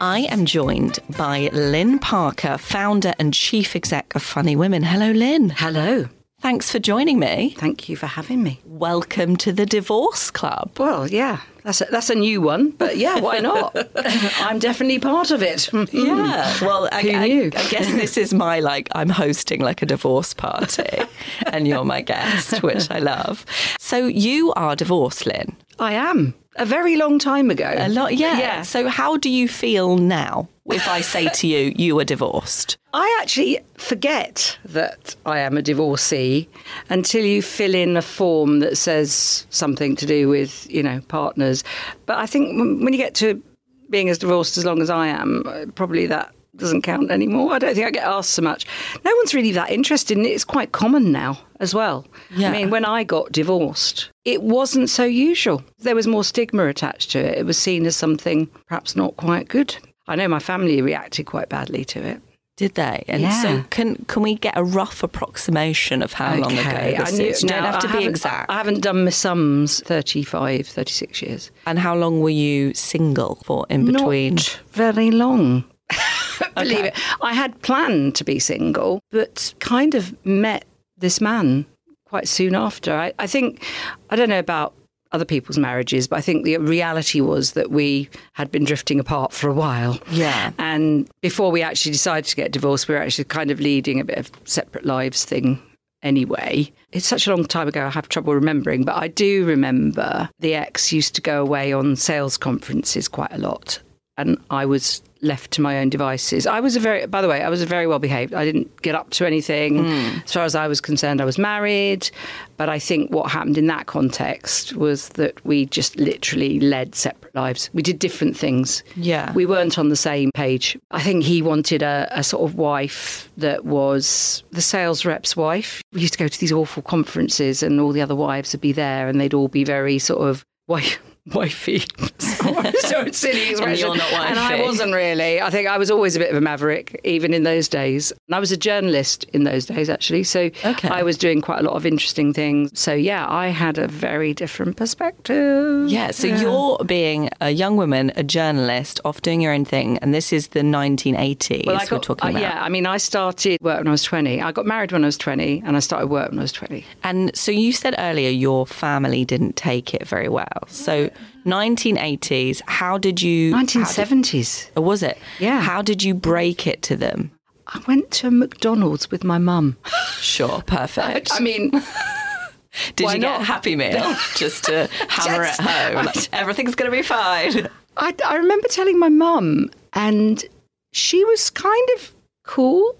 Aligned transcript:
I 0.00 0.20
am 0.30 0.46
joined 0.46 0.98
by 1.16 1.50
Lynne 1.52 1.98
Parker, 1.98 2.56
founder 2.58 3.12
and 3.18 3.34
chief 3.34 3.76
exec 3.76 4.14
of 4.14 4.22
Funny 4.22 4.56
Women. 4.56 4.82
Hello, 4.82 5.10
Lynne. 5.10 5.50
Hello. 5.50 6.08
Thanks 6.40 6.70
for 6.72 6.78
joining 6.78 7.18
me. 7.18 7.54
Thank 7.58 7.90
you 7.90 7.96
for 7.96 8.06
having 8.06 8.42
me. 8.42 8.60
Welcome 8.64 9.36
to 9.38 9.52
the 9.52 9.66
Divorce 9.66 10.30
Club. 10.30 10.70
Well, 10.78 11.06
yeah, 11.06 11.40
that's 11.64 11.82
a, 11.82 11.84
that's 11.90 12.08
a 12.08 12.14
new 12.14 12.40
one, 12.40 12.70
but 12.70 12.96
yeah, 12.96 13.20
why 13.20 13.40
not? 13.40 13.76
I'm 14.40 14.58
definitely 14.58 15.00
part 15.00 15.30
of 15.30 15.42
it. 15.42 15.70
Yeah. 15.92 16.50
Hmm. 16.54 16.64
Well, 16.64 16.88
I, 16.90 17.02
Who 17.02 17.10
I- 17.10 17.28
knew? 17.28 17.46
I 17.54 17.68
guess 17.68 17.92
this 17.92 18.16
is 18.16 18.32
my 18.32 18.60
like 18.60 18.88
I'm 18.94 19.10
hosting 19.10 19.60
like 19.60 19.82
a 19.82 19.86
divorce 19.86 20.32
party, 20.32 21.02
and 21.48 21.68
you're 21.68 21.84
my 21.84 22.00
guest, 22.00 22.62
which 22.62 22.90
I 22.90 23.00
love. 23.00 23.44
So 23.78 24.06
you 24.06 24.54
are 24.54 24.74
divorced, 24.74 25.26
Lynne. 25.26 25.54
I 25.78 25.92
am. 25.92 26.32
A 26.56 26.66
very 26.66 26.96
long 26.96 27.18
time 27.18 27.50
ago. 27.50 27.72
A 27.76 27.88
lot, 27.88 28.16
yeah. 28.16 28.38
Yeah. 28.38 28.62
So 28.62 28.88
how 28.88 29.16
do 29.16 29.30
you 29.30 29.46
feel 29.48 29.96
now 29.96 30.48
if 30.66 30.88
I 30.88 31.00
say 31.00 31.28
to 31.28 31.46
you 31.46 31.72
you 31.76 31.98
are 32.00 32.04
divorced? 32.04 32.76
I 32.92 33.18
actually 33.22 33.60
forget 33.78 34.58
that 34.64 35.14
I 35.24 35.38
am 35.38 35.56
a 35.56 35.62
divorcee 35.62 36.48
until 36.88 37.24
you 37.24 37.40
fill 37.40 37.74
in 37.74 37.96
a 37.96 38.02
form 38.02 38.58
that 38.60 38.76
says 38.76 39.46
something 39.50 39.94
to 39.96 40.06
do 40.06 40.28
with, 40.28 40.68
you 40.68 40.82
know, 40.82 41.00
partners. 41.08 41.62
But 42.06 42.18
I 42.18 42.26
think 42.26 42.58
when 42.58 42.92
you 42.92 42.98
get 42.98 43.14
to 43.16 43.40
being 43.88 44.08
as 44.08 44.18
divorced 44.18 44.58
as 44.58 44.64
long 44.64 44.82
as 44.82 44.90
I 44.90 45.06
am, 45.06 45.72
probably 45.76 46.06
that 46.06 46.34
doesn't 46.60 46.82
count 46.82 47.10
anymore. 47.10 47.52
I 47.52 47.58
don't 47.58 47.74
think 47.74 47.86
I 47.86 47.90
get 47.90 48.04
asked 48.04 48.30
so 48.30 48.42
much. 48.42 48.66
No 49.04 49.12
one's 49.16 49.34
really 49.34 49.52
that 49.52 49.70
interested 49.70 50.16
in 50.18 50.24
it. 50.24 50.28
It's 50.28 50.44
quite 50.44 50.72
common 50.72 51.10
now 51.12 51.38
as 51.58 51.74
well. 51.74 52.06
Yeah. 52.36 52.48
I 52.50 52.52
mean, 52.52 52.70
when 52.70 52.84
I 52.84 53.02
got 53.04 53.32
divorced, 53.32 54.10
it 54.24 54.42
wasn't 54.42 54.88
so 54.90 55.04
usual. 55.04 55.62
There 55.80 55.94
was 55.94 56.06
more 56.06 56.24
stigma 56.24 56.66
attached 56.66 57.10
to 57.12 57.18
it. 57.18 57.38
It 57.38 57.46
was 57.46 57.58
seen 57.58 57.86
as 57.86 57.96
something 57.96 58.46
perhaps 58.68 58.94
not 58.94 59.16
quite 59.16 59.48
good. 59.48 59.76
I 60.08 60.16
know 60.16 60.28
my 60.28 60.38
family 60.40 60.80
reacted 60.82 61.26
quite 61.26 61.48
badly 61.48 61.84
to 61.86 62.00
it. 62.02 62.20
Did 62.56 62.74
they? 62.74 63.04
And 63.08 63.22
Yeah. 63.22 63.42
so 63.42 63.64
can 63.70 64.04
can 64.06 64.22
we 64.22 64.34
get 64.34 64.52
a 64.54 64.62
rough 64.62 65.02
approximation 65.02 66.02
of 66.02 66.12
how 66.12 66.34
long 66.36 66.52
ago 66.58 66.94
this 67.04 67.16
knew- 67.18 67.24
is? 67.24 67.42
You 67.42 67.48
don't 67.48 67.62
have 67.64 67.78
to 67.78 67.88
I 67.88 67.92
be 67.92 67.96
haven't- 67.98 68.08
exact. 68.10 68.50
I 68.50 68.54
haven't 68.58 68.80
done 68.82 69.04
my 69.04 69.10
sums 69.10 69.80
35, 69.86 70.66
36 70.66 71.22
years. 71.22 71.50
and 71.64 71.78
how 71.78 71.94
long 71.96 72.20
were 72.20 72.28
you 72.28 72.74
single 72.74 73.38
for 73.44 73.64
in 73.70 73.86
between? 73.86 74.34
Not 74.34 74.60
very 74.72 75.10
long. 75.10 75.64
Believe 76.54 76.84
it. 76.84 76.94
I 77.20 77.34
had 77.34 77.60
planned 77.62 78.14
to 78.16 78.24
be 78.24 78.38
single, 78.38 79.00
but 79.10 79.54
kind 79.60 79.94
of 79.94 80.14
met 80.24 80.64
this 80.98 81.20
man 81.20 81.66
quite 82.06 82.28
soon 82.28 82.54
after. 82.54 82.94
I, 82.94 83.12
I 83.18 83.26
think, 83.26 83.64
I 84.10 84.16
don't 84.16 84.28
know 84.28 84.38
about 84.38 84.74
other 85.12 85.24
people's 85.24 85.58
marriages, 85.58 86.06
but 86.06 86.16
I 86.16 86.20
think 86.20 86.44
the 86.44 86.56
reality 86.58 87.20
was 87.20 87.52
that 87.52 87.70
we 87.70 88.08
had 88.34 88.50
been 88.50 88.64
drifting 88.64 89.00
apart 89.00 89.32
for 89.32 89.48
a 89.48 89.54
while. 89.54 89.98
Yeah. 90.10 90.52
And 90.58 91.08
before 91.20 91.50
we 91.50 91.62
actually 91.62 91.92
decided 91.92 92.26
to 92.26 92.36
get 92.36 92.52
divorced, 92.52 92.88
we 92.88 92.94
were 92.94 93.00
actually 93.00 93.24
kind 93.24 93.50
of 93.50 93.60
leading 93.60 94.00
a 94.00 94.04
bit 94.04 94.18
of 94.18 94.30
separate 94.44 94.84
lives 94.84 95.24
thing 95.24 95.60
anyway. 96.02 96.72
It's 96.92 97.06
such 97.06 97.26
a 97.26 97.34
long 97.34 97.44
time 97.44 97.68
ago, 97.68 97.86
I 97.86 97.90
have 97.90 98.08
trouble 98.08 98.34
remembering, 98.34 98.84
but 98.84 98.96
I 98.96 99.08
do 99.08 99.44
remember 99.44 100.28
the 100.38 100.54
ex 100.54 100.92
used 100.92 101.14
to 101.16 101.20
go 101.20 101.42
away 101.42 101.72
on 101.72 101.96
sales 101.96 102.36
conferences 102.36 103.08
quite 103.08 103.32
a 103.32 103.38
lot. 103.38 103.80
And 104.20 104.38
I 104.50 104.66
was 104.66 105.02
left 105.22 105.50
to 105.52 105.60
my 105.60 105.78
own 105.78 105.90
devices. 105.90 106.46
I 106.46 106.60
was 106.60 106.76
a 106.76 106.80
very, 106.80 107.06
by 107.06 107.20
the 107.20 107.28
way, 107.28 107.42
I 107.42 107.48
was 107.48 107.60
a 107.62 107.66
very 107.66 107.86
well 107.86 107.98
behaved. 107.98 108.32
I 108.32 108.44
didn't 108.44 108.80
get 108.82 108.94
up 108.94 109.10
to 109.10 109.26
anything. 109.26 109.84
Hmm. 109.84 110.18
As 110.24 110.32
far 110.32 110.44
as 110.44 110.54
I 110.54 110.66
was 110.66 110.80
concerned, 110.80 111.20
I 111.20 111.24
was 111.24 111.38
married. 111.38 112.10
But 112.56 112.68
I 112.68 112.78
think 112.78 113.10
what 113.12 113.30
happened 113.30 113.58
in 113.58 113.66
that 113.66 113.86
context 113.86 114.74
was 114.74 115.10
that 115.10 115.44
we 115.44 115.66
just 115.66 115.96
literally 115.96 116.60
led 116.60 116.94
separate 116.94 117.34
lives. 117.34 117.70
We 117.72 117.82
did 117.82 117.98
different 117.98 118.36
things. 118.36 118.82
Yeah. 118.96 119.32
We 119.32 119.46
weren't 119.46 119.78
on 119.78 119.88
the 119.88 119.96
same 119.96 120.30
page. 120.34 120.78
I 120.90 121.02
think 121.02 121.24
he 121.24 121.42
wanted 121.42 121.82
a, 121.82 122.08
a 122.10 122.22
sort 122.22 122.48
of 122.48 122.56
wife 122.56 123.30
that 123.36 123.64
was 123.64 124.42
the 124.52 124.62
sales 124.62 125.04
rep's 125.04 125.36
wife. 125.36 125.82
We 125.92 126.00
used 126.00 126.14
to 126.14 126.18
go 126.18 126.28
to 126.28 126.40
these 126.40 126.52
awful 126.52 126.82
conferences 126.82 127.62
and 127.62 127.80
all 127.80 127.92
the 127.92 128.02
other 128.02 128.16
wives 128.16 128.52
would 128.52 128.60
be 128.60 128.72
there 128.72 129.08
and 129.08 129.20
they'd 129.20 129.34
all 129.34 129.48
be 129.48 129.64
very 129.64 129.98
sort 129.98 130.26
of 130.26 130.44
wife. 130.66 130.98
Wifey, 131.34 131.80
so 132.18 133.06
silly 133.12 133.50
expression. 133.50 133.86
you're 133.86 133.96
not 133.96 134.12
And 134.12 134.38
I 134.38 134.62
wasn't 134.62 134.92
really. 134.94 135.40
I 135.40 135.50
think 135.50 135.68
I 135.68 135.78
was 135.78 135.90
always 135.90 136.16
a 136.16 136.18
bit 136.18 136.30
of 136.30 136.36
a 136.36 136.40
maverick, 136.40 137.00
even 137.04 137.34
in 137.34 137.42
those 137.44 137.68
days. 137.68 138.10
And 138.28 138.34
I 138.34 138.40
was 138.40 138.50
a 138.50 138.56
journalist 138.56 139.24
in 139.32 139.44
those 139.44 139.66
days, 139.66 139.88
actually. 139.90 140.24
So 140.24 140.50
Okay. 140.64 140.88
I 140.88 141.02
was 141.02 141.16
doing 141.18 141.40
quite 141.40 141.60
a 141.60 141.62
lot 141.62 141.74
of 141.74 141.84
interesting 141.86 142.32
things. 142.32 142.70
So 142.78 142.92
yeah, 142.94 143.26
I 143.28 143.48
had 143.48 143.78
a 143.78 143.86
very 143.86 144.32
different 144.34 144.76
perspective. 144.76 145.88
Yeah, 145.88 146.10
so 146.10 146.26
you're 146.26 146.78
being 146.84 147.28
a 147.40 147.50
young 147.50 147.76
woman, 147.76 148.12
a 148.16 148.22
journalist, 148.22 149.00
off 149.04 149.22
doing 149.22 149.40
your 149.40 149.52
own 149.52 149.64
thing, 149.64 149.98
and 149.98 150.14
this 150.14 150.32
is 150.32 150.48
the 150.48 150.60
1980s 150.60 151.66
Well, 151.66 151.76
I 151.76 151.84
we're 151.84 151.88
got, 151.88 152.02
talking 152.02 152.26
uh, 152.28 152.30
about. 152.30 152.40
yeah, 152.42 152.62
I 152.62 152.68
mean, 152.68 152.86
I 152.86 152.96
started 152.96 153.60
work 153.60 153.78
when 153.78 153.88
I 153.88 153.90
was 153.90 154.02
20. 154.02 154.40
I 154.42 154.52
got 154.52 154.66
married 154.66 154.92
when 154.92 155.04
I 155.04 155.06
was 155.08 155.18
20, 155.18 155.62
and 155.64 155.76
I 155.76 155.80
started 155.80 156.06
work 156.08 156.30
when 156.30 156.38
I 156.38 156.42
was 156.42 156.52
20. 156.52 156.84
And 157.04 157.34
so 157.36 157.50
you 157.52 157.72
said 157.72 157.94
earlier 157.98 158.30
your 158.30 158.66
family 158.66 159.24
didn't 159.24 159.56
take 159.56 159.94
it 159.94 160.06
very 160.06 160.28
well. 160.28 160.46
So 160.68 161.09
1980s, 161.46 162.62
how 162.66 162.98
did 162.98 163.20
you? 163.22 163.52
how 163.54 163.60
did- 163.64 163.68
1970s. 163.82 164.70
or 164.76 164.82
was 164.82 165.02
it? 165.02 165.18
Yeah. 165.38 165.60
How 165.60 165.82
did 165.82 166.02
you 166.02 166.14
break 166.14 166.66
it 166.66 166.82
to 166.82 166.96
them? 166.96 167.30
I 167.66 167.80
went 167.86 168.10
to 168.12 168.30
McDonald's 168.30 169.10
with 169.10 169.22
my 169.24 169.38
mum. 169.38 169.76
Sure, 170.20 170.60
perfect. 170.62 171.30
I 171.34 171.40
mean, 171.40 171.70
did 172.96 173.04
why 173.04 173.14
you 173.14 173.20
get 173.20 173.32
not? 173.32 173.40
a 173.42 173.44
happy 173.44 173.76
meal 173.76 174.16
just 174.36 174.64
to 174.64 174.88
hammer 175.08 175.44
Just- 175.44 175.60
it 175.60 175.66
home? 175.66 176.06
Like, 176.06 176.28
everything's 176.32 176.74
going 176.74 176.90
to 176.90 176.96
be 176.96 177.02
fine. 177.02 177.68
I, 177.96 178.14
I 178.26 178.36
remember 178.36 178.68
telling 178.68 178.98
my 178.98 179.08
mum, 179.08 179.70
and 179.92 180.44
she 180.92 181.24
was 181.24 181.50
kind 181.50 181.88
of 181.96 182.14
cool 182.44 182.96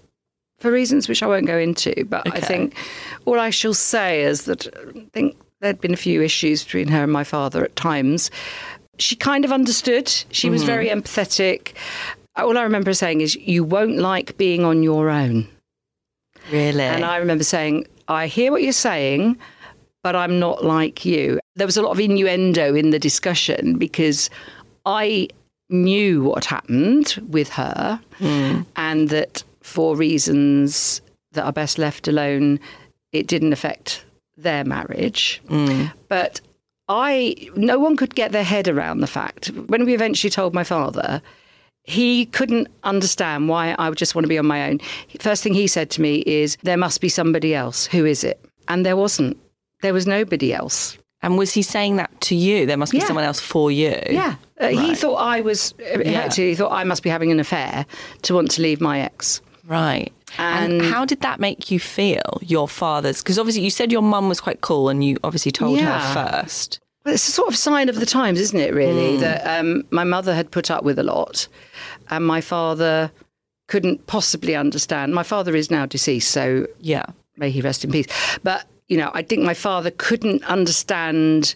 for 0.59 0.71
reasons 0.71 1.09
which 1.09 1.23
I 1.23 1.27
won't 1.27 1.47
go 1.47 1.57
into. 1.57 2.05
But 2.05 2.31
I 2.33 2.39
think 2.39 2.75
all 3.25 3.39
I 3.39 3.49
shall 3.49 3.73
say 3.73 4.21
is 4.23 4.45
that 4.45 4.67
I 4.95 5.05
think 5.11 5.35
there'd 5.61 5.81
been 5.81 5.93
a 5.93 5.97
few 5.97 6.21
issues 6.21 6.63
between 6.63 6.87
her 6.89 7.03
and 7.03 7.11
my 7.11 7.23
father 7.23 7.63
at 7.63 7.75
times. 7.75 8.29
She 8.99 9.15
kind 9.15 9.45
of 9.45 9.51
understood. 9.51 10.09
She 10.31 10.49
was 10.49 10.61
mm-hmm. 10.61 10.67
very 10.67 10.89
empathetic. 10.89 11.73
All 12.35 12.57
I 12.57 12.63
remember 12.63 12.93
saying 12.93 13.21
is, 13.21 13.35
"You 13.35 13.63
won't 13.63 13.97
like 13.97 14.37
being 14.37 14.63
on 14.63 14.83
your 14.83 15.09
own." 15.09 15.47
Really? 16.51 16.83
And 16.83 17.05
I 17.05 17.17
remember 17.17 17.43
saying, 17.43 17.85
I 18.07 18.27
hear 18.27 18.51
what 18.51 18.63
you're 18.63 18.73
saying, 18.73 19.37
but 20.03 20.15
I'm 20.15 20.39
not 20.39 20.65
like 20.65 21.05
you. 21.05 21.39
There 21.55 21.67
was 21.67 21.77
a 21.77 21.81
lot 21.81 21.91
of 21.91 21.99
innuendo 21.99 22.73
in 22.73 22.89
the 22.89 22.99
discussion 22.99 23.77
because 23.77 24.29
I 24.85 25.29
knew 25.69 26.23
what 26.23 26.45
happened 26.45 27.21
with 27.29 27.49
her 27.49 27.99
hmm. 28.17 28.61
and 28.75 29.09
that 29.09 29.43
for 29.61 29.95
reasons 29.95 31.01
that 31.33 31.45
are 31.45 31.53
best 31.53 31.77
left 31.77 32.07
alone, 32.07 32.59
it 33.13 33.27
didn't 33.27 33.53
affect 33.53 34.03
their 34.37 34.63
marriage. 34.63 35.41
But 36.07 36.41
I, 36.87 37.35
no 37.55 37.79
one 37.79 37.95
could 37.95 38.15
get 38.15 38.31
their 38.31 38.43
head 38.43 38.67
around 38.67 38.99
the 38.99 39.07
fact. 39.07 39.47
When 39.67 39.85
we 39.85 39.93
eventually 39.93 40.29
told 40.31 40.53
my 40.53 40.63
father, 40.63 41.21
he 41.83 42.25
couldn't 42.27 42.67
understand 42.83 43.49
why 43.49 43.75
I 43.79 43.89
would 43.89 43.97
just 43.97 44.13
want 44.13 44.23
to 44.25 44.29
be 44.29 44.37
on 44.37 44.45
my 44.45 44.69
own. 44.69 44.79
First 45.19 45.41
thing 45.43 45.53
he 45.53 45.67
said 45.67 45.89
to 45.91 46.01
me 46.01 46.17
is, 46.27 46.57
There 46.63 46.77
must 46.77 47.01
be 47.01 47.09
somebody 47.09 47.55
else. 47.55 47.85
Who 47.87 48.05
is 48.05 48.23
it? 48.23 48.43
And 48.67 48.85
there 48.85 48.97
wasn't. 48.97 49.37
There 49.81 49.93
was 49.93 50.05
nobody 50.05 50.53
else. 50.53 50.97
and 51.23 51.37
was 51.37 51.53
he 51.53 51.61
saying 51.61 51.97
that 51.97 52.09
to 52.21 52.35
you? 52.35 52.65
There 52.65 52.77
must 52.77 52.91
be 52.91 52.97
Yeah. 52.97 53.05
someone 53.05 53.23
else 53.25 53.39
for 53.39 53.71
you. 53.71 53.95
Yeah. 54.09 54.35
Uh, 54.59 54.69
He 54.69 54.95
thought 54.95 55.15
I 55.17 55.41
was, 55.41 55.73
actually 56.05 56.49
he 56.49 56.55
thought 56.55 56.71
I 56.71 56.83
must 56.83 57.03
be 57.03 57.09
having 57.11 57.31
an 57.31 57.39
affair 57.39 57.85
to 58.23 58.33
want 58.33 58.49
to 58.51 58.61
leave 58.63 58.81
my 58.81 59.01
ex. 59.01 59.39
Right. 59.65 60.11
And, 60.37 60.73
And- 60.73 60.81
how 60.91 61.05
did 61.05 61.21
that 61.21 61.39
make 61.39 61.69
you 61.71 61.79
feel, 61.79 62.39
your 62.41 62.67
father's? 62.67 63.21
Because 63.21 63.37
obviously 63.39 63.63
you 63.63 63.69
said 63.69 63.91
your 63.91 64.01
mum 64.01 64.29
was 64.29 64.39
quite 64.41 64.61
cool 64.61 64.89
and 64.89 65.03
you 65.03 65.17
obviously 65.23 65.51
told 65.51 65.79
her 65.79 66.13
first. 66.13 66.79
Well, 67.05 67.13
it's 67.15 67.27
a 67.27 67.31
sort 67.31 67.47
of 67.49 67.55
sign 67.55 67.89
of 67.89 67.95
the 67.99 68.05
times, 68.05 68.39
isn't 68.39 68.59
it, 68.59 68.73
really? 68.73 69.17
That 69.17 69.59
um, 69.59 69.83
my 69.89 70.03
mother 70.03 70.35
had 70.35 70.51
put 70.51 70.69
up 70.69 70.83
with 70.83 70.99
a 70.99 71.03
lot 71.03 71.47
and 72.09 72.25
my 72.25 72.41
father 72.41 73.11
couldn't 73.67 74.05
possibly 74.07 74.55
understand. 74.55 75.13
My 75.13 75.23
father 75.23 75.55
is 75.55 75.71
now 75.71 75.85
deceased, 75.85 76.29
so 76.31 76.67
Yeah. 76.79 77.05
may 77.37 77.49
he 77.49 77.61
rest 77.61 77.83
in 77.83 77.91
peace. 77.91 78.05
But, 78.43 78.65
you 78.87 78.97
know, 78.97 79.09
I 79.13 79.21
think 79.23 79.43
my 79.43 79.53
father 79.53 79.91
couldn't 79.91 80.43
understand 80.43 81.55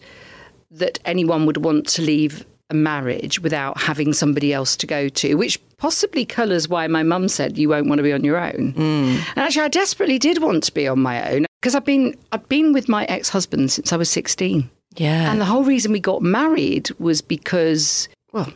that 0.71 0.99
anyone 1.05 1.45
would 1.45 1.57
want 1.57 1.87
to 1.89 2.01
leave 2.01 2.45
a 2.69 2.73
marriage 2.73 3.39
without 3.39 3.79
having 3.79 4.13
somebody 4.13 4.53
else 4.53 4.75
to 4.77 4.87
go 4.87 5.07
to, 5.09 5.35
which 5.35 5.59
possibly 5.77 6.25
colours 6.25 6.67
why 6.67 6.87
my 6.87 7.03
mum 7.03 7.27
said 7.27 7.57
you 7.57 7.69
won't 7.69 7.87
want 7.87 7.99
to 7.99 8.03
be 8.03 8.13
on 8.13 8.23
your 8.23 8.37
own. 8.37 8.73
Mm. 8.73 9.15
And 9.15 9.37
actually, 9.37 9.63
I 9.63 9.67
desperately 9.67 10.17
did 10.17 10.41
want 10.41 10.63
to 10.63 10.73
be 10.73 10.87
on 10.87 10.99
my 10.99 11.31
own 11.31 11.45
because 11.61 11.75
I've 11.75 11.85
been 11.85 12.15
I've 12.31 12.47
been 12.49 12.73
with 12.73 12.89
my 12.89 13.05
ex 13.05 13.29
husband 13.29 13.71
since 13.71 13.93
I 13.93 13.97
was 13.97 14.09
sixteen. 14.09 14.69
Yeah. 14.95 15.31
And 15.31 15.41
the 15.41 15.45
whole 15.45 15.63
reason 15.63 15.91
we 15.91 15.99
got 15.99 16.21
married 16.21 16.89
was 16.99 17.21
because, 17.21 18.07
well, 18.31 18.51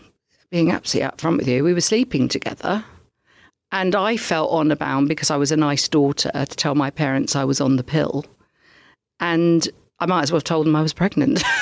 being 0.52 0.72
absolutely 0.72 1.12
upfront 1.12 1.38
with 1.38 1.48
you, 1.48 1.64
we 1.64 1.74
were 1.74 1.82
sleeping 1.82 2.30
together. 2.30 2.84
And 3.72 3.94
I 3.94 4.18
felt 4.18 4.52
honour 4.52 4.76
bound 4.76 5.10
because 5.10 5.30
I 5.30 5.38
was 5.38 5.52
a 5.52 5.58
nice 5.58 5.88
daughter 5.88 6.32
to 6.34 6.46
tell 6.46 6.76
my 6.76 6.90
parents 6.90 7.36
I 7.36 7.44
was 7.44 7.62
on 7.62 7.76
the 7.76 7.84
pill. 7.84 8.26
And 9.20 9.68
I 10.00 10.06
might 10.06 10.24
as 10.24 10.32
well 10.32 10.38
have 10.38 10.46
told 10.46 10.66
them 10.66 10.76
I 10.76 10.82
was 10.82 10.94
pregnant. 10.94 11.44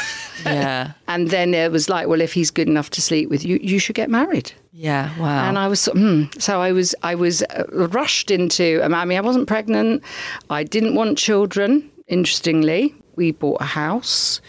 yeah. 0.45 0.91
and 1.07 1.29
then 1.29 1.53
it 1.53 1.71
was 1.71 1.89
like, 1.89 2.07
well, 2.07 2.21
if 2.21 2.33
he's 2.33 2.51
good 2.51 2.67
enough 2.67 2.89
to 2.91 3.01
sleep 3.01 3.29
with 3.29 3.45
you, 3.45 3.59
you 3.61 3.79
should 3.79 3.95
get 3.95 4.09
married. 4.09 4.51
Yeah. 4.71 5.17
Wow. 5.19 5.47
And 5.47 5.57
I 5.57 5.67
was, 5.67 5.85
hmm. 5.85 6.25
so 6.37 6.61
I 6.61 6.71
was, 6.71 6.93
I 7.03 7.15
was 7.15 7.43
uh, 7.43 7.63
rushed 7.69 8.29
into. 8.31 8.81
I 8.83 8.87
mean, 9.05 9.17
I 9.17 9.21
wasn't 9.21 9.47
pregnant. 9.47 10.03
I 10.49 10.63
didn't 10.63 10.95
want 10.95 11.17
children. 11.17 11.89
Interestingly, 12.07 12.93
we 13.15 13.31
bought 13.31 13.61
a 13.61 13.65
house, 13.65 14.39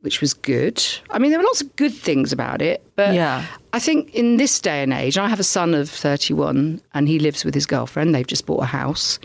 which 0.00 0.20
was 0.20 0.34
good. 0.34 0.84
I 1.10 1.18
mean, 1.18 1.30
there 1.30 1.40
were 1.40 1.46
lots 1.46 1.62
of 1.62 1.74
good 1.76 1.94
things 1.94 2.32
about 2.32 2.60
it, 2.60 2.82
but 2.96 3.14
Yeah. 3.14 3.44
I 3.72 3.78
think 3.78 4.14
in 4.14 4.36
this 4.36 4.60
day 4.60 4.82
and 4.82 4.92
age, 4.92 5.16
I 5.16 5.28
have 5.28 5.40
a 5.40 5.44
son 5.44 5.74
of 5.74 5.88
thirty-one, 5.88 6.82
and 6.92 7.08
he 7.08 7.18
lives 7.18 7.42
with 7.44 7.54
his 7.54 7.64
girlfriend. 7.64 8.14
They've 8.14 8.26
just 8.26 8.44
bought 8.44 8.62
a 8.62 8.66
house. 8.66 9.18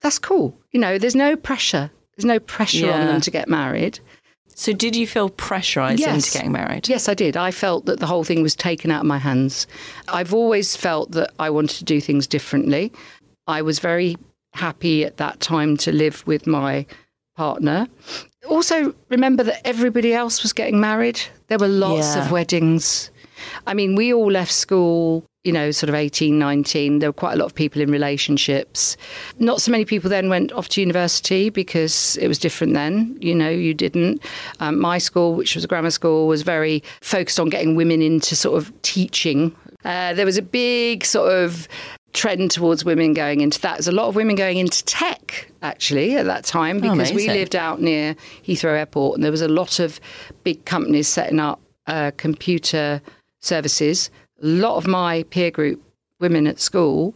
That's 0.00 0.18
cool. 0.18 0.56
You 0.70 0.80
know, 0.80 0.96
there's 0.96 1.16
no 1.16 1.34
pressure. 1.34 1.90
There's 2.16 2.24
no 2.24 2.38
pressure 2.38 2.90
on 2.90 3.06
them 3.06 3.20
to 3.20 3.30
get 3.30 3.48
married. 3.48 3.98
So 4.58 4.72
did 4.72 4.96
you 4.96 5.06
feel 5.06 5.28
pressurized 5.28 6.00
Yes. 6.00 6.14
into 6.16 6.30
getting 6.36 6.52
married? 6.52 6.88
Yes, 6.88 7.08
I 7.08 7.14
did. 7.14 7.36
I 7.36 7.50
felt 7.52 7.86
that 7.86 8.00
the 8.00 8.06
whole 8.06 8.24
thing 8.24 8.42
was 8.42 8.56
taken 8.56 8.90
out 8.90 9.00
of 9.02 9.06
my 9.06 9.18
hands. 9.18 9.66
I've 10.08 10.34
always 10.34 10.76
felt 10.76 11.12
that 11.12 11.30
I 11.38 11.48
wanted 11.50 11.76
to 11.78 11.84
do 11.84 12.00
things 12.00 12.26
differently. 12.26 12.90
I 13.46 13.62
was 13.62 13.78
very 13.78 14.16
happy 14.54 15.04
at 15.04 15.16
that 15.18 15.38
time 15.40 15.76
to 15.78 15.92
live 15.92 16.26
with 16.26 16.46
my 16.46 16.86
partner. 17.36 17.86
Also, 18.48 18.94
remember 19.10 19.44
that 19.44 19.60
everybody 19.64 20.12
else 20.12 20.42
was 20.42 20.52
getting 20.52 20.80
married. 20.80 21.20
There 21.46 21.58
were 21.58 21.68
lots 21.68 22.16
Yeah. 22.16 22.24
of 22.24 22.32
weddings. 22.32 23.10
I 23.66 23.74
mean, 23.74 23.94
we 23.94 24.12
all 24.12 24.30
left 24.30 24.50
school, 24.52 25.24
you 25.44 25.52
know, 25.52 25.70
sort 25.70 25.88
of 25.88 25.94
18, 25.94 26.38
19. 26.38 26.98
There 26.98 27.08
were 27.08 27.12
quite 27.12 27.34
a 27.34 27.36
lot 27.36 27.46
of 27.46 27.54
people 27.54 27.80
in 27.80 27.90
relationships. 27.90 28.96
Not 29.38 29.62
so 29.62 29.70
many 29.70 29.84
people 29.84 30.10
then 30.10 30.28
went 30.28 30.52
off 30.52 30.68
to 30.70 30.80
university 30.80 31.48
because 31.48 32.16
it 32.16 32.28
was 32.28 32.38
different 32.38 32.74
then. 32.74 33.16
You 33.20 33.34
know, 33.34 33.48
you 33.48 33.72
didn't. 33.72 34.22
Um, 34.60 34.78
my 34.78 34.98
school, 34.98 35.34
which 35.34 35.54
was 35.54 35.64
a 35.64 35.68
grammar 35.68 35.90
school, 35.90 36.26
was 36.26 36.42
very 36.42 36.82
focused 37.00 37.38
on 37.38 37.48
getting 37.48 37.76
women 37.76 38.02
into 38.02 38.34
sort 38.36 38.58
of 38.58 38.82
teaching. 38.82 39.54
Uh, 39.84 40.12
there 40.14 40.26
was 40.26 40.36
a 40.36 40.42
big 40.42 41.04
sort 41.04 41.32
of 41.32 41.68
trend 42.12 42.50
towards 42.50 42.84
women 42.84 43.14
going 43.14 43.40
into 43.40 43.60
that. 43.60 43.74
There's 43.74 43.88
a 43.88 43.92
lot 43.92 44.08
of 44.08 44.16
women 44.16 44.34
going 44.34 44.58
into 44.58 44.84
tech 44.84 45.50
actually 45.62 46.16
at 46.16 46.26
that 46.26 46.44
time 46.44 46.80
because 46.80 47.12
we 47.12 47.28
lived 47.28 47.54
out 47.54 47.80
near 47.80 48.14
Heathrow 48.44 48.76
Airport 48.76 49.16
and 49.16 49.24
there 49.24 49.30
was 49.30 49.42
a 49.42 49.48
lot 49.48 49.78
of 49.78 50.00
big 50.42 50.64
companies 50.64 51.06
setting 51.06 51.38
up 51.38 51.60
uh, 51.86 52.10
computer 52.16 53.00
services. 53.40 54.10
A 54.40 54.46
lot 54.46 54.76
of 54.76 54.86
my 54.86 55.24
peer 55.24 55.50
group 55.50 55.82
women 56.20 56.46
at 56.46 56.60
school 56.60 57.14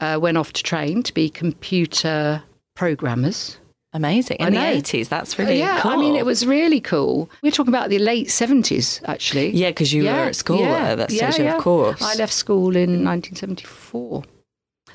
uh, 0.00 0.18
went 0.20 0.36
off 0.36 0.52
to 0.54 0.62
train 0.62 1.02
to 1.02 1.14
be 1.14 1.28
computer 1.28 2.42
programmers. 2.74 3.58
Amazing. 3.92 4.36
In 4.40 4.52
the 4.52 4.60
know. 4.60 4.76
80s. 4.76 5.08
That's 5.08 5.38
really 5.38 5.58
yeah, 5.58 5.80
cool. 5.80 5.92
I 5.92 5.96
mean, 5.96 6.16
it 6.16 6.26
was 6.26 6.44
really 6.44 6.80
cool. 6.80 7.30
We're 7.42 7.50
talking 7.50 7.72
about 7.72 7.88
the 7.88 7.98
late 7.98 8.28
70s, 8.28 9.00
actually. 9.04 9.50
Yeah, 9.50 9.70
because 9.70 9.92
you 9.92 10.04
were 10.04 10.10
at 10.10 10.36
school 10.36 10.64
at 10.64 10.96
that 10.96 11.10
stage, 11.10 11.38
of 11.38 11.62
course. 11.62 12.02
I 12.02 12.14
left 12.16 12.32
school 12.32 12.76
in 12.76 13.04
1974. 13.04 14.22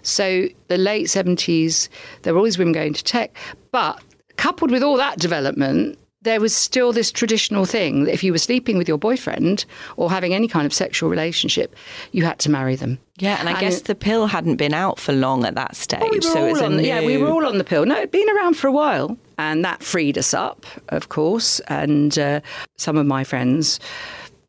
So 0.04 0.48
the 0.68 0.78
late 0.78 1.08
70s, 1.08 1.90
there 2.22 2.34
were 2.34 2.38
always 2.38 2.60
women 2.60 2.74
going 2.74 2.94
to 2.94 3.04
tech. 3.04 3.36
But 3.72 4.04
coupled 4.38 4.70
with 4.70 4.84
all 4.84 4.98
that 4.98 5.18
development, 5.18 5.98
there 6.24 6.40
was 6.40 6.56
still 6.56 6.94
this 6.94 7.12
traditional 7.12 7.66
thing 7.66 8.04
that 8.04 8.14
if 8.14 8.24
you 8.24 8.32
were 8.32 8.38
sleeping 8.38 8.78
with 8.78 8.88
your 8.88 8.98
boyfriend 8.98 9.66
or 9.98 10.10
having 10.10 10.34
any 10.34 10.48
kind 10.48 10.66
of 10.66 10.74
sexual 10.74 11.10
relationship, 11.10 11.76
you 12.12 12.24
had 12.24 12.38
to 12.40 12.52
marry 12.52 12.76
them. 12.76 13.00
Yeah, 13.18 13.38
and 13.40 13.50
I 13.50 13.60
guess 13.60 13.82
the 13.82 13.96
pill 13.96 14.28
hadn't 14.28 14.56
been 14.56 14.74
out 14.74 15.00
for 15.00 15.14
long 15.14 15.46
at 15.46 15.56
that 15.56 15.76
stage. 15.76 16.02
We 16.02 16.18
were 16.18 16.22
so 16.22 16.46
it's 16.46 16.60
a 16.60 16.66
on, 16.66 16.78
new... 16.78 16.84
Yeah, 16.84 17.04
we 17.06 17.18
were 17.18 17.28
all 17.28 17.46
on 17.46 17.58
the 17.58 17.64
pill. 17.64 17.86
No, 17.86 17.98
it'd 17.98 18.12
been 18.12 18.30
around 18.30 18.56
for 18.56 18.68
a 18.68 18.72
while. 18.72 19.18
And 19.38 19.66
that 19.66 19.82
freed 19.82 20.18
us 20.18 20.34
up, 20.34 20.66
of 20.90 21.10
course. 21.10 21.60
And 21.62 22.18
uh, 22.18 22.42
some 22.78 22.98
of 22.98 23.06
my 23.06 23.24
friends 23.24 23.80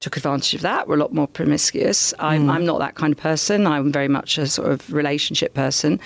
took 0.00 0.16
advantage 0.16 0.54
of 0.54 0.60
that, 0.62 0.88
were 0.88 0.96
a 0.96 0.98
lot 0.98 1.14
more 1.14 1.28
promiscuous. 1.28 2.12
I'm, 2.18 2.50
I'm 2.50 2.66
not 2.66 2.80
that 2.80 2.96
kind 2.96 3.12
of 3.12 3.18
person. 3.18 3.66
I'm 3.66 3.92
very 3.92 4.08
much 4.08 4.36
a 4.36 4.46
sort 4.46 4.70
of 4.70 4.92
relationship 4.92 5.54
person. 5.54 6.00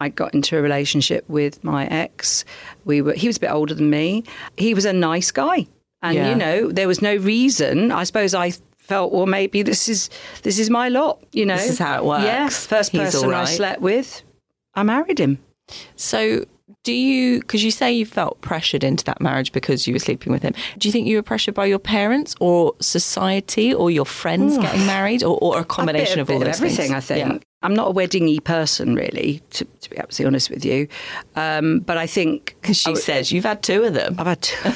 I 0.00 0.08
got 0.08 0.34
into 0.34 0.58
a 0.58 0.62
relationship 0.62 1.24
with 1.28 1.62
my 1.62 1.86
ex. 1.86 2.44
We 2.84 3.02
were 3.02 3.12
he 3.12 3.26
was 3.26 3.36
a 3.36 3.40
bit 3.40 3.50
older 3.50 3.74
than 3.74 3.90
me. 3.90 4.24
He 4.56 4.74
was 4.74 4.84
a 4.84 4.92
nice 4.92 5.30
guy. 5.30 5.66
And 6.02 6.14
Yeah. 6.16 6.30
you 6.30 6.34
know, 6.36 6.72
there 6.72 6.88
was 6.88 7.02
no 7.02 7.14
reason. 7.16 7.92
I 7.92 8.04
suppose 8.04 8.32
I 8.34 8.52
felt, 8.78 9.12
well, 9.12 9.26
maybe 9.26 9.62
this 9.62 9.88
is 9.88 10.08
this 10.42 10.58
is 10.58 10.70
my 10.70 10.88
lot. 10.88 11.22
You 11.32 11.44
know, 11.46 11.56
This 11.56 11.70
is 11.72 11.78
how 11.78 11.98
it 11.98 12.04
works. 12.04 12.24
Yeah, 12.24 12.48
first 12.48 12.90
He's 12.92 13.00
person 13.02 13.28
all 13.28 13.34
I 13.34 13.44
slept 13.44 13.80
with, 13.82 14.22
I 14.74 14.82
married 14.82 15.20
him. 15.20 15.38
So 15.96 16.44
do 16.82 16.92
you, 16.94 17.40
because 17.40 17.62
you 17.62 17.70
say 17.70 17.92
you 17.92 18.06
felt 18.06 18.40
pressured 18.40 18.82
into 18.82 19.04
that 19.04 19.20
marriage 19.20 19.52
because 19.52 19.86
you 19.86 19.92
were 19.94 19.98
sleeping 19.98 20.32
with 20.32 20.42
him, 20.42 20.54
do 20.78 20.88
you 20.88 20.92
think 20.92 21.06
you 21.06 21.16
were 21.16 21.22
pressured 21.22 21.54
by 21.54 21.66
your 21.66 21.78
parents 21.78 22.34
or 22.40 22.74
society 22.80 23.74
or 23.74 23.90
your 23.90 24.06
friends 24.06 24.56
getting 24.56 24.86
married 24.86 25.22
or, 25.22 25.36
or 25.42 25.58
a 25.58 25.64
combination 25.64 26.18
a 26.18 26.22
of 26.22 26.28
bit 26.28 26.34
all 26.36 26.42
of 26.42 26.48
everything. 26.48 26.88
things? 26.88 26.92
I 26.92 27.00
think 27.00 27.32
Yeah. 27.34 27.38
I'm 27.62 27.74
not 27.74 27.90
a 27.90 27.94
weddingy 27.94 28.42
person, 28.42 28.94
really, 28.94 29.42
to, 29.50 29.64
to 29.64 29.90
be 29.90 29.98
absolutely 29.98 30.28
honest 30.28 30.50
with 30.50 30.64
you. 30.64 30.88
Um, 31.36 31.80
but 31.80 31.98
I 31.98 32.06
think 32.06 32.56
Because 32.60 32.78
she 32.78 32.94
says 32.96 33.32
you've 33.32 33.44
had 33.44 33.62
two 33.62 33.84
of 33.84 33.94
them. 33.94 34.16
I've 34.18 34.26
had 34.26 34.42
two. 34.42 34.56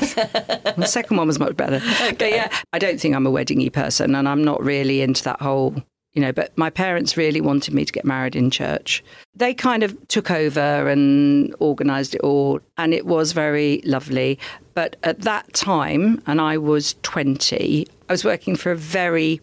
the 0.77 0.87
second 0.87 1.17
one 1.17 1.27
was 1.27 1.39
much 1.39 1.57
better. 1.57 1.81
But 2.19 2.31
yeah, 2.31 2.55
I 2.73 2.79
don't 2.79 3.01
think 3.01 3.15
I'm 3.15 3.27
a 3.27 3.33
weddingy 3.33 3.73
person, 3.73 4.15
and 4.15 4.29
I'm 4.29 4.45
not 4.45 4.63
really 4.63 5.01
into 5.01 5.25
that 5.25 5.41
whole. 5.41 5.75
You 6.13 6.23
know, 6.23 6.31
but 6.31 6.57
my 6.57 6.71
parents 6.71 7.17
really 7.17 7.41
wanted 7.41 7.75
me 7.75 7.85
to 7.85 7.93
get 7.93 8.05
married 8.05 8.37
in 8.37 8.49
church. 8.49 9.03
They 9.35 9.53
kind 9.53 9.83
of 9.83 9.97
took 10.07 10.31
over 10.31 10.89
and 10.89 11.53
organised 11.61 12.15
it 12.15 12.21
all, 12.21 12.61
and 12.77 12.95
it 12.95 13.05
was 13.05 13.33
very 13.33 13.83
lovely. 13.85 14.39
But 14.75 14.95
at 15.03 15.23
that 15.23 15.53
time, 15.55 16.23
and 16.29 16.41
I 16.41 16.59
was 16.59 16.95
20, 17.03 17.87
I 18.09 18.13
was 18.13 18.25
working 18.25 18.55
for 18.55 18.71
a 18.71 18.77
very 18.77 19.41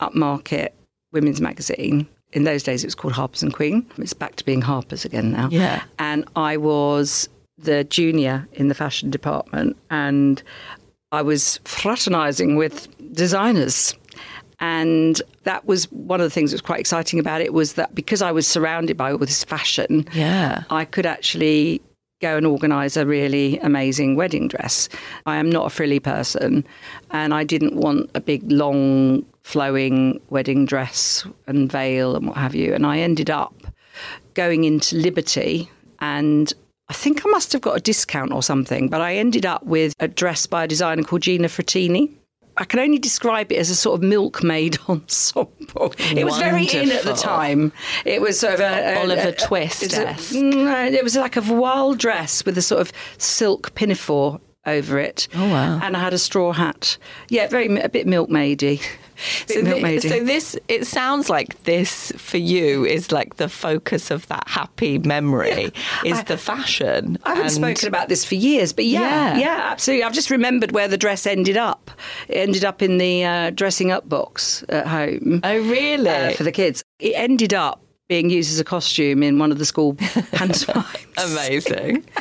upmarket 0.00 0.70
women's 1.12 1.42
magazine. 1.42 2.08
In 2.34 2.44
those 2.44 2.62
days, 2.62 2.84
it 2.84 2.86
was 2.88 2.94
called 2.94 3.14
Harper's 3.14 3.42
and 3.42 3.52
Queen. 3.54 3.86
It's 3.98 4.12
back 4.12 4.36
to 4.36 4.44
being 4.44 4.60
Harper's 4.60 5.04
again 5.04 5.32
now 5.32 5.48
Yeah. 5.50 5.82
and 5.98 6.24
I 6.36 6.56
was 6.56 7.28
the 7.56 7.84
junior 7.84 8.46
in 8.52 8.68
the 8.68 8.74
fashion 8.74 9.10
department, 9.10 9.76
and 9.90 10.42
I 11.12 11.22
was 11.22 11.60
fraternising 11.64 12.56
with 12.56 12.88
designers. 13.14 13.94
And 14.60 15.20
that 15.44 15.64
was 15.66 15.90
one 15.92 16.20
of 16.20 16.24
the 16.24 16.30
things 16.30 16.50
that 16.50 16.54
was 16.56 16.60
quite 16.62 16.80
exciting 16.80 17.18
about 17.18 17.40
it 17.40 17.52
was 17.52 17.74
that 17.74 17.94
because 17.94 18.22
I 18.22 18.32
was 18.32 18.46
surrounded 18.46 18.96
by 18.96 19.12
all 19.12 19.18
this 19.18 19.44
fashion, 19.44 20.06
Yeah. 20.12 20.64
I 20.70 20.84
could 20.84 21.06
actually 21.06 21.80
go 22.20 22.36
and 22.36 22.46
organise 22.46 22.96
a 22.96 23.04
really 23.06 23.58
amazing 23.58 24.16
wedding 24.16 24.48
dress. 24.48 24.88
I 25.26 25.36
am 25.36 25.50
not 25.50 25.66
a 25.66 25.70
frilly 25.70 26.00
person, 26.00 26.64
and 27.10 27.34
I 27.34 27.44
didn't 27.44 27.74
want 27.76 28.10
a 28.14 28.20
big, 28.20 28.50
long, 28.50 29.24
flowing 29.44 30.20
wedding 30.30 30.64
dress 30.66 31.24
and 31.46 31.70
veil 31.70 32.16
and 32.16 32.26
what 32.26 32.36
have 32.36 32.54
you. 32.54 32.74
And 32.74 32.84
I 32.84 32.98
ended 32.98 33.30
up 33.30 33.54
going 34.34 34.64
into 34.64 34.96
Liberty, 34.96 35.70
and 36.00 36.52
I 36.88 36.94
think 36.94 37.24
I 37.24 37.28
must 37.28 37.52
have 37.52 37.60
got 37.62 37.76
a 37.76 37.80
discount 37.80 38.32
or 38.32 38.42
something, 38.42 38.88
but 38.88 39.00
I 39.00 39.14
ended 39.16 39.46
up 39.46 39.62
with 39.64 39.94
a 40.00 40.08
dress 40.08 40.46
by 40.46 40.64
a 40.64 40.66
designer 40.66 41.02
called 41.04 41.22
Gina 41.22 41.46
Frattini. 41.48 42.10
I 42.56 42.64
can 42.64 42.78
only 42.80 42.98
describe 42.98 43.50
it 43.52 43.56
as 43.56 43.68
a 43.68 43.74
sort 43.74 43.98
of 44.00 44.02
milkmaid 44.08 44.78
ensemble. 44.88 45.92
It 45.98 46.24
was 46.24 46.38
very 46.38 46.66
in 46.66 46.90
at 46.90 47.02
the 47.04 47.12
time. 47.14 47.72
It 48.04 48.20
was 48.20 48.38
sort 48.40 48.54
of 48.54 48.60
a, 48.60 48.94
a- 48.94 49.00
Oliver 49.00 49.28
a- 49.28 49.32
Twist 49.32 49.82
it's 49.82 49.94
a- 49.96 50.04
Mm, 50.34 50.92
It 50.92 51.02
was 51.04 51.16
like 51.16 51.36
a 51.36 51.40
voile 51.40 51.94
dress 51.94 52.44
with 52.46 52.56
a 52.56 52.62
sort 52.62 52.80
of 52.80 52.92
silk 53.18 53.74
pinafore 53.74 54.40
over 54.66 54.98
it. 54.98 55.28
Oh, 55.34 55.48
wow. 55.50 55.80
And 55.82 55.96
I 55.96 56.00
had 56.00 56.14
a 56.14 56.18
straw 56.18 56.52
hat. 56.52 56.96
Yeah, 57.28 57.48
very 57.48 57.66
a 57.80 57.88
bit 57.88 58.06
milkmaidy. 58.06 58.80
So, 59.46 59.62
thi- 59.64 60.00
so 60.00 60.24
this 60.24 60.58
it 60.68 60.86
sounds 60.86 61.28
like 61.30 61.62
this 61.64 62.12
for 62.16 62.38
you 62.38 62.84
is 62.84 63.12
like 63.12 63.36
the 63.36 63.48
focus 63.48 64.10
of 64.10 64.26
that 64.28 64.44
happy 64.48 64.98
memory 64.98 65.72
is 66.04 66.22
the 66.24 66.36
fashion. 66.36 67.18
I 67.24 67.30
haven't 67.30 67.44
and- 67.44 67.52
spoken 67.52 67.88
about 67.88 68.08
this 68.08 68.24
for 68.24 68.34
years, 68.34 68.72
but 68.72 68.84
yeah, 68.84 69.36
Yeah. 69.36 69.38
yeah, 69.38 69.60
absolutely. 69.70 70.04
I've 70.04 70.12
just 70.12 70.30
remembered 70.30 70.72
where 70.72 70.88
the 70.88 70.98
dress 70.98 71.26
ended 71.26 71.56
up. 71.56 71.90
It 72.28 72.36
ended 72.36 72.64
up 72.64 72.82
in 72.82 72.98
the 72.98 73.24
uh, 73.24 73.50
dressing 73.50 73.90
up 73.92 74.08
box 74.08 74.64
at 74.68 74.86
home 74.86 75.40
Oh 75.44 75.56
really? 75.58 76.08
uh, 76.10 76.32
for 76.32 76.42
the 76.44 76.52
kids. 76.52 76.82
It 76.98 77.12
ended 77.14 77.52
up 77.54 77.80
being 78.14 78.30
used 78.30 78.52
as 78.52 78.60
a 78.60 78.64
costume 78.64 79.24
in 79.24 79.40
one 79.40 79.50
of 79.50 79.58
the 79.58 79.64
school 79.66 79.94
pantomimes. 80.32 81.06
Amazing. 81.18 82.04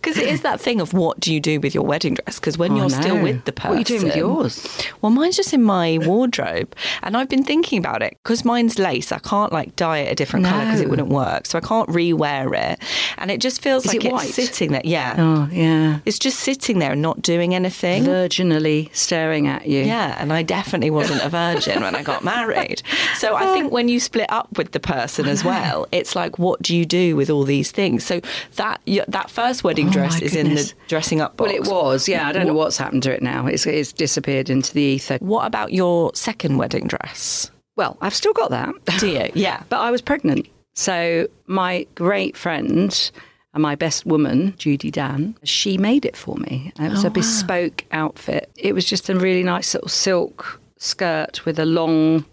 Because 0.00 0.16
it 0.16 0.28
is 0.28 0.42
that 0.42 0.60
thing 0.60 0.80
of 0.80 0.92
what 0.94 1.18
do 1.18 1.34
you 1.34 1.40
do 1.40 1.58
with 1.58 1.74
your 1.74 1.84
wedding 1.84 2.14
dress? 2.14 2.38
Because 2.38 2.56
when 2.56 2.72
Oh, 2.72 2.76
you're 2.76 2.88
still 2.90 3.20
with 3.20 3.44
the 3.46 3.52
person. 3.52 3.70
What 3.70 3.76
are 3.76 3.78
you 3.80 3.84
doing 3.84 4.04
with 4.04 4.16
yours? 4.16 4.78
Well, 5.02 5.10
mine's 5.10 5.36
just 5.36 5.52
in 5.52 5.62
my 5.62 5.98
wardrobe. 5.98 6.74
And 7.02 7.16
I've 7.16 7.28
been 7.28 7.42
thinking 7.42 7.78
about 7.80 8.00
it 8.02 8.16
because 8.22 8.44
mine's 8.44 8.78
lace. 8.78 9.10
I 9.10 9.18
can't 9.18 9.52
like 9.52 9.74
dye 9.74 9.98
it 9.98 10.12
a 10.12 10.14
different 10.14 10.46
colour 10.46 10.64
because 10.64 10.80
it 10.80 10.88
wouldn't 10.88 11.08
work. 11.08 11.46
So 11.46 11.58
I 11.58 11.60
can't 11.60 11.88
re-wear 11.88 12.54
it. 12.54 12.78
And 13.18 13.30
it 13.32 13.40
just 13.40 13.60
feels 13.60 13.86
Is 13.86 13.94
like 13.94 14.04
it 14.04 14.12
it's 14.12 14.34
sitting 14.34 14.70
there. 14.70 14.82
Yeah. 14.84 15.16
Oh, 15.18 15.48
yeah. 15.52 15.98
It's 16.06 16.18
just 16.18 16.38
sitting 16.38 16.78
there 16.78 16.92
and 16.92 17.02
not 17.02 17.20
doing 17.20 17.52
anything. 17.54 18.04
Virginally 18.04 18.94
staring 18.94 19.48
at 19.48 19.66
you. 19.66 19.80
Yeah, 19.82 20.16
and 20.20 20.32
I 20.32 20.42
definitely 20.44 20.90
wasn't 20.90 21.22
a 21.24 21.28
virgin 21.28 21.82
when 21.82 21.96
I 21.96 22.02
got 22.04 22.22
married. 22.22 22.82
So 23.18 23.34
I 23.34 23.46
think 23.52 23.72
when 23.72 23.88
you 23.88 23.98
split 23.98 24.30
up 24.30 24.56
with 24.56 24.70
the 24.70 24.78
person 24.78 25.26
as 25.26 25.37
well, 25.44 25.86
it's 25.92 26.14
like, 26.16 26.38
what 26.38 26.60
do 26.62 26.76
you 26.76 26.84
do 26.84 27.16
with 27.16 27.30
all 27.30 27.44
these 27.44 27.70
things? 27.70 28.04
So 28.04 28.20
that 28.56 28.80
that 29.08 29.30
first 29.30 29.64
wedding 29.64 29.88
Oh, 29.88 29.92
dress 29.92 30.20
is 30.20 30.34
in 30.36 30.54
the 30.54 30.72
dressing 30.88 31.20
up 31.20 31.36
box. 31.36 31.48
Well, 31.52 31.56
it 31.56 31.66
was. 31.68 32.08
Yeah, 32.08 32.28
I 32.28 32.32
don't 32.32 32.46
know 32.46 32.54
what's 32.54 32.76
happened 32.76 33.02
to 33.04 33.12
it 33.12 33.22
now. 33.22 33.46
It's, 33.46 33.66
it's 33.66 33.92
disappeared 33.92 34.50
into 34.50 34.72
the 34.74 34.82
ether. 34.82 35.18
What 35.20 35.46
about 35.46 35.72
your 35.72 36.10
second 36.14 36.56
wedding 36.58 36.86
dress? 36.86 37.50
Well, 37.76 37.96
I've 38.00 38.14
still 38.14 38.32
got 38.32 38.50
that. 38.50 38.74
Do 38.98 39.08
you? 39.08 39.30
Yeah. 39.34 39.62
But 39.68 39.80
I 39.80 39.90
was 39.90 40.02
pregnant. 40.02 40.46
So 40.74 41.28
my 41.46 41.86
great 41.94 42.36
friend 42.36 43.10
and 43.54 43.62
my 43.62 43.74
best 43.74 44.04
woman, 44.06 44.54
Judy 44.58 44.90
Dan, 44.90 45.36
she 45.42 45.78
made 45.78 46.04
it 46.04 46.16
for 46.16 46.36
me. 46.36 46.72
It 46.78 46.90
was 46.90 47.04
Oh, 47.04 47.08
a 47.08 47.10
bespoke 47.10 47.84
outfit. 47.92 48.50
It 48.56 48.74
was 48.74 48.84
just 48.84 49.08
a 49.08 49.14
really 49.16 49.42
nice 49.42 49.74
little 49.74 49.88
silk 49.88 50.60
skirt 50.76 51.44
with 51.44 51.58
a 51.58 51.64
long 51.64 52.24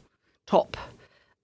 top 0.46 0.78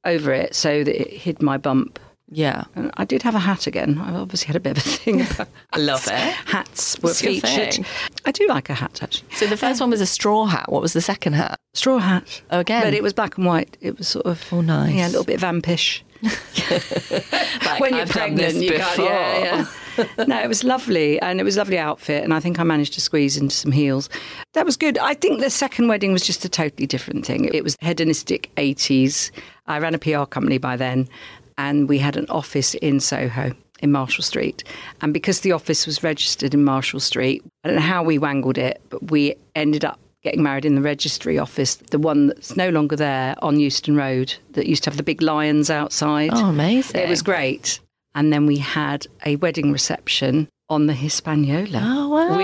over 0.06 0.32
it 0.34 0.56
so 0.56 0.84
that 0.84 1.02
it 1.02 1.14
hid 1.14 1.42
my 1.42 1.58
bump. 1.58 2.00
Yeah. 2.34 2.64
And 2.76 2.92
I 2.96 3.04
did 3.04 3.24
have 3.24 3.36
a 3.36 3.40
hat 3.40 3.68
again. 3.68 3.98
I 3.98 4.14
obviously 4.16 4.48
had 4.48 4.56
a 4.56 4.60
bit 4.62 4.72
of 4.72 4.78
a 4.78 4.90
thing 4.90 5.22
I 5.74 5.78
love 5.78 6.08
it. 6.08 6.14
hats 6.14 6.98
were 7.02 7.10
your 7.10 7.42
featured. 7.42 7.86
I 8.26 8.32
do 8.32 8.48
like 8.48 8.70
a 8.70 8.74
hat 8.74 9.04
actually. 9.04 9.28
So 9.36 9.48
the 9.48 9.58
first 9.58 9.82
one 9.82 9.90
was 9.90 10.00
a 10.00 10.06
straw 10.06 10.46
hat. 10.46 10.72
What 10.72 10.82
was 10.82 10.94
the 10.94 11.02
second 11.02 11.34
hat? 11.34 11.60
Straw 11.74 11.98
hat. 12.00 12.42
Oh, 12.50 12.62
again? 12.62 12.84
But 12.84 12.94
it 12.94 13.04
was 13.04 13.12
black 13.12 13.36
and 13.36 13.46
white. 13.46 13.76
It 13.82 13.98
was 13.98 14.08
sort 14.08 14.26
of 14.28 14.42
Oh, 14.54 14.62
nice. 14.62 14.94
Yeah, 14.94 15.08
a 15.08 15.10
little 15.10 15.26
bit 15.26 15.40
vampish. 15.42 16.04
Like, 17.66 17.80
when 17.80 17.94
you're 17.94 18.02
I've 18.04 18.10
pregnant, 18.10 18.56
you 18.56 18.72
can't. 18.74 18.98
Yeah, 19.00 19.66
yeah. 19.98 20.26
no, 20.26 20.42
it 20.42 20.48
was 20.48 20.64
lovely, 20.64 21.20
and 21.22 21.40
it 21.40 21.44
was 21.44 21.56
a 21.58 21.60
lovely 21.60 21.78
outfit, 21.78 22.24
and 22.24 22.34
I 22.34 22.40
think 22.40 22.60
I 22.60 22.64
managed 22.64 22.94
to 22.94 23.02
squeeze 23.02 23.38
into 23.38 23.56
some 23.56 23.72
heels. 23.72 24.10
That 24.54 24.66
was 24.66 24.78
good. 24.78 24.98
I 24.98 25.14
think 25.14 25.42
the 25.42 25.50
second 25.50 25.88
wedding 25.88 26.14
was 26.14 26.26
just 26.26 26.46
a 26.46 26.50
totally 26.50 26.88
different 26.88 27.26
thing. 27.26 27.46
It 27.54 27.64
was 27.64 27.76
hedonistic 27.82 28.52
'80s. 28.56 29.32
I 29.72 29.80
ran 29.80 29.96
a 29.96 30.00
PR 30.00 30.26
company 30.26 30.58
by 30.58 30.76
then, 30.78 31.08
and 31.58 31.90
we 31.90 31.98
had 31.98 32.16
an 32.18 32.26
office 32.30 32.74
in 32.76 33.00
Soho. 33.00 33.52
In 33.84 33.92
Marshall 33.92 34.24
Street. 34.24 34.64
And 35.02 35.12
because 35.12 35.40
the 35.40 35.54
office 35.54 35.88
was 35.88 36.04
registered 36.04 36.54
in 36.54 36.64
Marshall 36.64 37.00
Street, 37.00 37.44
I 37.64 37.70
don't 37.70 37.78
know 37.78 37.82
how 37.82 38.04
we 38.04 38.20
wangled 38.20 38.60
it, 38.60 38.80
but 38.92 39.10
we 39.10 39.34
ended 39.56 39.84
up 39.84 40.00
getting 40.22 40.44
married 40.44 40.66
in 40.66 40.76
the 40.76 40.84
registry 40.84 41.40
office, 41.40 41.78
the 41.90 41.98
one 41.98 42.28
that's 42.28 42.56
no 42.56 42.70
longer 42.70 42.96
there 42.96 43.34
on 43.42 43.60
Euston 43.60 43.96
Road, 43.96 44.36
that 44.52 44.68
used 44.68 44.84
to 44.84 44.92
have 44.92 44.98
the 44.98 45.02
big 45.02 45.20
lions 45.24 45.72
outside. 45.72 46.30
Oh, 46.32 46.46
amazing. 46.50 47.02
It 47.02 47.10
was 47.10 47.24
great. 47.24 47.80
And 48.14 48.32
then 48.32 48.46
we 48.46 48.58
had 48.60 49.08
a 49.26 49.38
wedding 49.38 49.72
reception 49.72 50.48
on 50.70 50.86
the 50.86 50.94
Hispaniola, 50.94 51.82
Oh, 51.84 52.10
wow. 52.10 52.38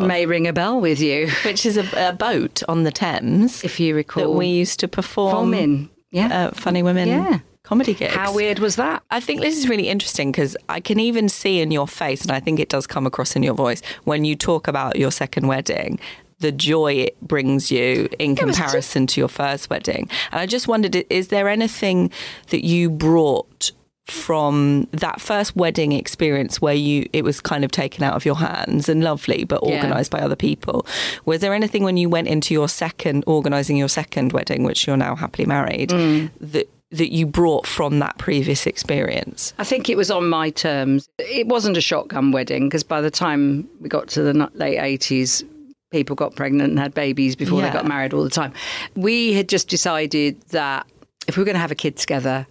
which 0.00 0.08
may 0.08 0.26
ring 0.26 0.48
a 0.48 0.52
bell 0.52 0.80
with 0.80 1.00
you, 1.00 1.28
Which 1.44 1.64
is 1.64 1.76
a, 1.76 2.08
a 2.08 2.12
boat 2.12 2.64
on 2.68 2.82
the 2.82 2.90
Thames 2.90 3.62
if 3.62 3.78
you 3.78 3.94
recall. 3.94 4.24
that 4.32 4.38
we 4.38 4.48
used 4.48 4.80
to 4.80 4.88
perform 4.88 5.32
Form 5.36 5.54
in. 5.54 5.90
Yeah. 6.10 6.46
uh, 6.46 6.50
funny 6.52 6.82
women 6.82 7.08
Yeah. 7.08 7.38
comedy 7.62 7.94
gigs. 7.94 8.14
How 8.14 8.34
weird 8.34 8.58
was 8.58 8.76
that? 8.76 9.02
I 9.10 9.20
think 9.20 9.40
this 9.40 9.56
is 9.56 9.68
really 9.68 9.88
interesting 9.88 10.32
because 10.32 10.56
I 10.68 10.80
can 10.80 10.98
even 11.00 11.28
see 11.28 11.60
in 11.60 11.70
your 11.70 11.86
face, 11.86 12.22
and 12.22 12.32
I 12.32 12.40
think 12.40 12.58
it 12.58 12.68
does 12.68 12.86
come 12.86 13.06
across 13.06 13.36
in 13.36 13.42
your 13.42 13.54
voice 13.54 13.82
when 14.04 14.24
you 14.24 14.34
talk 14.36 14.66
about 14.68 14.96
your 14.96 15.10
second 15.12 15.46
wedding. 15.46 15.98
The 16.40 16.50
joy 16.52 16.94
it 16.94 17.20
brings 17.20 17.70
you 17.70 18.08
in 18.18 18.30
was 18.30 18.38
just- 18.38 18.58
comparison 18.58 19.06
to 19.08 19.20
your 19.20 19.28
first 19.28 19.68
wedding. 19.70 20.08
And 20.32 20.40
I 20.40 20.46
just 20.46 20.66
wondered 20.66 21.04
is 21.10 21.28
there 21.28 21.48
anything 21.48 22.10
that 22.48 22.64
you 22.64 22.88
brought 22.90 23.72
from 24.10 24.88
that 24.92 25.20
first 25.20 25.54
wedding 25.56 25.92
experience 25.92 26.60
where 26.60 26.74
you 26.74 27.08
it 27.12 27.22
was 27.22 27.40
kind 27.40 27.64
of 27.64 27.70
taken 27.70 28.02
out 28.02 28.14
of 28.14 28.24
your 28.24 28.34
hands 28.36 28.88
and 28.88 29.04
lovely 29.04 29.44
but 29.44 29.60
Yeah. 29.64 29.76
organized 29.76 30.10
by 30.10 30.18
other 30.20 30.36
people 30.36 30.84
was 31.26 31.40
there 31.40 31.54
anything 31.54 31.84
when 31.84 31.96
you 31.96 32.08
went 32.08 32.26
into 32.26 32.52
your 32.52 32.68
second 32.68 33.22
organizing 33.26 33.76
your 33.76 33.88
second 33.88 34.32
wedding 34.32 34.64
which 34.64 34.86
you're 34.86 34.96
now 34.96 35.14
happily 35.14 35.46
married 35.46 35.90
Mm. 35.90 36.30
that 36.40 36.68
that 36.92 37.12
you 37.12 37.24
brought 37.24 37.68
from 37.68 38.00
that 38.00 38.18
previous 38.18 38.66
experience 38.66 39.54
I 39.58 39.64
think 39.64 39.88
it 39.88 39.96
was 39.96 40.10
on 40.10 40.28
my 40.28 40.50
terms. 40.50 41.08
It 41.20 41.46
wasn't 41.46 41.76
a 41.76 41.80
shotgun 41.80 42.32
wedding 42.32 42.68
because 42.68 42.82
by 42.82 43.00
the 43.00 43.12
time 43.12 43.68
we 43.80 43.88
got 43.88 44.08
to 44.08 44.22
the 44.22 44.50
late 44.54 44.78
80s, 44.78 45.44
people 45.92 46.16
got 46.16 46.34
pregnant 46.34 46.70
and 46.70 46.78
had 46.80 46.92
babies 46.94 47.36
before 47.36 47.60
Yeah. 47.60 47.68
they 47.68 47.72
got 47.74 47.86
married 47.86 48.12
all 48.12 48.24
the 48.24 48.30
time. 48.30 48.52
We 48.96 49.34
had 49.34 49.48
just 49.48 49.68
decided 49.68 50.40
that 50.50 50.84
if 51.28 51.36
we 51.36 51.42
were 51.42 51.44
going 51.44 51.54
to 51.54 51.60
have 51.60 51.70
a 51.70 51.76
kid 51.76 51.96
together, 51.96 52.44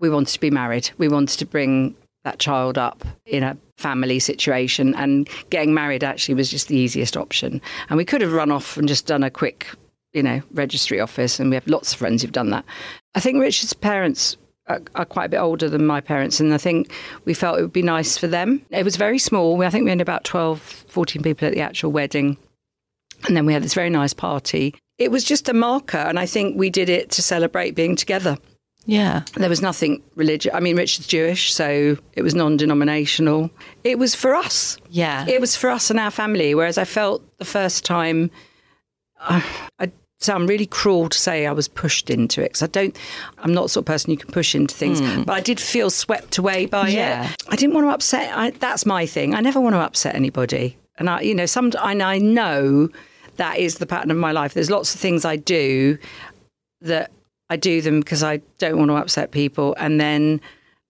we 0.00 0.10
wanted 0.10 0.32
to 0.32 0.40
be 0.40 0.50
married. 0.50 0.90
We 0.98 1.08
wanted 1.08 1.38
to 1.38 1.46
bring 1.46 1.94
that 2.24 2.38
child 2.38 2.76
up 2.76 3.04
in 3.24 3.42
a 3.42 3.56
family 3.76 4.18
situation, 4.18 4.94
and 4.94 5.28
getting 5.48 5.72
married 5.72 6.04
actually 6.04 6.34
was 6.34 6.50
just 6.50 6.68
the 6.68 6.76
easiest 6.76 7.16
option. 7.16 7.62
And 7.88 7.96
we 7.96 8.04
could 8.04 8.20
have 8.20 8.32
run 8.32 8.50
off 8.50 8.76
and 8.76 8.88
just 8.88 9.06
done 9.06 9.22
a 9.22 9.30
quick, 9.30 9.68
you 10.12 10.22
know, 10.22 10.42
registry 10.52 11.00
office, 11.00 11.40
and 11.40 11.50
we 11.50 11.56
have 11.56 11.66
lots 11.66 11.92
of 11.92 11.98
friends 11.98 12.22
who've 12.22 12.32
done 12.32 12.50
that. 12.50 12.64
I 13.14 13.20
think 13.20 13.40
Richard's 13.40 13.72
parents 13.72 14.36
are, 14.66 15.04
quite 15.06 15.24
a 15.24 15.28
bit 15.30 15.38
older 15.38 15.68
than 15.68 15.86
my 15.86 16.00
parents, 16.00 16.40
and 16.40 16.52
I 16.52 16.58
think 16.58 16.92
we 17.24 17.34
felt 17.34 17.58
it 17.58 17.62
would 17.62 17.72
be 17.72 17.82
nice 17.82 18.18
for 18.18 18.26
them. 18.26 18.64
It 18.70 18.84
was 18.84 18.96
very 18.96 19.18
small. 19.18 19.62
I 19.62 19.70
think 19.70 19.84
we 19.84 19.90
had 19.90 20.00
about 20.00 20.24
12, 20.24 20.60
14 20.60 21.22
people 21.22 21.48
at 21.48 21.54
the 21.54 21.60
actual 21.60 21.90
wedding. 21.90 22.36
And 23.26 23.36
then 23.36 23.46
we 23.46 23.52
had 23.52 23.62
this 23.62 23.74
very 23.74 23.90
nice 23.90 24.14
party. 24.14 24.74
It 24.98 25.10
was 25.10 25.24
just 25.24 25.48
a 25.48 25.54
marker, 25.54 25.98
and 25.98 26.18
I 26.18 26.26
think 26.26 26.56
we 26.56 26.70
did 26.70 26.88
it 26.88 27.10
to 27.12 27.22
celebrate 27.22 27.74
being 27.74 27.96
together. 27.96 28.36
Yeah 28.86 29.22
There 29.34 29.48
was 29.48 29.60
nothing 29.62 30.02
religious. 30.16 30.52
I 30.54 30.60
mean, 30.60 30.76
Richard's 30.76 31.06
Jewish, 31.06 31.52
so 31.52 31.96
it 32.14 32.22
was 32.22 32.34
non 32.34 32.56
denominational. 32.56 33.50
It 33.84 33.98
was 33.98 34.14
for 34.14 34.34
us. 34.34 34.76
yeah 34.88 35.26
It 35.28 35.40
was 35.40 35.56
for 35.56 35.70
us 35.70 35.90
and 35.90 36.00
our 36.00 36.10
family. 36.10 36.54
Whereas 36.54 36.78
I 36.78 36.84
felt 36.84 37.22
the 37.38 37.44
first 37.44 37.84
time, 37.84 38.30
uh, 39.20 39.40
I, 39.78 39.84
I 39.84 39.92
sound 40.18 40.48
really 40.48 40.66
cruel 40.66 41.08
to 41.08 41.16
say 41.18 41.46
I 41.46 41.52
was 41.52 41.68
pushed 41.68 42.10
into 42.10 42.40
it 42.42 42.48
because 42.50 42.62
I 42.62 42.66
don't, 42.66 42.96
I'm 43.38 43.54
not 43.54 43.62
the 43.64 43.68
sort 43.70 43.82
of 43.82 43.86
person 43.86 44.10
you 44.10 44.16
can 44.18 44.30
push 44.30 44.54
into 44.54 44.74
things, 44.74 45.00
hmm. 45.00 45.22
but 45.22 45.32
I 45.34 45.40
did 45.40 45.58
feel 45.60 45.90
swept 45.90 46.38
away 46.38 46.66
by 46.66 46.88
Yeah. 46.88 47.30
it. 47.30 47.42
I 47.48 47.56
didn't 47.56 47.74
want 47.74 47.86
to 47.86 47.90
upset, 47.90 48.36
I, 48.36 48.50
that's 48.50 48.84
my 48.84 49.06
thing. 49.06 49.34
I 49.34 49.40
never 49.40 49.60
want 49.60 49.74
to 49.74 49.80
upset 49.80 50.14
anybody. 50.14 50.76
And 50.98 51.08
I, 51.08 51.20
you 51.22 51.34
know, 51.34 51.46
some, 51.46 51.72
and 51.82 52.02
I 52.02 52.18
know 52.18 52.88
that 53.36 53.56
is 53.58 53.78
the 53.78 53.86
pattern 53.86 54.10
of 54.10 54.18
my 54.18 54.32
life. 54.32 54.52
There's 54.52 54.70
lots 54.70 54.94
of 54.94 55.00
things 55.00 55.24
I 55.24 55.36
do 55.36 55.96
that 56.82 57.10
I 57.50 57.56
do 57.56 57.82
them 57.82 58.00
because 58.00 58.22
I 58.22 58.38
don't 58.58 58.78
want 58.78 58.90
to 58.90 58.94
upset 58.94 59.32
people. 59.32 59.74
And 59.78 60.00
then 60.00 60.40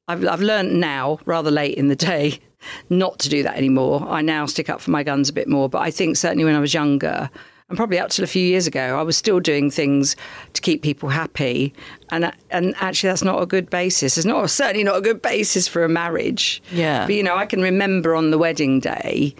I've, 0.06 0.26
I've 0.26 0.42
learned 0.42 0.78
now, 0.78 1.18
rather 1.24 1.50
late 1.50 1.76
in 1.76 1.88
the 1.88 1.96
day, 1.96 2.38
not 2.90 3.18
to 3.20 3.28
do 3.28 3.42
that 3.42 3.56
anymore. 3.56 4.06
I 4.08 4.20
now 4.20 4.46
stick 4.46 4.68
up 4.68 4.80
for 4.80 4.90
my 4.90 5.02
guns 5.02 5.28
a 5.28 5.32
bit 5.32 5.48
more. 5.48 5.68
But 5.68 5.80
I 5.80 5.90
think 5.90 6.16
certainly 6.16 6.44
when 6.44 6.54
I 6.54 6.60
was 6.60 6.74
younger, 6.74 7.30
and 7.68 7.76
probably 7.76 8.00
up 8.00 8.10
till 8.10 8.24
a 8.24 8.28
few 8.28 8.44
years 8.44 8.66
ago, 8.66 8.98
I 8.98 9.02
was 9.02 9.16
still 9.16 9.38
doing 9.38 9.70
things 9.70 10.16
to 10.54 10.60
keep 10.60 10.82
people 10.82 11.08
happy. 11.08 11.72
And 12.10 12.30
and 12.50 12.74
actually, 12.80 13.10
that's 13.10 13.22
not 13.22 13.40
a 13.40 13.46
good 13.46 13.70
basis. 13.70 14.18
It's 14.18 14.26
not 14.26 14.50
certainly 14.50 14.84
not 14.84 14.96
a 14.96 15.00
good 15.00 15.22
basis 15.22 15.68
for 15.68 15.84
a 15.84 15.88
marriage. 15.88 16.60
Yeah. 16.72 17.06
But 17.06 17.14
you 17.14 17.22
know, 17.22 17.36
I 17.36 17.46
can 17.46 17.62
remember 17.62 18.14
on 18.14 18.32
the 18.32 18.38
wedding 18.38 18.80
day 18.80 19.34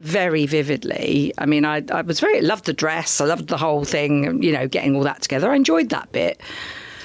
very 0.00 0.46
vividly. 0.46 1.32
I 1.38 1.46
mean, 1.46 1.64
I, 1.64 1.82
I 1.92 2.02
was 2.02 2.20
very 2.20 2.40
loved 2.40 2.66
the 2.66 2.72
dress. 2.72 3.20
I 3.20 3.24
loved 3.24 3.48
the 3.48 3.56
whole 3.56 3.84
thing. 3.84 4.42
You 4.42 4.52
know, 4.52 4.68
getting 4.68 4.94
all 4.96 5.02
that 5.02 5.22
together. 5.22 5.50
I 5.50 5.56
enjoyed 5.56 5.88
that 5.90 6.10
bit. 6.12 6.40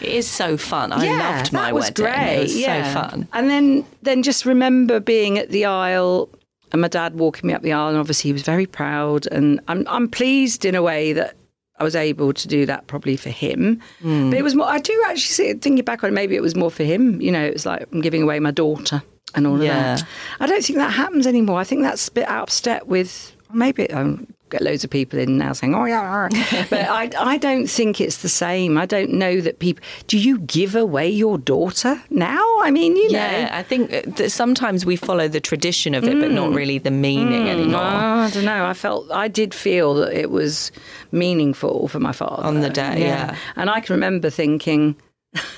it 0.02 0.10
is 0.10 0.28
so 0.28 0.58
fun 0.58 0.92
i 0.92 1.04
yeah, 1.06 1.38
loved 1.38 1.54
my 1.54 1.62
that 1.68 1.74
was 1.74 1.86
wedding 1.86 2.06
Great. 2.06 2.36
it 2.38 2.42
was 2.42 2.58
yeah. 2.60 2.94
so 2.94 3.00
fun 3.00 3.28
And 3.32 3.50
then 3.50 3.86
then 4.02 4.22
just 4.24 4.46
remember 4.46 5.00
being 5.00 5.38
at 5.38 5.50
the 5.50 5.64
aisle 5.66 6.30
and 6.74 6.82
my 6.82 6.88
dad 6.90 7.16
walking 7.16 7.48
me 7.48 7.54
up 7.54 7.62
the 7.62 7.72
aisle, 7.72 7.90
and 7.90 7.98
obviously 7.98 8.30
he 8.30 8.34
was 8.34 8.42
very 8.42 8.66
proud. 8.66 9.28
And 9.28 9.60
I'm 9.68 9.86
I'm 9.88 10.08
pleased 10.10 10.66
in 10.66 10.76
a 10.76 10.82
way 10.82 11.14
that. 11.14 11.36
I 11.80 11.84
was 11.84 11.96
able 11.96 12.34
to 12.34 12.48
do 12.48 12.68
that 12.68 12.86
probably 12.86 13.18
for 13.18 13.32
him, 13.32 13.82
Hmm. 14.02 14.30
but 14.30 14.38
it 14.38 14.44
was 14.44 14.54
more. 14.54 14.68
I 14.68 14.78
do 14.78 14.94
actually 15.08 15.34
see 15.34 15.54
thinking 15.54 15.84
back 15.84 16.04
on 16.04 16.10
it. 16.12 16.14
Maybe 16.14 16.36
it 16.36 16.42
was 16.42 16.56
more 16.56 16.70
for 16.70 16.84
him. 16.84 17.20
You 17.20 17.32
know, 17.32 17.44
it 17.44 17.52
was 17.54 17.66
like 17.66 17.88
I'm 17.92 18.00
giving 18.00 18.22
away 18.22 18.40
my 18.40 18.52
daughter 18.52 19.02
and 19.36 19.48
all 19.48 19.56
of 19.56 19.63
Yeah. 19.63 19.96
that. 19.96 20.06
I 20.40 20.48
don't 20.48 20.63
think 20.63 20.78
that 20.78 20.92
happens 20.94 21.28
anymore. 21.28 21.60
I 21.60 21.63
think 21.63 21.82
that's 21.82 22.08
a 22.08 22.12
bit 22.12 22.28
out 22.28 22.44
of 22.44 22.50
step 22.50 22.86
with 22.86 23.34
maybe 23.54 23.92
I 23.94 24.18
get 24.54 24.62
loads 24.62 24.84
of 24.84 24.90
people 24.90 25.20
in 25.20 25.38
now 25.38 25.52
saying, 25.54 25.74
"Oh 25.75 25.86
yeah," 25.86 26.30
but 26.70 26.88
I, 26.90 27.10
I 27.18 27.38
don't 27.38 27.68
think 27.68 28.00
it's 28.00 28.18
the 28.18 28.30
same. 28.30 28.78
I 28.78 28.86
don't 28.86 29.12
know 29.12 29.42
that 29.42 29.60
people. 29.60 29.84
Do 30.08 30.18
you 30.18 30.40
give 30.40 30.75
away 30.75 31.10
your 31.10 31.38
daughter 31.38 32.02
now? 32.10 32.44
I 32.62 32.72
mean, 32.72 32.96
you 32.96 33.10
Yeah, 33.10 33.46
know. 33.46 33.50
I 33.52 33.63
think 33.63 33.90
that 33.90 34.32
sometimes 34.32 34.86
we 34.86 34.96
follow 34.96 35.28
the 35.28 35.40
tradition 35.42 35.96
of 35.96 36.04
it, 36.04 36.20
but 36.20 36.32
not 36.32 36.50
mm. 36.52 36.56
really 36.56 36.78
the 36.78 36.92
meaning 36.92 37.46
mm. 37.46 37.50
anymore. 37.50 37.82
Ah, 37.84 38.25
I 38.25 38.30
don't 38.30 38.46
know. 38.46 38.66
I 38.66 38.74
felt 38.74 39.12
I 39.12 39.28
did 39.28 39.54
feel 39.54 39.96
that 39.96 40.13
it 40.13 40.30
was 40.30 40.72
meaningful 41.12 41.88
for 41.88 42.00
my 42.00 42.12
father 42.12 42.44
On 42.44 42.62
the 42.62 42.70
day, 42.70 43.02
yeah. 43.02 43.36
And 43.56 43.70
I 43.70 43.80
can 43.80 43.94
remember 43.94 44.30
thinking, 44.30 44.96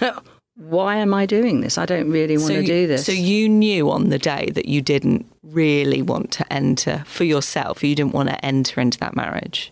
"Why 0.56 0.98
am 0.98 1.14
I 1.14 1.26
doing 1.26 1.62
this? 1.62 1.78
I 1.78 1.86
don't 1.86 2.10
really 2.10 2.38
want 2.38 2.50
to 2.54 2.62
you- 2.62 2.68
do 2.68 2.88
this." 2.88 3.06
So 3.06 3.12
you 3.12 3.48
knew 3.50 3.90
on 3.92 4.10
the 4.10 4.20
day 4.20 4.50
that 4.54 4.66
you 4.68 4.82
didn't 4.82 5.26
really 5.44 6.02
want 6.02 6.32
to 6.32 6.54
enter 6.54 7.04
for 7.08 7.24
yourself. 7.24 7.84
You 7.84 7.96
didn't 7.96 8.14
want 8.14 8.30
to 8.30 8.44
enter 8.46 8.82
into 8.82 8.98
that 9.00 9.16
marriage. 9.16 9.72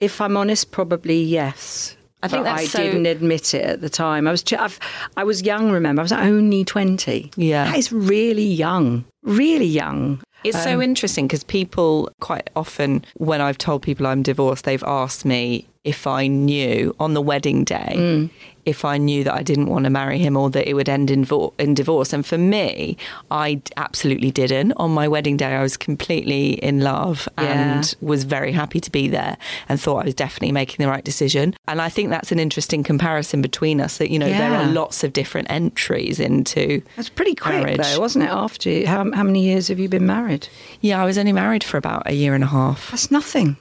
If 0.00 0.20
I'm 0.20 0.36
honest, 0.36 0.70
probably 0.72 1.22
yes. 1.22 1.96
I 2.22 2.28
think 2.28 2.44
that's 2.44 2.62
I 2.62 2.66
so- 2.66 2.82
didn't 2.82 3.06
admit 3.06 3.54
it 3.54 3.64
at 3.64 3.80
the 3.80 3.88
time. 3.90 4.26
I 4.26 4.30
was 4.30 4.42
ch- 4.42 4.54
I've, 4.54 4.78
I 5.16 5.24
was 5.24 5.42
young. 5.42 5.70
Remember, 5.70 6.00
I 6.00 6.04
was 6.04 6.12
only 6.12 6.64
twenty. 6.64 7.30
Yeah. 7.36 7.64
that 7.66 7.76
is 7.78 7.92
really 7.92 8.46
young. 8.46 9.04
Really 9.22 9.66
young. 9.66 10.20
It's 10.44 10.62
so 10.62 10.74
um, 10.74 10.82
interesting 10.82 11.26
because 11.26 11.44
people 11.44 12.08
quite 12.20 12.50
often, 12.54 13.04
when 13.16 13.40
I've 13.40 13.58
told 13.58 13.82
people 13.82 14.06
I'm 14.06 14.22
divorced, 14.22 14.64
they've 14.64 14.84
asked 14.84 15.24
me 15.24 15.66
if 15.82 16.06
I 16.06 16.26
knew 16.26 16.94
on 17.00 17.14
the 17.14 17.22
wedding 17.22 17.64
day 17.64 17.94
mm. 17.96 18.30
If 18.66 18.84
I 18.84 18.98
knew 18.98 19.24
that 19.24 19.32
I 19.34 19.42
didn't 19.42 19.66
want 19.66 19.84
to 19.84 19.90
marry 19.90 20.18
him 20.18 20.36
or 20.36 20.50
that 20.50 20.68
it 20.68 20.74
would 20.74 20.88
end 20.88 21.10
in, 21.10 21.24
vo- 21.24 21.54
in 21.58 21.72
divorce. 21.72 22.12
And 22.12 22.26
for 22.26 22.36
me, 22.36 22.96
I 23.30 23.62
absolutely 23.76 24.30
didn't. 24.30 24.72
On 24.72 24.90
my 24.90 25.08
wedding 25.08 25.36
day, 25.36 25.54
I 25.54 25.62
was 25.62 25.76
completely 25.76 26.54
in 26.54 26.80
love 26.80 27.28
Yeah. 27.38 27.76
and 27.78 27.94
was 28.00 28.24
very 28.24 28.52
happy 28.52 28.80
to 28.80 28.90
be 28.90 29.08
there 29.08 29.36
and 29.68 29.80
thought 29.80 30.02
I 30.02 30.04
was 30.06 30.14
definitely 30.14 30.52
making 30.52 30.84
the 30.84 30.90
right 30.90 31.04
decision. 31.04 31.54
And 31.68 31.80
I 31.80 31.88
think 31.88 32.10
that's 32.10 32.32
an 32.32 32.38
interesting 32.40 32.82
comparison 32.82 33.40
between 33.40 33.80
us 33.80 33.98
that, 33.98 34.10
you 34.10 34.18
know, 34.18 34.28
there 34.28 34.52
are 34.52 34.66
lots 34.66 35.04
of 35.04 35.12
different 35.12 35.48
entries 35.50 36.18
into. 36.20 36.82
That's 36.96 37.08
pretty 37.08 37.34
quick, 37.36 37.54
Marriage. 37.62 37.76
though, 37.78 38.00
wasn't 38.00 38.24
it? 38.24 38.30
After 38.30 38.68
you, 38.68 38.86
how, 38.86 39.10
how 39.12 39.22
many 39.22 39.44
years 39.44 39.68
have 39.68 39.78
you 39.78 39.88
been 39.88 40.06
married? 40.06 40.48
Yeah, 40.80 41.00
I 41.00 41.04
was 41.06 41.16
only 41.18 41.32
married 41.32 41.62
for 41.64 41.76
about 41.76 42.02
a 42.06 42.14
year 42.14 42.34
and 42.34 42.42
a 42.42 42.48
half. 42.48 42.90
That's 42.90 43.10
nothing. 43.12 43.56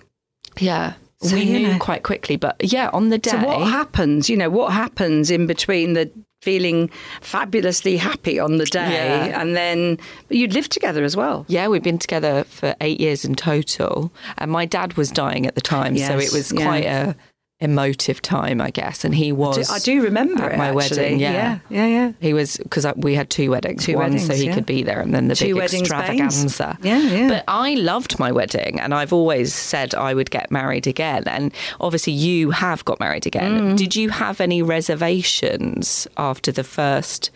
Yeah. 0.59 0.93
So, 1.29 1.35
we 1.35 1.45
knew 1.45 1.67
know. 1.73 1.79
quite 1.79 2.03
quickly, 2.03 2.35
but 2.35 2.55
yeah, 2.63 2.89
on 2.93 3.09
the 3.09 3.17
day. 3.17 3.31
So 3.31 3.37
what 3.37 3.67
happens? 3.67 4.29
You 4.29 4.37
know, 4.37 4.49
what 4.49 4.73
happens 4.73 5.29
in 5.31 5.47
between 5.47 5.93
the 5.93 6.09
feeling 6.41 6.91
fabulously 7.21 7.97
happy 7.97 8.39
on 8.39 8.57
the 8.57 8.65
day 8.65 8.91
Yeah. 8.91 9.41
and 9.41 9.55
then 9.55 9.97
you'd 10.29 10.53
lived 10.53 10.71
together 10.71 11.03
as 11.03 11.17
well. 11.17 11.43
yeah, 11.47 11.67
we'd 11.67 11.81
been 11.81 11.97
together 11.97 12.43
for 12.43 12.75
eight 12.81 12.99
years 12.99 13.25
in 13.25 13.33
total, 13.33 14.11
and 14.37 14.51
my 14.51 14.65
dad 14.65 14.93
was 14.95 15.09
dying 15.09 15.47
at 15.47 15.55
the 15.55 15.61
time, 15.61 15.97
so 15.97 16.19
it 16.19 16.31
was 16.31 16.51
yeah. 16.51 16.63
quite 16.63 16.85
a 16.85 17.15
emotive 17.61 18.21
time, 18.21 18.59
I 18.59 18.69
guess. 18.69 19.05
And 19.05 19.15
he 19.15 19.31
was. 19.31 19.69
I 19.69 19.79
do 19.79 20.01
remember 20.01 20.43
at 20.43 20.53
it, 20.53 20.57
my 20.57 20.67
actually. 20.67 20.97
wedding. 20.97 21.19
Yeah. 21.19 21.31
yeah, 21.31 21.59
yeah. 21.69 21.87
yeah. 21.87 22.11
He 22.19 22.33
was 22.33 22.57
because 22.57 22.85
we 22.95 23.15
had 23.15 23.29
two 23.29 23.51
weddings, 23.51 23.85
Two 23.85 23.95
one 23.95 24.19
so 24.19 24.33
he 24.33 24.45
yeah. 24.45 24.53
could 24.53 24.65
be 24.65 24.83
there, 24.83 24.99
and 24.99 25.13
then 25.13 25.27
the 25.27 25.35
Two 25.35 25.47
big 25.47 25.55
weddings, 25.55 25.89
Baines. 25.89 26.03
extravaganza. 26.03 26.77
Yeah, 26.81 26.99
yeah. 26.99 27.29
But 27.29 27.43
I 27.47 27.75
loved 27.75 28.19
my 28.19 28.31
wedding, 28.31 28.79
and 28.79 28.93
I've 28.93 29.13
always 29.13 29.53
said 29.53 29.95
I 29.95 30.13
would 30.13 30.31
get 30.31 30.51
married 30.51 30.87
again. 30.87 31.23
And 31.27 31.53
obviously, 31.79 32.13
you 32.13 32.51
have 32.51 32.83
got 32.85 32.99
married 32.99 33.25
again. 33.25 33.51
Mm. 33.73 33.77
Did 33.77 33.95
you 33.95 34.09
have 34.09 34.41
any 34.41 34.61
reservations 34.61 36.07
after 36.17 36.51
the 36.51 36.63
first 36.63 37.31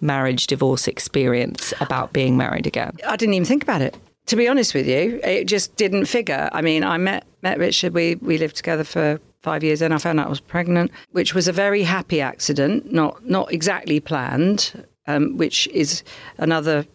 marriage 0.00 0.48
divorce 0.48 0.86
experience 0.88 1.72
about 1.80 2.12
being 2.12 2.36
married 2.36 2.66
again? 2.66 2.96
I 3.06 3.16
didn't 3.16 3.34
even 3.34 3.46
think 3.46 3.62
about 3.62 3.80
it. 3.80 3.96
To 4.26 4.36
be 4.36 4.46
honest 4.48 4.74
with 4.74 4.86
you, 4.86 5.18
it 5.24 5.46
just 5.46 5.74
didn't 5.76 6.06
figure. 6.06 6.48
I 6.52 6.60
mean, 6.60 6.84
I 6.84 6.98
met 6.98 7.24
met 7.42 7.58
Richard. 7.58 7.94
We 7.94 8.16
we 8.16 8.36
lived 8.38 8.56
together 8.56 8.84
for 8.84 9.18
five 9.42 9.62
years, 9.64 9.82
and 9.82 9.92
I 9.92 9.98
found 9.98 10.20
out 10.20 10.26
I 10.26 10.30
was 10.30 10.40
pregnant, 10.40 10.90
which 11.10 11.34
was 11.34 11.48
a 11.48 11.52
very 11.52 11.82
happy 11.82 12.20
accident, 12.20 12.92
not 12.92 13.24
not 13.24 13.52
exactly 13.52 14.00
planned, 14.00 14.86
um, 15.06 15.36
which 15.36 15.66
is 15.68 16.02
another 16.38 16.86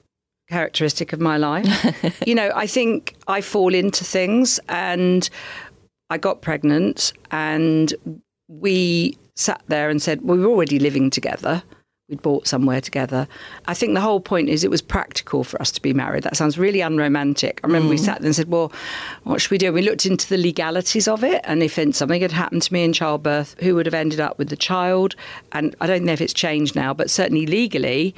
characteristic 0.49 1.13
of 1.13 1.19
my 1.19 1.37
life. 1.37 1.67
you 2.25 2.35
know, 2.35 2.51
I 2.55 2.67
think 2.67 3.15
I 3.27 3.41
fall 3.41 3.73
into 3.73 4.03
things, 4.03 4.59
and 4.69 5.29
I 6.09 6.17
got 6.17 6.41
pregnant, 6.41 7.13
and 7.31 7.93
we 8.47 9.17
sat 9.35 9.61
there 9.67 9.89
and 9.89 10.01
said 10.01 10.21
well, 10.21 10.37
we 10.37 10.43
were 10.43 10.51
already 10.51 10.79
living 10.79 11.09
together. 11.09 11.63
We'd 12.09 12.21
bought 12.21 12.47
somewhere 12.47 12.79
together. 12.79 13.27
I 13.65 13.73
think 13.73 13.93
the 13.93 13.99
whole 13.99 14.21
point 14.21 14.47
is 14.47 14.63
it 14.63 14.71
was 14.71 14.81
practical 14.81 15.43
for 15.43 15.61
us 15.61 15.71
to 15.71 15.81
be 15.81 15.91
married. 15.91 16.23
That 16.23 16.37
sounds 16.37 16.57
really 16.57 16.79
unromantic. 16.79 17.59
I 17.61 17.67
remember 17.67 17.89
we 17.89 17.97
sat 17.97 18.19
there 18.21 18.27
and 18.27 18.35
said, 18.35 18.47
Well, 18.47 18.71
what 19.23 19.41
should 19.41 19.51
we 19.51 19.57
do? 19.57 19.65
And 19.65 19.75
we 19.75 19.81
looked 19.81 20.05
into 20.05 20.25
the 20.29 20.37
legalities 20.37 21.09
of 21.09 21.21
it. 21.25 21.41
And 21.43 21.61
if 21.61 21.73
something 21.93 22.21
had 22.21 22.31
happened 22.31 22.61
to 22.61 22.71
me 22.71 22.85
in 22.85 22.93
childbirth, 22.93 23.57
who 23.59 23.75
would 23.75 23.85
have 23.85 23.93
ended 23.93 24.21
up 24.21 24.37
with 24.37 24.47
the 24.47 24.55
child? 24.55 25.15
And 25.51 25.75
I 25.81 25.87
don't 25.87 26.05
know 26.05 26.13
if 26.13 26.21
it's 26.21 26.33
changed 26.33 26.77
now, 26.77 26.93
but 26.93 27.09
certainly 27.09 27.45
legally, 27.45 28.15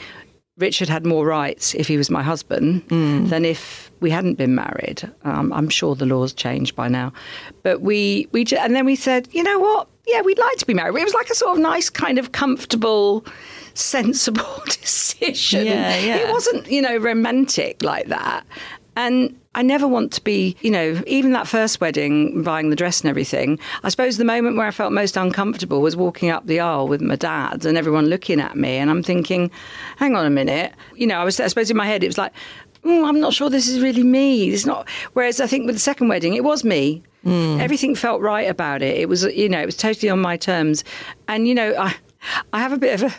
Richard 0.58 0.88
had 0.88 1.04
more 1.04 1.25
rights 1.25 1.73
if 1.73 1.88
he 1.88 1.97
was 1.97 2.12
my 2.12 2.21
husband 2.21 2.84
than 2.89 3.43
if 3.43 3.89
we 4.02 4.12
hadn't 4.12 4.36
been 4.36 4.54
married. 4.54 5.10
Um, 5.23 5.52
I'm 5.52 5.69
sure 5.69 5.95
the 5.95 6.06
laws 6.06 6.32
changed 6.32 6.75
by 6.75 6.89
now, 6.89 7.12
but 7.63 7.82
we 7.82 8.28
we 8.34 8.45
and 8.56 8.75
then 8.75 8.86
we 8.86 8.95
said, 8.95 9.30
you 9.32 9.41
know 9.41 9.58
what? 9.58 9.88
Yeah, 10.12 10.22
we'd 10.22 10.39
like 10.39 10.58
to 10.58 10.65
be 10.65 10.74
married. 10.74 11.00
It 11.00 11.04
was 11.04 11.13
like 11.13 11.30
a 11.30 11.36
sort 11.36 11.54
of 11.56 11.60
nice, 11.62 11.89
kind 11.89 12.17
of 12.17 12.32
comfortable, 12.32 13.26
sensible 13.74 14.62
decision. 14.65 15.65
Yeah, 15.65 15.98
yeah. 15.98 16.17
It 16.17 16.32
wasn't, 16.32 16.69
you 16.69 16.82
know, 16.82 16.98
romantic 16.98 17.84
like 17.84 18.08
that. 18.08 18.45
And 18.95 19.39
I 19.56 19.62
never 19.62 19.88
want 19.88 20.12
to 20.13 20.24
be, 20.24 20.58
you 20.62 20.72
know, 20.72 21.02
even 21.08 21.32
that 21.32 21.48
first 21.48 21.80
wedding, 21.80 22.43
buying 22.43 22.69
the 22.69 22.76
dress 22.76 23.02
and 23.02 23.10
everything. 23.10 23.58
I 23.84 23.89
suppose 23.89 24.17
the 24.17 24.26
moment 24.26 24.58
where 24.58 24.67
I 24.67 24.72
felt 24.72 24.91
most 24.91 25.15
uncomfortable 25.15 25.82
was 25.82 25.95
walking 25.95 26.30
up 26.30 26.45
the 26.48 26.60
aisle 26.60 26.88
with 26.88 27.02
my 27.02 27.15
dad 27.15 27.65
and 27.65 27.78
everyone 27.78 28.08
looking 28.08 28.41
at 28.41 28.58
me. 28.58 28.76
And 28.76 28.89
I'm 28.89 29.04
thinking, 29.04 29.52
hang 29.98 30.15
on 30.15 30.26
a 30.26 30.30
minute. 30.30 30.74
You 30.95 31.08
know, 31.08 31.19
I 31.19 31.24
was, 31.24 31.39
I 31.39 31.48
suppose 31.48 31.72
in 31.72 31.78
my 31.78 31.86
head, 31.86 32.04
it 32.04 32.08
was 32.08 32.17
like, 32.17 32.34
"Mm, 32.84 33.08
I'm 33.08 33.19
not 33.19 33.34
sure 33.34 33.50
this 33.50 33.67
is 33.69 33.80
really 33.80 34.04
me. 34.04 34.50
It's 34.50 34.65
not. 34.65 34.89
Whereas 35.13 35.39
I 35.39 35.48
think 35.48 35.65
with 35.65 35.76
the 35.76 35.80
second 35.80 36.10
wedding, 36.10 36.34
it 36.34 36.43
was 36.43 36.63
me. 36.63 37.02
Mm. 37.25 37.60
Everything 37.60 37.95
felt 37.95 38.21
right 38.21 38.49
about 38.49 38.82
it. 38.82 38.97
It 38.97 39.10
was, 39.10 39.23
you 39.23 39.49
know, 39.49 39.60
it 39.60 39.65
was 39.65 39.77
totally 39.77 40.10
on 40.10 40.19
my 40.19 40.38
terms. 40.38 40.84
And, 41.27 41.47
you 41.47 41.55
know, 41.55 41.75
I, 41.77 41.95
I 42.53 42.60
have 42.60 42.71
a 42.71 42.77
bit 42.77 43.01
of 43.01 43.12
a, 43.12 43.15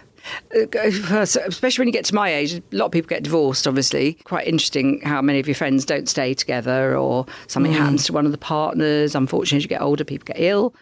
uh, 0.54 1.14
uh, 1.14 1.20
especially 1.22 1.82
when 1.82 1.88
you 1.88 1.92
get 1.92 2.04
to 2.06 2.14
my 2.14 2.32
age, 2.32 2.54
a 2.54 2.62
lot 2.72 2.86
of 2.86 2.92
people 2.92 3.08
get 3.08 3.22
divorced, 3.22 3.66
obviously. 3.66 4.14
Quite 4.24 4.46
interesting 4.46 5.00
how 5.02 5.22
many 5.22 5.40
of 5.40 5.46
your 5.46 5.54
friends 5.54 5.84
don't 5.84 6.08
stay 6.08 6.34
together 6.34 6.96
or 6.96 7.26
something 7.46 7.72
mm. 7.72 7.76
happens 7.76 8.04
to 8.04 8.12
one 8.12 8.26
of 8.26 8.32
the 8.32 8.38
partners. 8.38 9.14
Unfortunately, 9.14 9.58
as 9.58 9.62
you 9.62 9.68
get 9.68 9.80
older, 9.82 10.04
people 10.04 10.26
get 10.26 10.38
ill. 10.38 10.74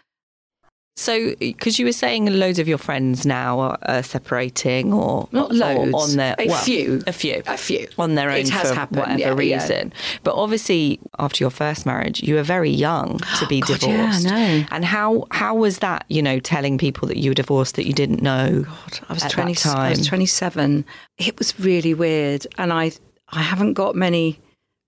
So, 0.99 1.33
because 1.39 1.79
you 1.79 1.85
were 1.85 1.93
saying 1.93 2.25
loads 2.25 2.59
of 2.59 2.67
your 2.67 2.77
friends 2.77 3.25
now 3.25 3.77
are 3.83 4.03
separating, 4.03 4.91
or 4.91 5.29
Not 5.31 5.51
or 5.51 5.53
loads, 5.53 5.93
on 6.11 6.17
their 6.17 6.35
a 6.37 6.47
well, 6.47 6.61
few. 6.61 7.01
a 7.07 7.13
few, 7.13 7.41
A 7.47 7.55
few. 7.57 7.87
on 7.97 8.15
their 8.15 8.29
own 8.29 8.39
It 8.39 8.49
has 8.49 8.67
for 8.69 8.75
happened, 8.75 8.99
whatever 8.99 9.19
yeah, 9.19 9.27
yeah. 9.29 9.33
reason. 9.61 9.93
But 10.23 10.35
obviously, 10.35 10.99
after 11.17 11.41
your 11.41 11.51
first 11.51 11.85
marriage, 11.85 12.21
you 12.21 12.35
were 12.35 12.43
very 12.43 12.69
young 12.69 13.19
to 13.39 13.47
be 13.47 13.61
God, 13.69 13.81
yeah, 13.81 13.87
I 13.87 13.95
divorced. 13.95 14.25
know. 14.25 14.65
And 14.71 14.83
how 14.83 15.25
how 15.31 15.55
was 15.55 15.79
that? 15.79 16.03
You 16.09 16.21
know, 16.21 16.37
telling 16.39 16.77
people 16.77 17.07
that 17.07 17.17
you 17.17 17.31
were 17.31 17.35
divorced 17.35 17.75
that 17.75 17.87
you 17.87 17.93
didn't 17.93 18.21
know. 18.21 18.63
God, 18.63 18.99
I 19.07 19.13
was 19.13 19.23
twenty. 19.23 19.55
I 19.69 19.91
was 19.91 20.05
twenty-seven. 20.05 20.83
It 21.17 21.37
was 21.39 21.57
really 21.59 21.93
weird, 21.93 22.45
and 22.57 22.73
I 22.73 22.91
I 23.29 23.41
haven't 23.41 23.73
got 23.75 23.95
many 23.95 24.39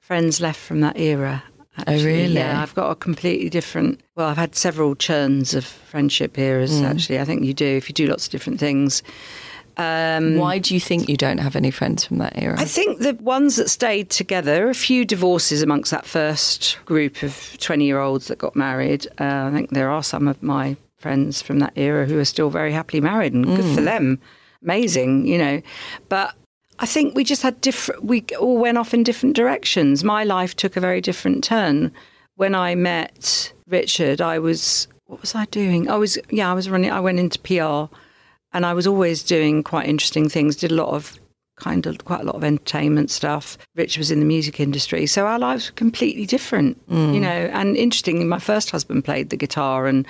friends 0.02 0.42
left 0.42 0.60
from 0.60 0.82
that 0.82 0.98
era. 1.00 1.44
Actually. 1.82 2.02
Oh, 2.02 2.06
really? 2.06 2.34
Yeah, 2.34 2.62
I've 2.62 2.76
got 2.76 2.92
a 2.92 2.96
completely 2.96 3.50
different. 3.50 4.02
Well, 4.16 4.28
I've 4.28 4.38
had 4.38 4.56
several 4.56 4.96
churns 4.96 5.54
of 5.54 5.66
friendship 5.66 6.38
eras. 6.38 6.82
Mm. 6.82 6.90
Actually, 6.90 7.20
I 7.20 7.26
think 7.26 7.44
you 7.44 7.54
do 7.54 7.66
if 7.66 7.90
you 7.90 7.94
do 7.94 8.08
lots 8.08 8.26
of 8.26 8.32
different 8.32 8.60
things. 8.60 9.04
Um, 9.78 10.36
Why 10.36 10.60
do 10.60 10.74
you 10.74 10.80
think 10.80 11.08
you 11.10 11.18
don't 11.18 11.40
have 11.40 11.56
any 11.56 11.72
friends 11.72 12.06
from 12.06 12.18
that 12.18 12.34
era? 12.36 12.60
I 12.60 12.66
think 12.66 13.00
the 13.00 13.14
ones 13.16 13.56
that 13.56 13.70
stayed 13.70 14.10
together, 14.10 14.70
a 14.70 14.74
few 14.74 15.06
divorces 15.06 15.62
amongst 15.62 15.92
that 15.92 16.06
first 16.06 16.78
group 16.86 17.24
of 17.24 17.58
20 17.60 17.86
year 17.86 18.00
olds 18.00 18.28
that 18.28 18.38
got 18.38 18.56
married. 18.56 19.08
Uh, 19.20 19.46
I 19.48 19.52
think 19.52 19.70
there 19.72 19.90
are 19.90 20.04
some 20.04 20.28
of 20.28 20.42
my 20.44 20.76
friends 20.98 21.42
from 21.42 21.60
that 21.60 21.74
era 21.76 22.06
who 22.06 22.20
are 22.20 22.26
still 22.26 22.50
very 22.50 22.72
happily 22.72 23.02
married 23.02 23.34
and 23.34 23.46
good 23.46 23.76
for 23.76 23.82
them. 23.82 24.20
Amazing, 24.62 25.26
you 25.26 25.38
know. 25.38 25.62
But 26.10 26.36
I 26.82 26.88
think 26.88 27.16
we 27.16 27.24
just 27.24 27.44
had 27.44 27.62
different, 27.62 28.04
we 28.04 28.26
all 28.40 28.58
went 28.58 28.80
off 28.80 28.94
in 28.94 29.04
different 29.04 29.36
directions. 29.36 30.04
My 30.04 30.24
life 30.24 30.56
took 30.56 30.76
a 30.76 30.80
very 30.80 31.00
different 31.00 31.44
turn. 31.44 31.92
When 32.36 32.56
I 32.56 32.74
met 32.74 33.54
Richard, 33.68 34.20
I 34.20 34.40
was, 34.40 34.88
what 35.06 35.22
was 35.22 35.36
I 35.36 35.46
doing? 35.46 35.90
I 35.90 35.98
was, 35.98 36.18
yeah, 36.32 36.50
I 36.50 36.56
was 36.56 36.72
running, 36.72 36.90
I 36.90 37.00
went 37.00 37.20
into 37.20 37.38
PR 37.40 37.96
and 38.52 38.66
I 38.66 38.74
was 38.74 38.88
always 38.88 39.22
doing 39.22 39.62
quite 39.62 39.88
interesting 39.88 40.28
things. 40.28 40.56
Did 40.56 40.72
a 40.72 40.76
lot 40.76 40.90
of 40.90 41.20
kind 41.62 41.86
of 41.86 42.04
quite 42.04 42.22
a 42.22 42.24
lot 42.24 42.36
of 42.36 42.44
entertainment 42.44 43.12
stuff. 43.12 43.60
Rich 43.76 44.00
was 44.00 44.10
in 44.10 44.20
the 44.20 44.26
music 44.26 44.60
industry, 44.60 45.06
so 45.06 45.28
our 45.28 45.38
lives 45.38 45.70
were 45.70 45.76
completely 45.76 46.26
different, 46.26 46.82
you 46.90 46.96
mm. 46.96 47.22
know. 47.22 47.50
And 47.54 47.78
interestingly, 47.78 48.26
my 48.26 48.40
first 48.40 48.72
husband 48.72 49.06
played 49.06 49.30
the 49.30 49.38
guitar 49.38 49.86
and 49.86 50.08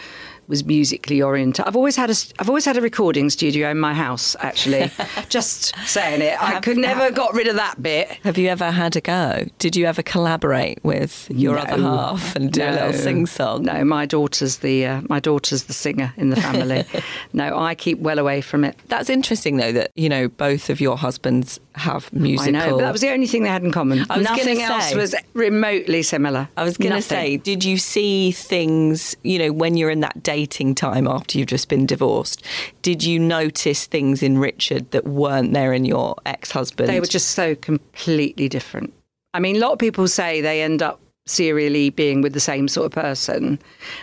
was 0.51 0.63
musically 0.63 1.19
oriented. 1.21 1.65
I've 1.65 1.75
always 1.75 1.95
had 1.95 2.11
a 2.11 2.15
I've 2.37 2.47
always 2.49 2.65
had 2.65 2.77
a 2.77 2.81
recording 2.81 3.29
studio 3.31 3.71
in 3.71 3.79
my 3.79 3.95
house. 3.95 4.35
Actually, 4.41 4.91
just 5.29 5.73
saying 5.87 6.21
it, 6.21 6.35
I 6.39 6.59
could 6.59 6.77
never 6.77 7.09
got 7.09 7.33
rid 7.33 7.47
of 7.47 7.55
that 7.55 7.81
bit. 7.81 8.09
Have 8.23 8.37
you 8.37 8.49
ever 8.49 8.69
had 8.69 8.95
a 8.95 9.01
go? 9.01 9.45
Did 9.57 9.75
you 9.75 9.85
ever 9.87 10.03
collaborate 10.03 10.83
with 10.83 11.27
your 11.33 11.55
No. 11.55 11.61
other 11.61 11.81
half 11.81 12.35
and 12.35 12.51
do 12.51 12.61
a 12.61 12.69
little 12.71 12.91
No. 12.91 12.97
sing 12.97 13.25
song? 13.25 13.63
No, 13.63 13.83
my 13.83 14.05
daughter's 14.05 14.57
the 14.57 14.85
uh, 14.85 15.01
my 15.09 15.19
daughter's 15.19 15.63
the 15.63 15.73
singer 15.73 16.13
in 16.17 16.29
the 16.29 16.35
family. 16.35 16.85
no, 17.33 17.57
I 17.57 17.73
keep 17.73 17.97
well 17.99 18.19
away 18.19 18.41
from 18.41 18.63
it. 18.63 18.77
That's 18.89 19.09
interesting, 19.09 19.57
though, 19.57 19.71
that 19.71 19.91
you 19.95 20.09
know 20.09 20.27
both 20.27 20.69
of 20.69 20.79
your 20.79 20.97
husbands 20.97 21.59
have 21.75 22.11
musical. 22.13 22.55
I 22.55 22.59
know, 22.59 22.71
but 22.77 22.83
that 22.83 22.91
was 22.91 23.01
the 23.01 23.09
only 23.09 23.25
thing 23.27 23.43
they 23.43 23.49
had 23.49 23.63
in 23.63 23.71
common. 23.71 23.99
I 24.09 24.17
was 24.17 24.27
gonna 24.27 24.37
Nothing 24.41 24.61
else 24.61 24.93
was 24.93 25.15
remotely 25.33 26.03
similar. 26.03 26.49
I 26.57 26.63
was 26.65 26.75
going 26.77 26.91
to 26.93 27.01
say, 27.01 27.37
did 27.37 27.63
you 27.63 27.77
see 27.77 28.31
things, 28.31 29.15
you 29.23 29.39
know, 29.39 29.51
when 29.53 29.77
you're 29.77 29.89
in 29.89 30.01
that 30.01 30.21
dating 30.41 30.73
time 30.73 31.08
after 31.08 31.38
you've 31.38 31.47
just 31.47 31.69
been 31.69 31.86
divorced? 31.86 32.43
Did 32.82 33.04
you 33.04 33.19
notice 33.19 33.86
things 33.86 34.23
in 34.23 34.39
Richard 34.39 34.89
that 34.91 35.06
weren't 35.06 35.54
there 35.54 35.71
in 35.71 35.86
your 35.86 36.15
ex 36.25 36.51
husband? 36.51 36.89
They 36.89 36.99
were 36.99 37.06
just 37.06 37.32
so 37.32 37.54
completely 37.56 38.49
different. 38.49 38.91
I 39.34 39.39
mean, 39.39 39.56
a 39.56 39.60
lot 39.60 39.71
of 39.71 39.80
people 39.80 40.08
say 40.08 40.41
they 40.41 40.62
end 40.63 40.82
up 40.82 40.99
serially 41.27 41.89
being 41.91 42.21
with 42.21 42.34
the 42.34 42.39
same 42.39 42.67
sort 42.67 42.88
of 42.88 42.91
person, 42.91 43.60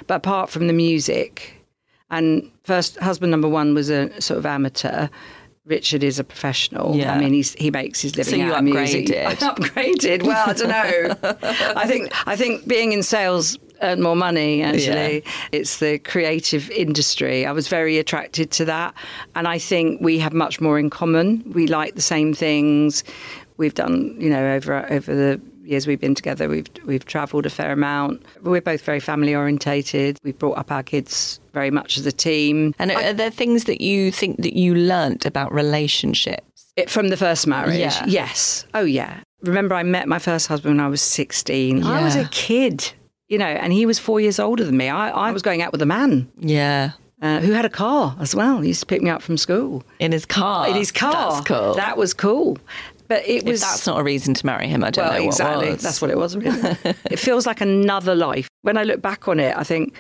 but 0.07 0.15
apart 0.17 0.49
from 0.49 0.69
the 0.69 0.73
music, 0.73 1.55
and 2.11 2.49
first 2.63 2.97
husband 2.99 3.31
number 3.31 3.49
one 3.49 3.75
was 3.75 3.91
a 3.91 4.09
sort 4.21 4.39
of 4.39 4.47
amateur. 4.47 5.09
Richard 5.67 6.03
is 6.03 6.19
a 6.19 6.25
professional. 6.25 6.97
Yeah. 6.97 7.13
I 7.13 7.19
mean, 7.19 7.35
he's, 7.35 7.53
he 7.55 7.71
makes 7.71 8.01
his 8.01 8.17
living 8.17 8.31
So 8.31 8.37
you 8.37 8.53
out 8.55 8.61
of 8.61 8.65
music. 8.65 9.07
upgraded. 9.09 9.27
I 9.27 9.35
upgraded. 9.35 10.23
Well, 10.23 10.49
I 10.49 10.53
don't 10.55 10.69
know. 10.71 11.17
I 11.83 11.87
think 11.87 12.11
I 12.27 12.37
think 12.37 12.67
being 12.67 12.93
in 12.93 13.03
sales 13.03 13.59
earned 13.83 14.03
more 14.03 14.17
money. 14.17 14.63
Actually, 14.63 15.25
it's 15.53 15.79
the 15.79 15.99
creative 16.01 16.71
industry. 16.71 17.47
I 17.47 17.53
was 17.53 17.69
very 17.69 17.99
attracted 17.99 18.51
to 18.53 18.65
that, 18.67 18.95
and 19.35 19.47
I 19.49 19.59
think 19.59 20.01
we 20.01 20.19
have 20.19 20.33
much 20.33 20.61
more 20.61 20.79
in 20.79 20.91
common. 20.91 21.43
We 21.55 21.67
like 21.67 21.95
the 21.95 22.03
same 22.03 22.35
things. 22.35 23.05
We've 23.57 23.75
done, 23.75 24.17
you 24.19 24.31
know, 24.31 24.53
over 24.55 24.87
over 24.91 25.15
the 25.15 25.41
years 25.65 25.87
we've 25.87 26.01
been 26.01 26.15
together, 26.15 26.49
we've 26.49 26.67
we've 26.87 27.05
travelled 27.05 27.45
a 27.45 27.51
fair 27.51 27.73
amount. 27.73 28.23
We're 28.43 28.61
both 28.61 28.83
very 28.83 29.01
family 29.01 29.35
orientated. 29.35 30.19
We've 30.23 30.39
brought 30.39 30.57
up 30.59 30.71
our 30.73 30.83
kids 30.83 31.41
very 31.53 31.71
much 31.71 31.99
as 31.99 32.07
a 32.07 32.13
team. 32.13 32.75
and 32.79 32.91
are 32.93 33.13
there 33.13 33.31
things 33.31 33.65
that 33.65 33.81
you 33.81 34.11
think 34.13 34.39
that 34.43 34.57
you 34.57 34.75
learnt 34.75 35.27
about 35.27 35.53
relationships? 35.53 36.73
It, 36.77 36.89
from 36.89 37.09
the 37.09 37.17
first 37.17 37.47
marriage, 37.47 37.79
Yeah. 37.81 38.05
yes. 38.07 38.65
Oh, 38.73 38.85
yeah. 38.85 39.21
Remember, 39.43 39.75
I 39.75 39.83
met 39.83 40.07
my 40.09 40.19
first 40.21 40.47
husband 40.47 40.77
when 40.77 40.85
I 40.85 40.89
was 40.89 41.03
16. 41.03 41.83
I 41.85 42.03
was 42.05 42.15
a 42.17 42.25
kid, 42.29 42.93
you 43.29 43.39
know, 43.39 43.47
and 43.47 43.73
he 43.73 43.87
was 43.87 43.99
four 43.99 44.21
years 44.21 44.39
older 44.39 44.65
than 44.65 44.77
me. 44.77 44.89
I, 44.89 45.11
I 45.11 45.31
was 45.33 45.43
going 45.43 45.63
out 45.63 45.73
with 45.73 45.83
a 45.83 45.87
man 45.87 46.31
Yeah. 46.39 46.93
uh, 47.23 47.41
who 47.41 47.53
had 47.53 47.65
a 47.65 47.71
car 47.71 48.17
as 48.21 48.35
well. 48.35 48.61
He 48.61 48.69
used 48.69 48.81
to 48.81 48.87
pick 48.87 49.03
me 49.03 49.11
up 49.11 49.23
from 49.23 49.37
school. 49.37 49.85
In 49.99 50.13
his 50.13 50.25
car. 50.27 50.69
In 50.69 50.75
his 50.75 50.91
car. 50.91 51.33
That's 51.33 51.47
cool. 51.47 51.75
That 51.75 51.97
was 51.97 52.15
cool. 52.15 52.59
But 53.09 53.23
it 53.27 53.39
if 53.39 53.45
was. 53.45 53.61
that's 53.61 53.87
not 53.87 53.99
a 53.99 54.03
reason 54.03 54.35
to 54.35 54.45
marry 54.47 54.69
him, 54.69 54.85
I 54.85 54.91
don't 54.91 55.09
well, 55.09 55.19
know 55.21 55.27
exactly. 55.27 55.75
That's 55.75 56.03
what 56.03 56.11
it 56.11 56.17
was, 56.19 56.37
really. 56.37 56.61
it 56.85 57.19
feels 57.19 57.47
like 57.47 57.61
another 57.63 58.15
life. 58.15 58.49
When 58.63 58.77
I 58.77 58.85
look 58.85 59.01
back 59.01 59.29
on 59.29 59.41
it, 59.41 59.57
I 59.57 59.65
think 59.65 59.95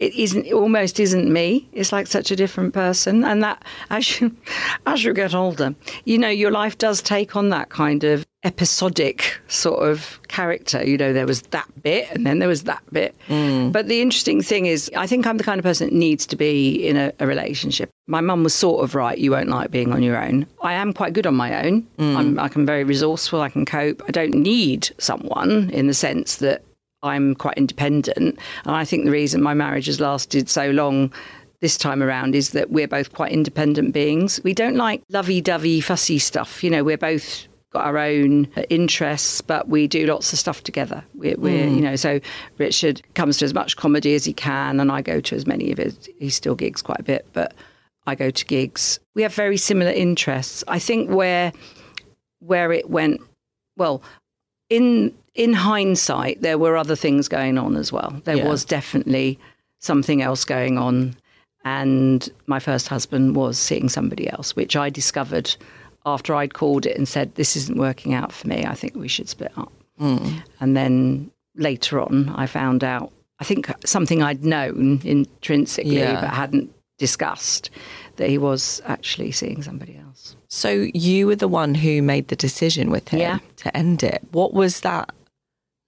it 0.00 0.14
isn't 0.14 0.46
it 0.46 0.52
almost 0.54 0.98
isn't 0.98 1.32
me. 1.32 1.68
It's 1.72 1.92
like 1.92 2.06
such 2.08 2.30
a 2.32 2.36
different 2.36 2.74
person. 2.74 3.22
And 3.22 3.42
that 3.44 3.64
as 3.90 4.20
you 4.20 4.34
as 4.86 5.04
you 5.04 5.14
get 5.14 5.32
older, 5.34 5.74
you 6.04 6.18
know, 6.18 6.28
your 6.28 6.50
life 6.50 6.76
does 6.78 7.02
take 7.02 7.36
on 7.36 7.50
that 7.50 7.68
kind 7.68 8.02
of 8.02 8.26
episodic 8.42 9.38
sort 9.48 9.86
of 9.86 10.18
character. 10.28 10.82
You 10.84 10.96
know, 10.96 11.12
there 11.12 11.26
was 11.26 11.42
that 11.42 11.68
bit 11.82 12.10
and 12.10 12.26
then 12.26 12.38
there 12.38 12.48
was 12.48 12.64
that 12.64 12.82
bit. 12.92 13.14
Mm. 13.28 13.70
But 13.72 13.88
the 13.88 14.00
interesting 14.00 14.42
thing 14.42 14.66
is 14.66 14.90
I 14.96 15.06
think 15.06 15.26
I'm 15.26 15.36
the 15.36 15.44
kind 15.44 15.58
of 15.58 15.64
person 15.64 15.88
that 15.88 15.94
needs 15.94 16.24
to 16.26 16.36
be 16.36 16.86
in 16.86 16.96
a, 16.96 17.12
a 17.20 17.26
relationship. 17.26 17.90
My 18.06 18.20
mum 18.20 18.42
was 18.42 18.54
sort 18.54 18.82
of 18.82 18.94
right, 18.94 19.18
you 19.18 19.30
won't 19.30 19.50
like 19.50 19.70
being 19.70 19.92
on 19.92 20.02
your 20.02 20.20
own. 20.20 20.46
I 20.62 20.72
am 20.72 20.92
quite 20.92 21.12
good 21.12 21.26
on 21.26 21.34
my 21.34 21.66
own. 21.66 21.86
Mm. 21.98 22.16
I'm, 22.16 22.38
I 22.38 22.48
can 22.48 22.64
very 22.64 22.82
resourceful, 22.82 23.40
I 23.40 23.50
can 23.50 23.66
cope. 23.66 24.02
I 24.08 24.10
don't 24.10 24.34
need 24.34 24.90
someone 24.98 25.70
in 25.70 25.86
the 25.86 25.94
sense 25.94 26.36
that 26.36 26.64
I'm 27.02 27.34
quite 27.34 27.56
independent. 27.56 28.38
And 28.64 28.76
I 28.76 28.84
think 28.84 29.04
the 29.04 29.10
reason 29.10 29.42
my 29.42 29.54
marriage 29.54 29.86
has 29.86 30.00
lasted 30.00 30.48
so 30.48 30.70
long 30.70 31.12
this 31.60 31.76
time 31.76 32.02
around 32.02 32.34
is 32.34 32.50
that 32.50 32.70
we're 32.70 32.88
both 32.88 33.12
quite 33.12 33.32
independent 33.32 33.92
beings. 33.92 34.40
We 34.42 34.54
don't 34.54 34.76
like 34.76 35.02
lovey 35.10 35.42
dovey, 35.42 35.80
fussy 35.80 36.18
stuff. 36.18 36.64
You 36.64 36.70
know, 36.70 36.82
we're 36.82 36.98
both 36.98 37.46
got 37.70 37.86
our 37.86 37.98
own 37.98 38.48
interests, 38.68 39.40
but 39.40 39.68
we 39.68 39.86
do 39.86 40.06
lots 40.06 40.32
of 40.32 40.38
stuff 40.38 40.62
together. 40.62 41.04
We're, 41.14 41.36
we're 41.36 41.68
hmm. 41.68 41.74
you 41.76 41.80
know, 41.80 41.96
so 41.96 42.20
Richard 42.58 43.02
comes 43.14 43.38
to 43.38 43.44
as 43.44 43.54
much 43.54 43.76
comedy 43.76 44.14
as 44.14 44.24
he 44.24 44.32
can, 44.32 44.80
and 44.80 44.90
I 44.90 45.02
go 45.02 45.20
to 45.20 45.36
as 45.36 45.46
many 45.46 45.70
of 45.70 45.78
his. 45.78 46.08
He 46.18 46.30
still 46.30 46.54
gigs 46.54 46.82
quite 46.82 47.00
a 47.00 47.04
bit, 47.04 47.26
but 47.32 47.54
I 48.06 48.14
go 48.14 48.30
to 48.30 48.44
gigs. 48.44 48.98
We 49.14 49.22
have 49.22 49.34
very 49.34 49.56
similar 49.56 49.92
interests. 49.92 50.64
I 50.66 50.78
think 50.78 51.10
where 51.10 51.52
where 52.40 52.72
it 52.72 52.90
went 52.90 53.20
well 53.76 54.02
in 54.68 55.14
in 55.34 55.52
hindsight 55.52 56.42
there 56.42 56.58
were 56.58 56.76
other 56.76 56.96
things 56.96 57.28
going 57.28 57.58
on 57.58 57.76
as 57.76 57.92
well 57.92 58.20
there 58.24 58.36
Yeah. 58.36 58.48
was 58.48 58.64
definitely 58.64 59.38
something 59.78 60.22
else 60.22 60.44
going 60.44 60.78
on 60.78 61.16
and 61.64 62.28
my 62.46 62.58
first 62.58 62.88
husband 62.88 63.36
was 63.36 63.58
seeing 63.58 63.88
somebody 63.88 64.28
else 64.30 64.56
which 64.56 64.74
i 64.76 64.90
discovered 64.90 65.54
after 66.06 66.34
i'd 66.34 66.54
called 66.54 66.86
it 66.86 66.96
and 66.96 67.08
said 67.08 67.34
this 67.34 67.56
isn't 67.56 67.78
working 67.78 68.14
out 68.14 68.32
for 68.32 68.48
me 68.48 68.64
i 68.64 68.74
think 68.74 68.94
we 68.94 69.08
should 69.08 69.28
split 69.28 69.52
up 69.56 69.72
hmm. 69.98 70.38
and 70.60 70.76
then 70.76 71.30
later 71.56 72.00
on 72.00 72.28
i 72.30 72.46
found 72.46 72.82
out 72.84 73.12
i 73.38 73.44
think 73.44 73.70
something 73.84 74.22
i'd 74.22 74.44
known 74.44 75.00
intrinsically 75.04 75.98
Yeah. 75.98 76.20
but 76.20 76.30
hadn't 76.30 76.72
discussed 76.98 77.70
that 78.16 78.28
he 78.28 78.38
was 78.38 78.82
actually 78.84 79.32
seeing 79.32 79.62
somebody 79.62 79.96
else 79.96 80.36
So 80.48 80.88
you 80.92 81.26
were 81.26 81.36
the 81.36 81.48
one 81.48 81.74
who 81.74 82.02
made 82.02 82.28
the 82.28 82.36
decision 82.36 82.90
with 82.90 83.08
him 83.08 83.20
Yeah. 83.20 83.38
to 83.58 83.74
end 83.76 84.02
it. 84.02 84.20
What 84.32 84.52
was 84.52 84.80
that 84.80 85.14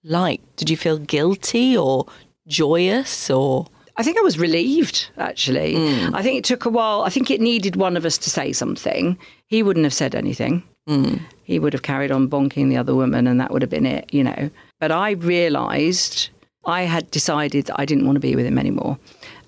like? 0.03 0.41
Did 0.55 0.69
you 0.69 0.77
feel 0.77 0.97
guilty 0.97 1.77
or 1.77 2.05
joyous 2.47 3.29
or 3.29 3.67
I 3.95 4.03
think 4.03 4.17
I 4.17 4.21
was 4.21 4.39
relieved, 4.39 5.09
actually. 5.17 5.75
Mm. 5.75 6.15
I 6.15 6.23
think 6.23 6.39
it 6.39 6.43
took 6.43 6.65
a 6.65 6.69
while. 6.69 7.03
I 7.03 7.09
think 7.09 7.29
it 7.29 7.39
needed 7.39 7.75
one 7.75 7.95
of 7.95 8.05
us 8.05 8.17
to 8.19 8.29
say 8.29 8.51
something. 8.51 9.17
He 9.45 9.61
wouldn't 9.61 9.83
have 9.83 9.93
said 9.93 10.15
anything. 10.15 10.63
Mm. 10.87 11.21
He 11.43 11.59
would 11.59 11.73
have 11.73 11.83
carried 11.83 12.11
on 12.11 12.27
bonking 12.27 12.69
the 12.69 12.77
other 12.77 12.95
woman, 12.95 13.27
and 13.27 13.39
that 13.39 13.51
would 13.51 13.61
have 13.61 13.69
been 13.69 13.85
it, 13.85 14.11
you 14.13 14.23
know. 14.23 14.49
But 14.79 14.91
I 14.91 15.11
realised 15.11 16.29
I 16.65 16.83
had 16.83 17.09
decided 17.11 17.65
that 17.65 17.79
I 17.79 17.85
didn't 17.85 18.05
want 18.05 18.15
to 18.15 18.19
be 18.19 18.35
with 18.35 18.45
him 18.45 18.57
anymore. 18.57 18.97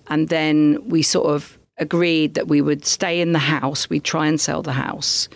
And 0.08 0.30
then 0.30 0.78
we 0.88 1.02
sort 1.02 1.28
of 1.28 1.58
agreed 1.78 2.36
that 2.36 2.48
we 2.48 2.62
would 2.62 2.86
stay 2.86 3.20
in 3.20 3.32
the 3.34 3.40
house, 3.40 3.90
we'd 3.90 4.04
try 4.04 4.28
and 4.28 4.40
sell 4.40 4.62
the 4.62 4.74
house. 4.74 5.28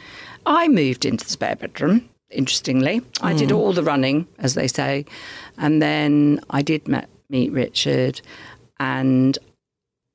I 0.45 0.67
moved 0.67 1.06
into 1.06 1.26
the 1.26 1.32
spare 1.32 1.56
bedroom, 1.56 2.08
interestingly. 2.30 3.02
I 3.22 3.34
did 3.34 3.50
mm. 3.50 3.58
all 3.58 3.74
the 3.74 3.84
running, 3.84 4.28
as 4.39 4.54
they 4.54 4.67
say. 4.67 5.06
And 5.58 5.82
then 5.82 6.39
I 6.50 6.62
did 6.62 6.88
met, 6.88 7.10
meet 7.30 7.52
Richard, 7.52 8.22
and 8.80 9.38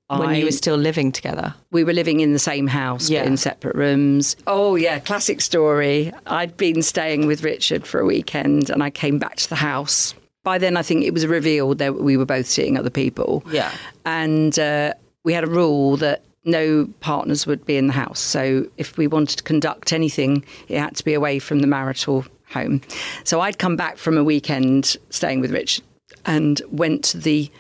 when 0.09 0.29
I, 0.29 0.37
you 0.37 0.45
were 0.45 0.53
still 0.53 0.77
living 0.77 1.11
together? 1.13 1.55
we 1.73 1.83
were 1.83 1.93
living 1.93 2.21
in 2.21 2.33
the 2.33 2.39
same 2.39 2.67
house 2.67 3.09
Yeah. 3.11 3.23
but 3.23 3.29
in 3.29 3.37
separate 3.37 3.75
rooms. 3.75 4.37
Oh 4.47 4.77
yeah, 4.77 4.99
classic 5.01 5.41
story. 5.41 6.13
I'd 6.27 6.57
been 6.57 6.83
staying 6.83 7.27
with 7.27 7.43
Richard 7.43 7.87
for 7.87 8.01
a 8.01 8.05
weekend 8.05 8.71
and 8.71 8.83
I 8.83 8.91
came 8.91 9.19
back 9.19 9.37
to 9.37 9.49
the 9.49 9.57
house. 9.57 10.15
By 10.45 10.59
then 10.59 10.77
I 10.77 10.83
think 10.83 11.05
it 11.05 11.13
was 11.15 11.27
revealed 11.27 11.79
that 11.79 11.97
we 11.97 12.17
were 12.17 12.27
both 12.27 12.47
seeing 12.47 12.77
other 12.79 12.91
people. 12.91 13.43
Yeah. 13.51 13.73
And 14.05 14.57
uh, 14.59 14.93
we 15.25 15.33
had 15.33 15.45
a 15.45 15.49
rule 15.49 15.97
that 15.97 16.23
no 16.45 16.87
partners 17.01 17.47
would 17.47 17.65
be 17.65 17.79
in 17.79 17.87
the 17.87 17.95
house. 17.95 18.21
So 18.21 18.67
if 18.77 18.99
we 18.99 19.07
wanted 19.07 19.39
to 19.39 19.43
conduct 19.43 19.93
anything, 19.95 20.45
it 20.69 20.79
had 20.79 20.95
to 20.97 21.05
be 21.05 21.15
away 21.15 21.39
from 21.39 21.61
the 21.61 21.67
marital 21.67 22.27
home. 22.51 22.83
So 23.25 23.41
I'd 23.41 23.59
come 23.59 23.77
back 23.77 23.97
from 23.97 24.19
a 24.19 24.23
weekend 24.23 24.97
staying 25.09 25.41
with 25.41 25.51
Rich 25.51 25.81
and 26.27 26.61
went 26.71 27.03
to 27.05 27.19
the 27.19 27.51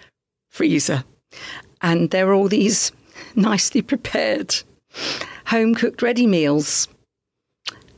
freezer. 0.54 1.02
And 1.82 2.10
there 2.10 2.28
are 2.30 2.34
all 2.34 2.48
these 2.48 2.92
nicely 3.34 3.82
prepared 3.82 4.54
home 5.46 5.74
cooked 5.74 6.00
ready 6.00 6.26
meals 6.26 6.86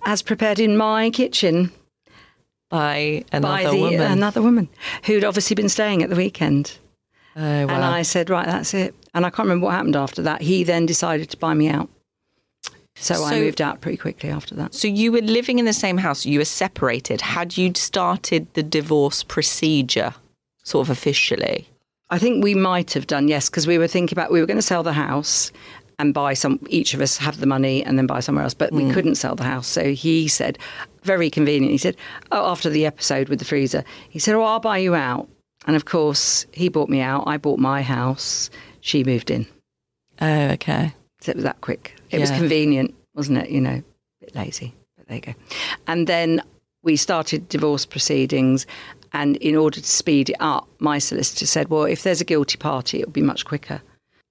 as 0.06 0.22
prepared 0.22 0.58
in 0.58 0.76
my 0.76 1.10
kitchen 1.10 1.70
By 2.70 3.24
another 3.30 3.64
by 3.64 3.70
the, 3.70 3.80
woman. 3.80 4.00
another 4.00 4.40
woman 4.42 4.68
who'd 5.04 5.24
obviously 5.24 5.54
been 5.54 5.68
staying 5.68 6.02
at 6.02 6.08
the 6.08 6.16
weekend. 6.16 6.78
oh, 7.36 7.40
wow. 7.66 7.74
And 7.74 7.84
I 7.84 8.02
said, 8.02 8.30
right, 8.30 8.46
that's 8.46 8.72
it. 8.72 8.94
And 9.14 9.26
I 9.26 9.30
can't 9.30 9.46
remember 9.46 9.66
what 9.66 9.74
happened 9.74 9.96
after 9.96 10.22
that. 10.22 10.40
He 10.40 10.64
then 10.64 10.86
decided 10.86 11.28
to 11.30 11.36
buy 11.36 11.52
me 11.54 11.68
out. 11.68 11.90
So, 12.98 13.22
I 13.22 13.38
moved 13.38 13.60
out 13.60 13.82
pretty 13.82 13.98
quickly 13.98 14.30
after 14.30 14.54
that. 14.54 14.72
so 14.74 14.88
you 14.88 15.12
were 15.12 15.20
living 15.20 15.58
in 15.58 15.66
the 15.66 15.74
same 15.74 15.98
house, 15.98 16.24
you 16.24 16.38
were 16.38 16.46
separated. 16.46 17.20
Had 17.20 17.58
you 17.58 17.72
started 17.74 18.46
the 18.54 18.62
divorce 18.62 19.22
procedure 19.22 20.14
sort 20.64 20.86
of 20.86 20.90
officially? 20.90 21.68
I 22.10 22.18
think 22.18 22.42
we 22.42 22.54
might 22.54 22.92
have 22.92 23.06
done, 23.06 23.28
yes, 23.28 23.50
because 23.50 23.66
we 23.66 23.78
were 23.78 23.88
thinking 23.88 24.16
about 24.16 24.30
we 24.30 24.40
were 24.40 24.46
going 24.46 24.58
to 24.58 24.62
sell 24.62 24.82
the 24.82 24.92
house 24.92 25.50
and 25.98 26.12
buy 26.12 26.34
some, 26.34 26.60
each 26.68 26.94
of 26.94 27.00
us 27.00 27.16
have 27.16 27.40
the 27.40 27.46
money 27.46 27.82
and 27.82 27.98
then 27.98 28.06
buy 28.06 28.20
somewhere 28.20 28.44
else. 28.44 28.54
But 28.54 28.72
we 28.72 28.84
mm. 28.84 28.92
couldn't 28.92 29.16
sell 29.16 29.34
the 29.34 29.44
house. 29.44 29.66
So 29.66 29.92
he 29.92 30.28
said, 30.28 30.58
very 31.02 31.30
convenient, 31.30 31.72
he 31.72 31.78
said, 31.78 31.96
oh, 32.32 32.50
after 32.50 32.68
the 32.68 32.86
episode 32.86 33.28
with 33.28 33.38
the 33.38 33.44
freezer, 33.44 33.82
he 34.08 34.18
said, 34.18 34.34
oh, 34.34 34.42
I'll 34.42 34.60
buy 34.60 34.78
you 34.78 34.94
out. 34.94 35.28
And 35.66 35.74
of 35.74 35.84
course, 35.84 36.46
he 36.52 36.68
bought 36.68 36.88
me 36.88 37.00
out. 37.00 37.24
I 37.26 37.38
bought 37.38 37.58
my 37.58 37.82
house. 37.82 38.50
she 38.80 39.02
moved 39.02 39.30
in. 39.30 39.46
Oh, 40.20 40.48
okay. 40.50 40.94
So 41.20 41.30
it 41.30 41.36
was 41.36 41.44
that 41.44 41.60
quick. 41.60 41.96
It 42.10 42.20
was 42.20 42.30
convenient, 42.30 42.94
wasn't 43.14 43.38
it? 43.38 43.50
You 43.50 43.60
know, 43.60 43.82
a 43.82 44.24
bit 44.24 44.34
lazy, 44.34 44.74
but 44.96 45.08
there 45.08 45.16
you 45.16 45.22
go. 45.22 45.34
And 45.88 46.06
then 46.06 46.40
we 46.82 46.96
started 46.96 47.48
divorce 47.48 47.84
proceedings. 47.84 48.64
And 49.12 49.36
in 49.36 49.56
order 49.56 49.80
to 49.80 49.86
speed 49.86 50.30
it 50.30 50.36
up, 50.40 50.68
my 50.78 50.98
solicitor 50.98 51.46
said, 51.46 51.68
well, 51.68 51.84
if 51.84 52.02
there's 52.02 52.20
a 52.20 52.24
guilty 52.24 52.56
party, 52.56 53.00
it'll 53.00 53.12
be 53.12 53.22
much 53.22 53.44
quicker. 53.44 53.80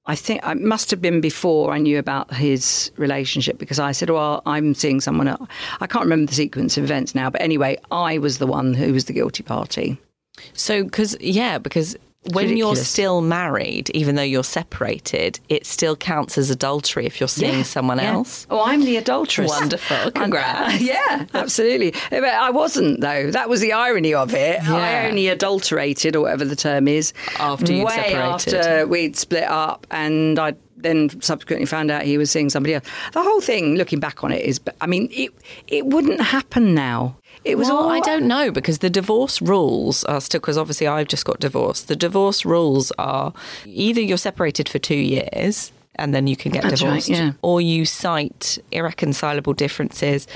I 0.07 0.15
think 0.15 0.45
it 0.45 0.61
must 0.61 0.91
have 0.91 1.01
been 1.01 1.19
before 1.19 1.73
I 1.73 1.79
knew 1.79 1.97
about 1.97 2.31
his 2.31 2.91
relationship 2.95 3.57
because 3.57 3.79
I 3.79 3.91
said, 3.91 4.11
Well, 4.11 4.43
I'm 4.45 4.75
seeing 4.75 5.01
someone 5.01 5.27
else. 5.27 5.47
I 5.81 5.87
can't 5.87 6.05
remember 6.05 6.29
the 6.29 6.35
sequence 6.35 6.77
of 6.77 6.83
events 6.83 7.15
now, 7.15 7.31
but 7.31 7.41
anyway, 7.41 7.77
I 7.89 8.19
was 8.19 8.37
the 8.37 8.45
one 8.45 8.75
who 8.75 8.93
was 8.93 9.05
the 9.05 9.13
guilty 9.13 9.41
party. 9.41 9.97
So, 10.53 10.83
because, 10.83 11.17
yeah, 11.19 11.57
because 11.57 11.97
when 12.33 12.57
you're 12.57 12.75
still 12.75 13.21
married, 13.21 13.89
even 13.91 14.15
though 14.15 14.21
you're 14.21 14.43
separated, 14.43 15.39
it 15.49 15.65
still 15.65 15.95
counts 15.95 16.37
as 16.37 16.49
adultery 16.49 17.05
if 17.05 17.19
you're 17.19 17.27
seeing 17.27 17.59
Yeah, 17.59 17.63
someone 17.63 17.97
yeah. 17.99 18.13
else. 18.13 18.47
Oh, 18.49 18.63
I'm 18.63 18.81
the 18.83 18.97
adulteress. 18.97 19.49
Wonderful. 19.49 20.11
Congrats. 20.15 20.81
yeah, 20.81 21.25
absolutely. 21.33 21.93
But 22.09 22.23
I 22.23 22.49
wasn't 22.51 23.01
though. 23.01 23.31
That 23.31 23.49
was 23.49 23.61
the 23.61 23.73
irony 23.73 24.13
of 24.13 24.33
it. 24.33 24.61
Yeah. 24.63 24.75
I 24.75 25.07
only 25.07 25.27
adulterated, 25.27 26.15
or 26.15 26.21
whatever 26.21 26.45
the 26.45 26.55
term 26.55 26.87
is, 26.87 27.13
After 27.39 27.71
you'd 27.73 27.89
separated. 27.89 28.53
after 28.55 28.87
we'd 28.87 29.15
split 29.15 29.43
up, 29.43 29.85
and 29.91 30.39
I 30.39 30.55
then 30.77 31.09
subsequently 31.21 31.65
found 31.65 31.89
out 31.89 32.03
he 32.03 32.17
was 32.17 32.29
seeing 32.29 32.49
somebody 32.49 32.75
else. 32.75 32.85
The 33.13 33.23
whole 33.23 33.41
thing, 33.41 33.75
looking 33.75 33.99
back 33.99 34.23
on 34.23 34.31
it, 34.31 34.41
is. 34.43 34.59
I 34.81 34.87
mean, 34.87 35.09
it 35.11 35.31
it 35.67 35.85
wouldn't 35.85 36.21
happen 36.21 36.73
now. 36.75 37.17
It 37.45 37.57
was 37.57 37.69
all 37.69 37.89
I 37.89 37.99
don't 37.99 38.27
know 38.27 38.51
because 38.51 38.79
the 38.79 38.89
divorce 38.89 39.41
rules 39.41 40.03
are 40.05 40.19
still 40.19 40.39
because 40.39 40.57
obviously 40.57 40.87
I've 40.87 41.07
just 41.07 41.25
got 41.25 41.39
divorced. 41.39 41.87
The 41.87 41.95
divorce 41.95 42.43
rules 42.43 42.91
are 42.97 43.33
either 43.65 44.01
you're 44.01 44.17
separated 44.17 44.67
for 44.67 44.79
two 44.79 44.95
years 44.95 45.71
and 45.95 46.13
then 46.13 46.25
you 46.27 46.35
can 46.35 46.51
get 46.51 46.63
That's 46.63 46.81
right, 46.81 46.87
divorced, 46.89 47.09
yeah. 47.09 47.31
or 47.43 47.61
you 47.61 47.85
cite 47.85 48.57
irreconcilable 48.71 49.53
differences 49.53 50.27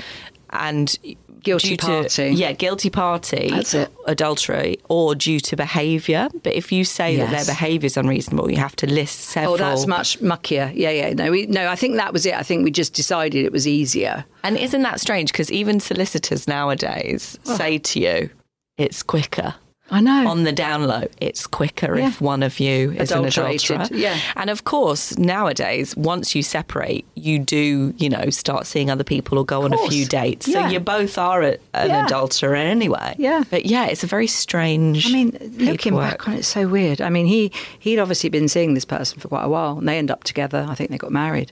and 0.50 0.96
Guilty 1.42 1.70
due 1.70 1.76
to- 1.76 1.86
party. 1.86 2.30
yeah, 2.34 2.52
guilty 2.52 2.90
party, 2.90 3.48
That's 3.50 3.74
it. 3.74 3.90
adultery, 4.06 4.78
or 4.88 5.14
due 5.14 5.40
to 5.40 5.56
behaviour. 5.56 6.28
But 6.42 6.54
if 6.54 6.70
you 6.72 6.84
say 6.84 7.16
that 7.16 7.30
their 7.30 7.44
behaviour 7.44 7.86
is 7.86 7.96
unreasonable, 7.96 8.50
you 8.50 8.56
have 8.58 8.76
to 8.76 8.86
list 8.86 9.20
several. 9.20 9.54
Oh, 9.54 9.56
that's 9.56 9.86
much 9.86 10.18
muckier. 10.20 10.70
Yeah, 10.74 10.90
yeah. 10.90 11.12
No, 11.14 11.30
we, 11.30 11.46
no. 11.46 11.68
I 11.68 11.76
think 11.76 11.96
that 11.96 12.12
was 12.12 12.26
it. 12.26 12.34
I 12.34 12.42
think 12.42 12.64
we 12.64 12.70
just 12.70 12.94
decided 12.94 13.44
it 13.44 13.52
was 13.52 13.66
easier. 13.66 14.24
And 14.44 14.56
isn't 14.56 14.82
that 14.82 15.00
strange? 15.00 15.32
Because 15.32 15.50
even 15.50 15.80
solicitors 15.80 16.46
nowadays 16.48 17.38
Oh. 17.46 17.56
say 17.56 17.78
to 17.78 18.00
you, 18.00 18.30
it's 18.78 19.02
quicker. 19.02 19.54
I 19.90 20.00
know. 20.00 20.28
On 20.28 20.44
the 20.44 20.52
down 20.52 20.86
low, 20.86 21.04
it's 21.20 21.46
quicker 21.46 21.98
Yeah. 21.98 22.08
if 22.08 22.20
one 22.20 22.42
of 22.42 22.60
you 22.60 22.92
is 22.92 23.10
an 23.10 23.24
adulterer. 23.24 23.86
yeah. 23.90 24.16
And 24.36 24.48
of 24.48 24.64
course, 24.64 25.18
nowadays, 25.18 25.96
once 25.96 26.34
you 26.34 26.42
separate, 26.42 27.04
you 27.16 27.38
do, 27.40 27.92
you 27.98 28.08
know, 28.08 28.30
start 28.30 28.66
seeing 28.66 28.88
other 28.90 29.02
people 29.04 29.38
or 29.38 29.44
go 29.44 29.62
on 29.62 29.72
a 29.72 29.78
few 29.88 30.06
dates. 30.06 30.46
Yeah. 30.46 30.66
So 30.66 30.72
you 30.72 30.80
both 30.80 31.18
are 31.18 31.42
a, 31.42 31.52
an 31.74 31.88
Yeah. 31.88 32.06
adulterer 32.06 32.54
anyway. 32.54 33.14
Yeah. 33.18 33.42
But 33.50 33.66
yeah, 33.66 33.86
it's 33.86 34.04
a 34.04 34.06
very 34.06 34.26
strange. 34.28 35.06
I 35.06 35.12
mean, 35.12 35.30
looking 35.58 35.94
paperwork. 35.94 36.10
back 36.18 36.28
on 36.28 36.34
it, 36.34 36.38
it's 36.38 36.48
so 36.48 36.68
weird. 36.68 37.00
I 37.00 37.10
mean, 37.10 37.26
he 37.26 37.50
he'd 37.78 37.98
obviously 37.98 38.30
been 38.30 38.48
seeing 38.48 38.74
this 38.74 38.84
person 38.84 39.18
for 39.18 39.28
quite 39.28 39.44
a 39.44 39.48
while, 39.48 39.78
and 39.78 39.88
they 39.88 39.98
end 39.98 40.10
up 40.10 40.22
together. 40.24 40.66
I 40.68 40.74
think 40.74 40.90
they 40.90 40.98
got 40.98 41.10
married, 41.12 41.50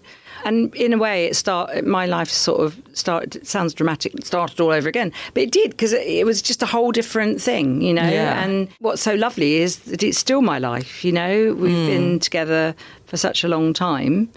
and 0.49 0.75
in 0.75 0.93
a 0.93 0.99
way, 0.99 1.27
it 1.27 1.37
start 1.37 1.85
my 1.87 2.07
life 2.07 2.29
sort 2.31 2.61
of 2.61 2.81
started. 2.95 3.47
Sounds 3.47 3.75
dramatic, 3.75 4.13
started 4.25 4.61
all 4.61 4.71
over 4.71 4.89
again, 4.89 5.13
but 5.35 5.43
it 5.45 5.53
did 5.53 5.71
because 5.71 5.93
it, 5.93 6.07
it 6.07 6.25
was 6.27 6.43
just 6.43 6.63
a 6.63 6.67
whole 6.67 6.91
different 6.93 7.41
thing, 7.41 7.81
you 7.83 7.95
know. 7.95 8.09
Yeah. 8.09 8.43
And 8.45 8.69
what's 8.81 9.03
so 9.03 9.15
lovely 9.15 9.57
is 9.57 9.77
that 9.91 10.03
it's 10.03 10.19
still 10.19 10.43
my 10.43 10.59
life. 10.59 11.05
You 11.05 11.13
know, 11.13 11.55
we've 11.55 11.77
Hmm. 11.77 11.87
been 11.87 12.19
together 12.19 12.75
for 13.07 13.17
such 13.17 13.45
a 13.45 13.49
long 13.49 13.73
time. 13.73 14.29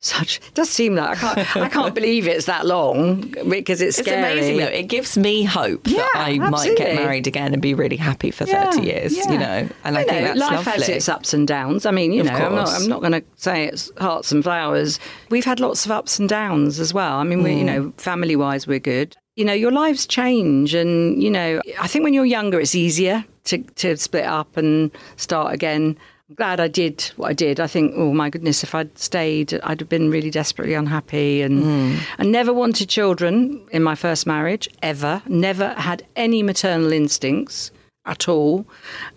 Such 0.00 0.36
it 0.38 0.54
does 0.54 0.70
seem 0.70 0.94
like 0.94 1.22
I 1.24 1.42
can't 1.42 1.56
I 1.56 1.68
can't 1.68 1.92
believe 2.00 2.28
it's 2.28 2.46
that 2.46 2.66
long 2.66 3.22
because 3.48 3.80
it's 3.80 3.98
It's 3.98 4.06
amazing 4.06 4.58
though. 4.58 4.66
It 4.66 4.84
gives 4.84 5.18
me 5.18 5.42
hope 5.42 5.82
that 5.84 5.90
Yeah, 5.90 6.06
I 6.14 6.38
might 6.38 6.76
get 6.76 6.94
married 6.94 7.26
again 7.26 7.52
and 7.52 7.60
be 7.60 7.74
really 7.74 7.96
happy 7.96 8.30
for 8.30 8.44
Yeah, 8.46 8.70
30 8.70 8.86
years, 8.86 9.16
yeah. 9.16 9.32
you 9.32 9.38
know. 9.38 9.68
And 9.82 9.96
I, 9.98 10.02
You 10.02 10.06
think 10.06 10.20
know, 10.20 10.26
that's 10.28 10.38
life 10.40 10.52
lovely. 10.66 10.72
has 10.72 10.88
its 10.88 11.08
ups 11.08 11.34
and 11.34 11.48
downs. 11.48 11.84
I 11.84 11.90
mean, 11.90 12.12
you 12.12 12.20
Of 12.20 12.28
know, 12.28 12.32
I'm 12.34 12.54
not, 12.54 12.66
course. 12.68 12.80
I'm 12.82 12.88
not 12.88 13.00
going 13.00 13.12
to 13.12 13.24
say 13.34 13.64
it's 13.66 13.90
hearts 13.98 14.30
and 14.30 14.44
flowers. 14.44 15.00
We've 15.30 15.44
had 15.44 15.58
lots 15.58 15.84
of 15.84 15.90
ups 15.90 16.20
and 16.20 16.28
downs 16.28 16.78
as 16.78 16.94
well. 16.94 17.14
I 17.16 17.24
mean, 17.24 17.42
we, 17.42 17.54
you 17.54 17.64
Mm. 17.64 17.66
know, 17.66 17.92
family 17.96 18.36
wise, 18.36 18.68
we're 18.68 18.78
good. 18.78 19.16
You 19.34 19.44
know, 19.44 19.52
your 19.52 19.72
lives 19.72 20.06
change, 20.06 20.74
and 20.74 21.20
you 21.20 21.30
know, 21.30 21.60
I 21.80 21.88
think 21.88 22.04
when 22.04 22.12
you're 22.14 22.24
younger, 22.24 22.60
it's 22.60 22.74
easier 22.76 23.24
to 23.44 23.58
to 23.58 23.96
split 23.96 24.24
up 24.26 24.56
and 24.56 24.90
start 25.16 25.52
again. 25.54 25.96
I'm 26.28 26.34
glad 26.34 26.60
I 26.60 26.68
did 26.68 27.00
what 27.16 27.30
I 27.30 27.32
did. 27.32 27.58
I 27.58 27.66
think, 27.66 27.94
oh 27.96 28.12
my 28.12 28.28
goodness, 28.28 28.62
if 28.62 28.74
I'd 28.74 28.98
stayed, 28.98 29.58
I'd 29.62 29.80
have 29.80 29.88
been 29.88 30.10
really 30.10 30.30
desperately 30.30 30.74
unhappy. 30.74 31.40
And 31.40 31.62
Mm. 31.64 31.98
I 32.18 32.24
never 32.24 32.52
wanted 32.52 32.88
children 32.90 33.62
in 33.72 33.82
my 33.82 33.94
first 33.94 34.26
marriage, 34.26 34.68
ever. 34.82 35.22
Never 35.26 35.68
had 35.74 36.04
any 36.16 36.42
maternal 36.42 36.92
instincts 36.92 37.70
at 38.04 38.28
all. 38.28 38.66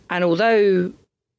And 0.10 0.24
although 0.24 0.94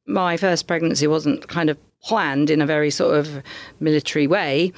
my 0.05 0.37
first 0.37 0.67
pregnancy 0.67 1.07
wasn't 1.07 1.47
kind 1.47 1.71
of 1.71 1.77
planned 2.03 2.51
in 2.51 2.61
a 2.61 2.67
very 2.67 2.91
sort 2.91 3.15
of 3.17 3.41
military 3.79 4.27
way, 4.27 4.73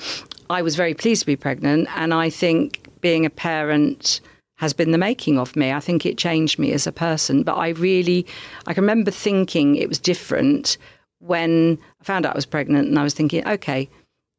I 0.50 0.62
was 0.62 0.78
very 0.78 0.94
pleased 0.94 1.22
to 1.24 1.26
be 1.26 1.36
pregnant. 1.36 1.90
And 1.98 2.14
I 2.14 2.30
think 2.30 2.88
being 3.02 3.26
a 3.26 3.30
parent 3.30 4.22
has 4.56 4.74
been 4.74 4.92
the 4.92 4.98
making 4.98 5.38
of 5.38 5.56
me. 5.56 5.72
I 5.72 5.80
think 5.80 6.06
it 6.06 6.18
changed 6.18 6.60
me 6.60 6.72
as 6.72 6.88
a 6.88 6.92
person. 6.92 7.44
But 7.44 7.56
I 7.56 7.70
really, 7.70 8.26
I 8.68 8.74
can 8.74 8.84
remember 8.84 9.12
thinking 9.12 9.76
it 9.76 9.90
was 9.90 10.00
different 10.00 10.78
when 11.20 11.78
I 12.02 12.04
found 12.04 12.26
out 12.26 12.34
I 12.34 12.38
was 12.38 12.46
pregnant 12.46 12.88
and 12.88 12.98
I 13.00 13.04
was 13.04 13.14
thinking, 13.14 13.46
okay, 13.48 13.90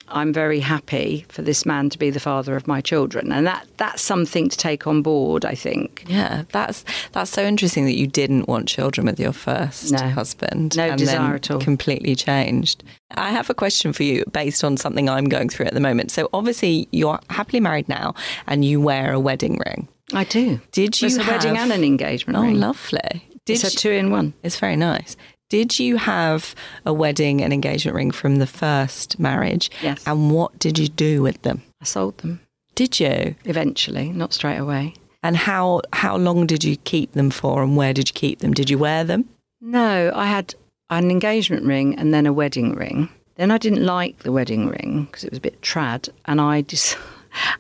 I'm 0.09 0.33
very 0.33 0.61
happy 0.61 1.27
for 1.29 1.43
this 1.43 1.67
man 1.67 1.91
to 1.91 1.99
be 1.99 2.11
the 2.11 2.21
father 2.21 2.55
of 2.55 2.69
my 2.69 2.81
children. 2.81 3.33
And 3.33 3.45
that 3.47 3.67
that's 3.77 4.01
something 4.03 4.49
to 4.49 4.57
take 4.57 4.87
on 4.87 5.03
board, 5.03 5.45
I 5.45 5.57
think. 5.57 6.05
Yeah, 6.07 6.45
that's 6.53 6.85
that's 7.11 7.31
so 7.33 7.43
interesting 7.43 7.87
that 7.87 7.97
you 7.97 8.07
didn't 8.07 8.47
want 8.49 8.69
children 8.69 9.07
with 9.07 9.19
your 9.19 9.33
first 9.33 9.91
No. 9.91 10.09
husband. 10.11 10.77
No 10.77 10.85
and 10.91 10.99
desire 10.99 11.19
then 11.27 11.35
at 11.35 11.51
all. 11.51 11.61
Completely 11.61 12.15
changed. 12.15 12.85
I 13.17 13.31
have 13.31 13.51
a 13.51 13.55
question 13.55 13.93
for 13.93 14.05
you 14.05 14.23
based 14.31 14.63
on 14.63 14.77
something 14.77 15.09
I'm 15.11 15.25
going 15.25 15.49
through 15.49 15.67
at 15.67 15.75
the 15.75 15.81
moment. 15.81 16.13
So 16.13 16.29
obviously 16.33 16.87
you're 16.93 17.19
happily 17.29 17.59
married 17.61 17.89
now 17.89 18.15
and 18.47 18.65
you 18.65 18.81
wear 18.81 19.13
a 19.13 19.19
wedding 19.19 19.61
ring. 19.67 19.89
I 20.13 20.25
do. 20.25 20.61
Did 20.73 21.01
you 21.01 21.07
It's 21.07 21.17
a 21.17 21.25
wedding 21.25 21.57
and 21.59 21.73
an 21.73 21.85
engagement 21.85 22.39
Oh, 22.39 22.43
ring. 22.43 22.61
lovely. 22.61 23.29
Did 23.45 23.65
It's 23.65 23.75
a 23.75 23.77
two 23.77 23.91
in 23.91 24.11
one. 24.11 24.35
It's 24.43 24.59
very 24.59 24.77
nice. 24.77 25.17
Did 25.49 25.79
you 25.79 25.97
have 25.97 26.55
a 26.85 26.93
wedding 26.93 27.43
and 27.43 27.53
engagement 27.53 27.95
ring 27.97 28.11
from 28.11 28.37
the 28.37 28.47
first 28.47 29.19
marriage? 29.21 29.71
Yes. 29.83 30.03
And 30.07 30.31
what 30.33 30.59
did 30.59 30.79
you 30.79 30.89
do 30.89 31.23
with 31.23 31.41
them? 31.43 31.63
I 31.81 31.85
sold 31.85 32.19
them 32.19 32.41
Did 32.75 32.99
you? 32.99 33.37
eventually, 33.45 34.11
not 34.11 34.33
straight 34.33 34.59
away. 34.59 34.95
And 35.23 35.37
how 35.37 35.83
how 35.93 36.17
long 36.17 36.47
did 36.47 36.63
you 36.65 36.77
keep 36.79 37.13
them 37.13 37.31
for 37.31 37.63
and 37.63 37.77
where 37.77 37.93
did 37.93 38.09
you 38.09 38.13
keep 38.15 38.41
them? 38.41 38.53
Did 38.55 38.71
you 38.71 38.79
wear 38.79 39.05
them? 39.05 39.29
No, 39.61 40.13
I 40.15 40.27
had 40.27 40.55
an 40.91 41.11
engagement 41.11 41.65
ring 41.65 41.97
and 41.99 42.13
then 42.15 42.27
a 42.27 42.33
wedding 42.33 42.75
ring. 42.75 43.09
Then 43.37 43.51
I 43.51 43.59
didn't 43.59 43.85
like 43.85 44.21
the 44.21 44.33
wedding 44.33 44.69
ring 44.69 45.05
because 45.05 45.25
it 45.25 45.31
was 45.31 45.39
a 45.39 45.43
bit 45.43 45.61
trad, 45.63 46.09
and 46.27 46.41
I 46.41 46.63
just 46.75 46.97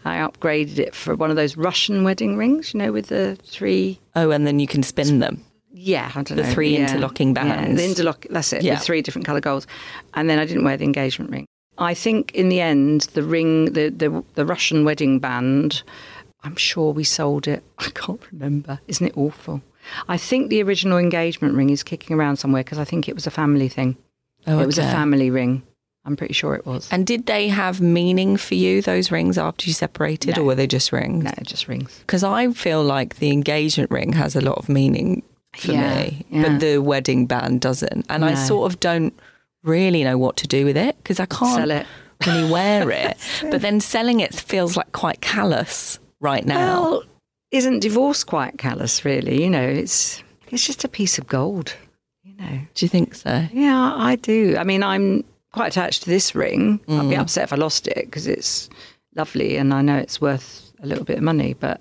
I 0.04 0.16
upgraded 0.18 0.78
it 0.78 0.94
for 0.94 1.14
one 1.16 1.30
of 1.30 1.36
those 1.36 1.56
Russian 1.56 2.04
wedding 2.04 2.36
rings, 2.36 2.72
you 2.74 2.78
know, 2.78 2.92
with 2.92 3.08
the 3.08 3.36
three. 3.44 3.98
Oh, 4.14 4.30
and 4.30 4.46
then 4.46 4.58
you 4.58 4.66
can 4.66 4.82
spin 4.82 5.18
them. 5.18 5.42
Yeah, 5.72 6.10
I 6.14 6.22
don't 6.22 6.36
The 6.36 6.42
know. 6.42 6.52
three 6.54 6.74
yeah, 6.76 6.88
interlocking 6.90 7.28
Yeah, 7.36 7.44
bands. 7.44 7.80
the 7.80 7.86
interlock. 7.86 8.26
That's 8.30 8.52
it. 8.52 8.62
Yeah. 8.62 8.76
The 8.76 8.80
three 8.80 9.02
different 9.02 9.26
colour 9.26 9.40
golds, 9.40 9.66
and 10.14 10.28
then 10.30 10.38
I 10.38 10.46
didn't 10.46 10.64
wear 10.64 10.76
the 10.76 10.84
engagement 10.84 11.30
ring. 11.30 11.46
I 11.78 11.92
think 11.92 12.32
in 12.34 12.48
the 12.48 12.60
end, 12.62 13.02
the 13.12 13.22
ring, 13.22 13.72
the 13.74 13.90
the, 13.90 14.24
the 14.34 14.46
Russian 14.46 14.84
wedding 14.84 15.18
band. 15.18 15.82
I'm 16.42 16.56
sure 16.56 16.92
we 16.92 17.04
sold 17.04 17.46
it. 17.48 17.62
I 17.78 17.90
can't 17.90 18.20
remember. 18.32 18.78
Isn't 18.88 19.06
it 19.08 19.16
awful? 19.16 19.60
I 20.08 20.16
think 20.16 20.48
the 20.48 20.62
original 20.62 20.96
engagement 20.98 21.54
ring 21.54 21.70
is 21.70 21.82
kicking 21.82 22.16
around 22.16 22.36
somewhere 22.36 22.62
because 22.64 22.78
I 22.78 22.84
think 22.84 23.08
it 23.08 23.14
was 23.14 23.26
a 23.26 23.30
family 23.30 23.68
thing. 23.68 23.96
Oh, 24.46 24.58
It 24.60 24.66
was 24.66 24.78
a 24.78 24.82
family 24.82 25.28
ring. 25.30 25.62
I'm 26.06 26.16
pretty 26.16 26.34
sure 26.34 26.54
it 26.54 26.64
was. 26.64 26.88
And 26.92 27.06
did 27.06 27.26
they 27.26 27.48
have 27.48 27.80
meaning 27.80 28.36
for 28.36 28.54
you, 28.54 28.80
those 28.80 29.10
rings, 29.10 29.36
after 29.38 29.66
you 29.66 29.72
separated, 29.74 30.36
No. 30.36 30.42
or 30.42 30.46
were 30.46 30.54
they 30.54 30.66
just 30.68 30.92
rings? 30.92 31.24
No, 31.24 31.32
just 31.42 31.66
rings. 31.68 31.98
Because 32.00 32.22
I 32.24 32.50
feel 32.52 32.82
like 32.82 33.16
the 33.16 33.30
engagement 33.32 33.90
ring 33.90 34.12
has 34.12 34.36
a 34.36 34.40
lot 34.40 34.56
of 34.58 34.68
meaning 34.68 35.22
for 35.56 35.72
Yeah, 35.72 35.96
me, 36.04 36.24
yeah. 36.30 36.42
but 36.42 36.60
the 36.60 36.78
wedding 36.78 37.26
band 37.26 37.60
doesn't. 37.60 38.06
And 38.08 38.24
I 38.24 38.34
sort 38.34 38.72
of 38.72 38.78
don't 38.80 39.12
really 39.64 40.04
know 40.04 40.16
what 40.16 40.36
to 40.36 40.46
do 40.46 40.64
with 40.64 40.76
it 40.76 40.96
because 41.02 41.18
I 41.18 41.26
can't 41.26 41.56
Sell 41.56 41.70
it. 41.72 41.86
really 42.26 42.50
wear 42.50 42.88
it. 42.92 43.16
but 43.50 43.60
then 43.62 43.80
selling 43.80 44.20
it 44.20 44.32
feels 44.34 44.76
like 44.76 44.92
quite 44.92 45.20
callous 45.20 45.98
right 46.20 46.44
now. 46.46 46.82
Well, 46.82 47.02
isn't 47.50 47.80
divorce 47.80 48.22
quite 48.22 48.58
callous? 48.58 49.04
Really, 49.04 49.42
you 49.42 49.50
know, 49.50 49.66
it's 49.66 50.22
it's 50.50 50.64
just 50.64 50.84
a 50.84 50.88
piece 50.88 51.18
of 51.18 51.26
gold. 51.26 51.74
You 52.22 52.34
know. 52.36 52.60
do 52.74 52.84
you 52.84 52.88
think 52.88 53.14
so? 53.14 53.46
Yeah, 53.52 53.92
I 53.96 54.16
do. 54.16 54.56
I 54.58 54.64
mean, 54.64 54.82
I'm 54.82 55.24
quite 55.56 55.68
attached 55.68 56.02
to 56.02 56.10
this 56.10 56.34
ring. 56.34 56.80
I'd 56.88 56.92
Mm. 57.06 57.08
be 57.10 57.16
upset 57.16 57.44
if 57.44 57.52
I 57.52 57.56
lost 57.56 57.88
it 57.88 58.04
because 58.06 58.26
it's 58.26 58.68
lovely 59.14 59.56
and 59.56 59.72
I 59.72 59.80
know 59.80 59.96
it's 59.96 60.20
worth 60.20 60.70
a 60.82 60.86
little 60.86 61.04
bit 61.04 61.16
of 61.16 61.22
money, 61.22 61.54
but 61.54 61.80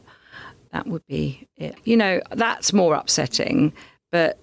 that 0.71 0.88
would 0.88 1.05
be 1.07 1.45
it. 1.57 1.75
You 1.83 1.97
know, 1.97 2.21
that's 2.31 2.71
more 2.73 2.95
upsetting. 2.95 3.73
But 4.11 4.39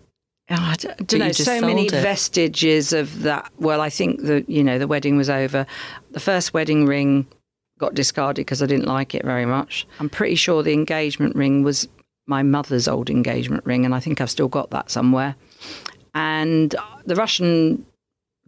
Oh, 0.50 0.56
I 0.58 0.74
don't 0.76 1.12
you 1.12 1.18
know. 1.18 1.32
So 1.32 1.60
many 1.62 1.86
it. 1.86 1.92
vestiges 1.92 2.92
of 2.92 3.22
that. 3.22 3.50
Well, 3.58 3.80
I 3.80 3.88
think 3.88 4.22
that 4.24 4.50
you 4.50 4.62
know 4.62 4.78
the 4.78 4.88
wedding 4.88 5.16
was 5.16 5.30
over. 5.30 5.64
The 6.10 6.20
first 6.20 6.52
wedding 6.52 6.84
ring 6.84 7.26
got 7.78 7.94
discarded 7.94 8.44
because 8.44 8.60
I 8.62 8.66
didn't 8.66 8.86
like 8.86 9.14
it 9.14 9.24
very 9.24 9.46
much. 9.46 9.86
I'm 9.98 10.10
pretty 10.10 10.34
sure 10.34 10.62
the 10.62 10.72
engagement 10.74 11.36
ring 11.36 11.62
was 11.62 11.88
my 12.26 12.42
mother's 12.42 12.86
old 12.88 13.08
engagement 13.08 13.64
ring, 13.64 13.84
and 13.86 13.94
I 13.94 14.00
think 14.00 14.20
I've 14.20 14.30
still 14.30 14.48
got 14.48 14.68
that 14.70 14.90
somewhere. 14.90 15.36
And 16.14 16.74
the 17.06 17.14
Russian 17.16 17.86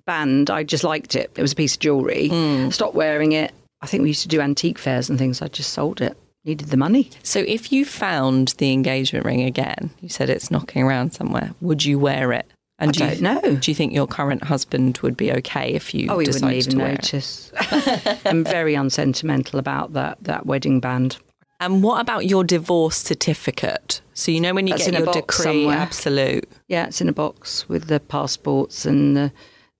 band, 0.06 0.50
I 0.50 0.62
just 0.64 0.84
liked 0.84 1.14
it. 1.14 1.30
It 1.36 1.42
was 1.42 1.52
a 1.52 1.56
piece 1.56 1.74
of 1.74 1.80
jewellery. 1.80 2.28
Hmm. 2.28 2.70
Stopped 2.70 2.94
wearing 2.94 3.32
it. 3.32 3.52
I 3.80 3.86
think 3.86 4.02
we 4.02 4.08
used 4.10 4.22
to 4.22 4.28
do 4.28 4.40
antique 4.40 4.78
fairs 4.78 5.10
and 5.10 5.18
things. 5.18 5.42
I 5.42 5.48
just 5.48 5.72
sold 5.72 6.00
it. 6.00 6.16
Needed 6.44 6.68
the 6.68 6.76
money. 6.76 7.10
So 7.22 7.40
if 7.46 7.72
you 7.72 7.84
found 7.84 8.48
the 8.58 8.72
engagement 8.72 9.24
ring 9.24 9.42
again, 9.42 9.90
you 10.00 10.08
said 10.10 10.28
it's 10.28 10.50
knocking 10.50 10.82
around 10.82 11.12
somewhere, 11.12 11.52
would 11.60 11.84
you 11.84 11.98
wear 11.98 12.32
it? 12.32 12.46
And 12.78 12.90
I 12.90 12.92
do 12.92 13.04
you, 13.04 13.10
don't 13.10 13.20
know. 13.22 13.56
Do 13.56 13.70
you 13.70 13.74
think 13.74 13.92
your 13.94 14.06
current 14.06 14.44
husband 14.44 14.98
would 14.98 15.16
be 15.16 15.32
okay 15.32 15.72
if 15.74 15.94
you 15.94 16.08
Oh, 16.10 16.18
he 16.18 16.26
wouldn't 16.26 16.52
even 16.52 16.72
to 16.72 16.78
wear 16.78 16.88
it? 16.92 17.02
notice. 17.02 17.52
I'm 18.26 18.44
very 18.44 18.74
unsentimental 18.74 19.58
about 19.58 19.92
that 19.94 20.18
that 20.22 20.44
wedding 20.44 20.80
band. 20.80 21.16
And 21.60 21.82
what 21.82 22.00
about 22.00 22.26
your 22.26 22.42
divorce 22.44 22.96
certificate? 22.96 24.00
So 24.12 24.32
you 24.32 24.40
know 24.40 24.52
when 24.54 24.66
you 24.66 24.74
That's 24.74 24.90
get 24.90 24.98
your 25.02 25.12
decree, 25.12 25.44
somewhere. 25.44 25.76
absolute. 25.78 26.48
Yeah, 26.68 26.86
it's 26.88 27.00
in 27.00 27.08
a 27.08 27.12
box 27.12 27.68
with 27.68 27.86
the 27.86 28.00
passports 28.00 28.84
and 28.84 29.16
the, 29.16 29.32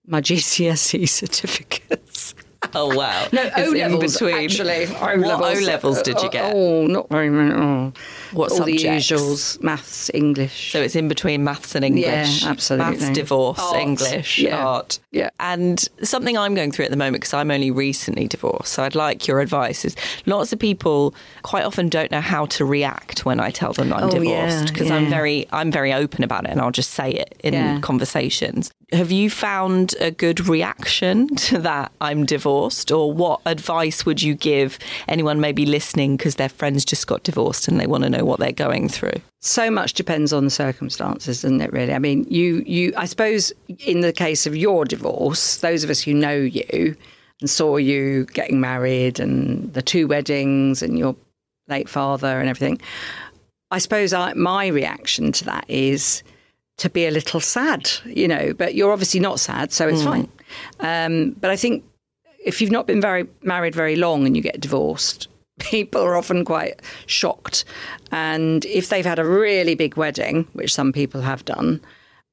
my 0.07 0.21
GCSE 0.21 1.09
certificates. 1.21 2.35
Oh 2.73 2.97
wow! 2.97 3.29
No, 3.31 3.43
It's 3.43 3.59
O 3.59 3.73
levels 3.73 4.13
between. 4.15 4.45
actually. 4.47 4.87
What 4.87 5.43
O 5.57 5.61
levels 5.61 6.01
did 6.01 6.19
you 6.23 6.31
get? 6.31 6.51
Oh, 6.55 6.87
not 6.87 7.11
very 7.11 7.29
many. 7.29 7.53
Oh. 7.53 7.93
What 8.33 8.51
All 8.53 8.57
subjects? 8.57 8.83
the 9.11 9.15
usuals: 9.17 9.63
maths, 9.63 10.11
English. 10.15 10.73
So 10.73 10.81
it's 10.81 10.97
in 10.97 11.07
between 11.07 11.45
maths 11.45 11.75
and 11.75 11.85
English. 11.85 12.43
Yeah, 12.43 12.49
absolutely. 12.49 12.97
Maths, 12.97 13.11
divorce, 13.11 13.59
Art, 13.61 13.77
English, 13.77 14.39
yeah. 14.39 14.67
art. 14.67 14.99
Yeah. 15.13 15.29
And 15.39 15.87
something 16.03 16.39
I'm 16.39 16.55
going 16.55 16.73
through 16.73 16.87
at 16.87 16.91
the 16.91 16.97
moment 16.97 17.17
because 17.21 17.35
I'm 17.35 17.51
only 17.51 17.71
recently 17.71 18.27
divorced. 18.29 18.73
So 18.73 18.83
I'd 18.83 18.95
like 18.95 19.29
your 19.29 19.41
advice. 19.41 19.85
Is 19.85 19.95
lots 20.25 20.51
of 20.55 20.59
people 20.59 21.15
quite 21.43 21.65
often 21.67 21.91
don't 21.91 22.11
know 22.11 22.23
how 22.23 22.47
to 22.47 22.65
react 22.65 23.27
when 23.27 23.41
I 23.41 23.51
tell 23.51 23.75
them 23.75 23.93
I'm 23.93 24.05
Oh, 24.05 24.11
divorced 24.11 24.27
yeah, 24.29 24.65
because 24.65 24.91
I'm 24.91 25.11
very 25.11 25.47
I'm 25.53 25.71
very 25.71 25.93
open 25.93 26.25
about 26.25 26.47
it 26.47 26.51
and 26.51 26.63
I'll 26.63 26.71
just 26.71 26.93
say 26.93 27.11
it 27.11 27.39
in 27.45 27.53
Yeah. 27.53 27.79
conversations. 27.81 28.73
Have 28.93 29.11
you 29.11 29.31
found 29.31 29.95
a 30.01 30.11
good 30.11 30.47
reaction 30.47 31.35
to 31.37 31.59
that 31.61 31.93
I'm 32.01 32.27
divorced 32.27 32.91
or 32.91 33.13
what 33.13 33.41
advice 33.47 34.05
would 34.05 34.23
you 34.23 34.35
give 34.35 34.79
anyone 35.09 35.41
maybe 35.41 35.67
listening 35.67 36.17
because 36.17 36.37
their 36.37 36.49
friends 36.49 36.85
just 36.85 37.07
got 37.07 37.23
divorced 37.23 37.69
and 37.69 37.81
they 37.81 37.87
want 37.87 38.05
to 38.05 38.11
know 38.11 38.25
what 38.25 38.41
they're 38.41 38.53
going 38.53 38.89
through? 38.89 39.21
so 39.45 39.71
much 39.71 39.93
depends 39.93 40.33
on 40.33 40.45
the 40.45 40.51
circumstances, 40.51 41.43
doesn't 41.43 41.61
it? 41.61 41.73
Really, 41.73 41.93
I 41.93 41.99
mean, 41.99 42.25
you, 42.31 42.65
you. 42.67 42.95
I 42.97 43.05
suppose 43.05 43.53
in 43.81 44.01
the 44.01 44.13
case 44.13 44.47
of 44.47 44.57
your 44.57 44.87
divorce, 44.87 45.59
those 45.59 45.85
of 45.85 45.91
us 45.91 46.01
who 46.01 46.15
know 46.15 46.35
you 46.35 46.97
and 47.41 47.51
saw 47.51 47.77
you 47.77 48.25
getting 48.33 48.59
married 48.59 49.21
and 49.21 49.73
the 49.75 49.83
two 49.83 50.07
weddings 50.09 50.83
and 50.83 50.99
your 50.99 51.15
late 51.69 51.91
father 51.91 52.41
and 52.41 52.49
everything, 52.49 52.81
I 53.71 53.79
suppose 53.79 54.15
I, 54.15 54.33
my 54.33 54.69
reaction 54.69 55.31
to 55.33 55.45
that 55.45 55.67
is 55.69 56.23
to 56.79 56.91
be 56.91 57.07
a 57.07 57.11
little 57.11 57.41
sad, 57.41 57.91
you 58.05 58.29
know. 58.29 58.53
But 58.55 58.75
you're 58.75 58.93
obviously 58.93 59.21
not 59.21 59.41
sad, 59.41 59.73
so 59.73 59.89
it's 59.89 60.03
fine. 60.03 60.29
Um, 60.81 61.31
but 61.41 61.51
I 61.51 61.57
think 61.57 61.85
if 62.45 62.61
you've 62.61 62.71
not 62.71 62.87
been 62.87 63.01
very 63.01 63.27
married 63.43 63.75
very 63.75 63.97
long 63.97 64.27
and 64.27 64.37
you 64.37 64.43
get 64.43 64.61
divorced, 64.61 65.29
people 65.59 66.03
are 66.03 66.17
often 66.17 66.45
quite 66.45 66.81
shocked. 67.07 67.65
And 68.13 68.65
if 68.67 68.89
they've 68.89 69.05
had 69.05 69.19
a 69.19 69.25
really 69.25 69.75
big 69.75 69.97
wedding, 69.97 70.47
which 70.53 70.75
some 70.75 70.93
people 70.93 71.21
have 71.23 71.45
done, 71.45 71.81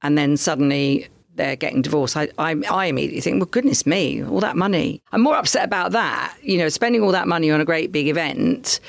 and 0.01 0.17
then 0.17 0.37
suddenly 0.37 1.07
they're 1.35 1.55
getting 1.55 1.81
divorced, 1.81 2.17
I, 2.17 2.29
I, 2.37 2.55
I 2.69 2.85
immediately 2.87 3.21
think, 3.21 3.39
well, 3.39 3.45
goodness 3.45 3.85
me, 3.85 4.23
all 4.23 4.41
that 4.41 4.57
money. 4.57 5.01
I'm 5.11 5.21
more 5.21 5.37
upset 5.37 5.63
about 5.63 5.91
that, 5.93 6.35
you 6.41 6.57
know, 6.57 6.69
spending 6.69 7.01
all 7.01 7.11
that 7.11 7.27
money 7.27 7.49
on 7.51 7.61
a 7.61 7.65
great 7.65 7.91
big 7.91 8.07
event 8.07 8.79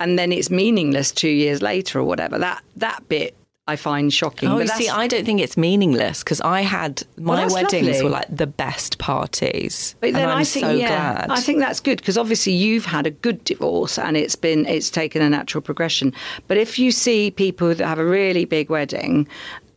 and 0.00 0.18
then 0.18 0.32
it's 0.32 0.50
meaningless 0.50 1.12
two 1.12 1.28
years 1.28 1.62
later 1.62 2.00
or 2.00 2.04
whatever. 2.04 2.38
That, 2.38 2.62
that 2.76 3.08
bit 3.08 3.36
I 3.66 3.76
find 3.76 4.12
shocking. 4.12 4.50
Oh, 4.50 4.58
But 4.58 4.68
see, 4.68 4.90
I 4.90 5.06
don't 5.06 5.24
think 5.24 5.40
it's 5.40 5.56
meaningless 5.56 6.22
because 6.22 6.40
I 6.42 6.60
had 6.60 7.02
my 7.16 7.36
that's 7.36 7.54
weddings 7.54 7.86
lovely. 7.86 8.04
were 8.04 8.10
like 8.10 8.26
the 8.28 8.46
best 8.46 8.98
parties. 8.98 9.94
But 10.00 10.12
then 10.12 10.22
and 10.22 10.32
I'm 10.32 10.38
I 10.38 10.44
think, 10.44 10.66
so 10.66 10.70
yeah, 10.72 10.88
glad. 11.26 11.30
I 11.30 11.40
think 11.40 11.60
that's 11.60 11.80
good 11.80 11.96
because 11.98 12.18
obviously 12.18 12.52
you've 12.52 12.84
had 12.84 13.06
a 13.06 13.10
good 13.10 13.42
divorce 13.44 13.98
and 13.98 14.18
it's 14.18 14.36
been 14.36 14.66
it's 14.66 14.90
taken 14.90 15.22
a 15.22 15.30
natural 15.30 15.62
progression. 15.62 16.12
But 16.46 16.58
if 16.58 16.78
you 16.78 16.90
see 16.92 17.30
people 17.30 17.68
that 17.74 17.80
have 17.86 17.98
a 17.98 18.04
really 18.04 18.44
big 18.44 18.68
wedding 18.68 19.26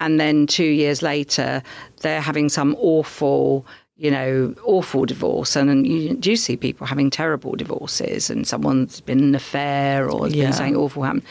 and 0.01 0.19
then 0.19 0.47
two 0.47 0.65
years 0.65 1.01
later 1.01 1.63
they're 2.01 2.21
having 2.21 2.49
some 2.49 2.75
awful 2.79 3.65
you 3.99 4.11
know, 4.11 4.53
awful 4.63 5.05
divorce, 5.05 5.55
and, 5.55 5.87
you 5.87 6.13
do 6.13 6.35
see 6.35 6.55
people 6.55 6.85
having 6.85 7.09
terrible 7.09 7.55
divorces, 7.55 8.29
and 8.29 8.45
someone's 8.47 9.01
been 9.01 9.17
in 9.17 9.23
an 9.29 9.33
affair 9.35 10.07
or 10.07 10.27
Yeah. 10.27 10.43
been 10.43 10.53
something 10.53 10.75
awful 10.75 11.01
happen. 11.01 11.23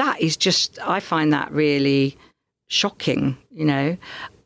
That 0.00 0.18
is 0.18 0.34
just, 0.34 0.78
I 0.80 0.98
find 0.98 1.30
that 1.34 1.52
really 1.52 2.16
shocking, 2.68 3.36
you 3.50 3.66
know. 3.66 3.98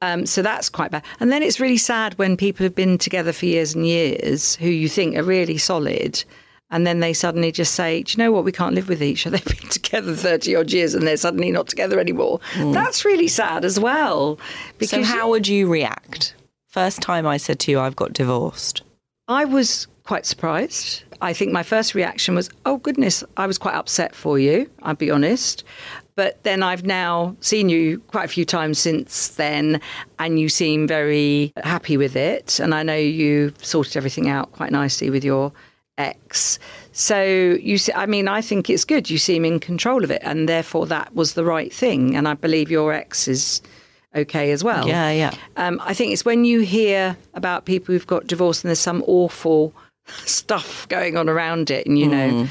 Um, 0.02 0.26
so 0.26 0.42
that's 0.42 0.68
quite 0.68 0.90
bad. 0.90 1.04
And 1.20 1.30
then 1.30 1.44
it's 1.44 1.60
really 1.60 1.76
sad 1.76 2.18
when 2.18 2.36
people 2.36 2.64
have 2.64 2.74
been 2.74 2.98
together 2.98 3.32
for 3.32 3.46
years 3.46 3.72
and 3.72 3.86
years 3.86 4.56
who 4.56 4.68
you 4.68 4.88
think 4.88 5.16
are 5.16 5.22
really 5.22 5.56
solid. 5.56 6.24
And 6.70 6.84
then 6.84 6.98
they 6.98 7.12
suddenly 7.12 7.52
just 7.52 7.76
say, 7.76 8.02
Do 8.02 8.12
you 8.12 8.24
know 8.24 8.32
what? 8.32 8.42
We 8.44 8.50
can't 8.50 8.74
live 8.74 8.88
with 8.88 9.00
each 9.00 9.28
other. 9.28 9.36
They've 9.44 9.60
been 9.60 9.70
together 9.70 10.16
30 10.16 10.56
odd 10.56 10.72
years 10.72 10.92
and 10.92 11.06
they're 11.06 11.16
suddenly 11.16 11.52
not 11.52 11.68
together 11.68 12.00
anymore. 12.00 12.40
That's 12.56 13.04
really 13.04 13.28
sad 13.28 13.64
as 13.64 13.78
well. 13.78 14.40
Mm. 14.80 14.88
so 14.88 15.04
how 15.04 15.30
would 15.30 15.46
you 15.46 15.68
react? 15.68 16.34
First 16.66 17.00
time 17.00 17.28
I 17.28 17.36
said 17.36 17.60
to 17.60 17.70
you, 17.70 17.78
I've 17.78 17.94
got 17.94 18.12
divorced. 18.12 18.82
I 19.28 19.44
was 19.44 19.86
quite 20.02 20.26
surprised. 20.26 21.04
I 21.20 21.32
think 21.32 21.52
my 21.52 21.62
first 21.62 21.94
reaction 21.94 22.34
was, 22.34 22.50
oh, 22.66 22.78
goodness, 22.78 23.24
I 23.36 23.46
was 23.46 23.58
quite 23.58 23.74
upset 23.74 24.14
for 24.14 24.38
you, 24.38 24.70
I'll 24.82 24.94
be 24.94 25.10
honest. 25.10 25.64
But 26.16 26.42
then 26.44 26.62
I've 26.62 26.84
now 26.84 27.36
seen 27.40 27.68
you 27.68 27.98
quite 28.06 28.24
a 28.24 28.28
few 28.28 28.44
times 28.44 28.78
since 28.78 29.28
then, 29.28 29.80
and 30.18 30.38
you 30.38 30.48
seem 30.48 30.86
very 30.86 31.52
happy 31.62 31.96
with 31.96 32.14
it. 32.14 32.60
And 32.60 32.74
I 32.74 32.82
know 32.82 32.96
you 32.96 33.52
sorted 33.58 33.96
everything 33.96 34.28
out 34.28 34.52
quite 34.52 34.70
nicely 34.70 35.10
with 35.10 35.24
your 35.24 35.52
ex. 35.98 36.58
So 36.92 37.22
you 37.24 37.78
see, 37.78 37.92
I 37.92 38.06
mean, 38.06 38.28
I 38.28 38.40
think 38.40 38.70
it's 38.70 38.84
good. 38.84 39.10
You 39.10 39.18
seem 39.18 39.44
in 39.44 39.58
control 39.58 40.04
of 40.04 40.10
it, 40.10 40.22
and 40.24 40.48
therefore 40.48 40.86
that 40.86 41.14
was 41.14 41.34
the 41.34 41.44
right 41.44 41.72
thing. 41.72 42.14
And 42.14 42.28
I 42.28 42.34
believe 42.34 42.70
your 42.70 42.92
ex 42.92 43.26
is 43.26 43.60
okay 44.14 44.52
as 44.52 44.62
well. 44.62 44.86
Yeah, 44.86 45.10
yeah. 45.10 45.34
Um, 45.56 45.80
I 45.82 45.94
think 45.94 46.12
it's 46.12 46.24
when 46.24 46.44
you 46.44 46.60
hear 46.60 47.16
about 47.34 47.64
people 47.64 47.92
who've 47.92 48.06
got 48.06 48.28
divorced 48.28 48.62
and 48.62 48.68
there's 48.68 48.78
some 48.78 49.02
awful 49.08 49.74
stuff 50.06 50.88
going 50.88 51.16
on 51.16 51.28
around 51.28 51.70
it, 51.70 51.86
and 51.86 51.98
you 51.98 52.08
know, 52.08 52.30
hmm. 52.30 52.44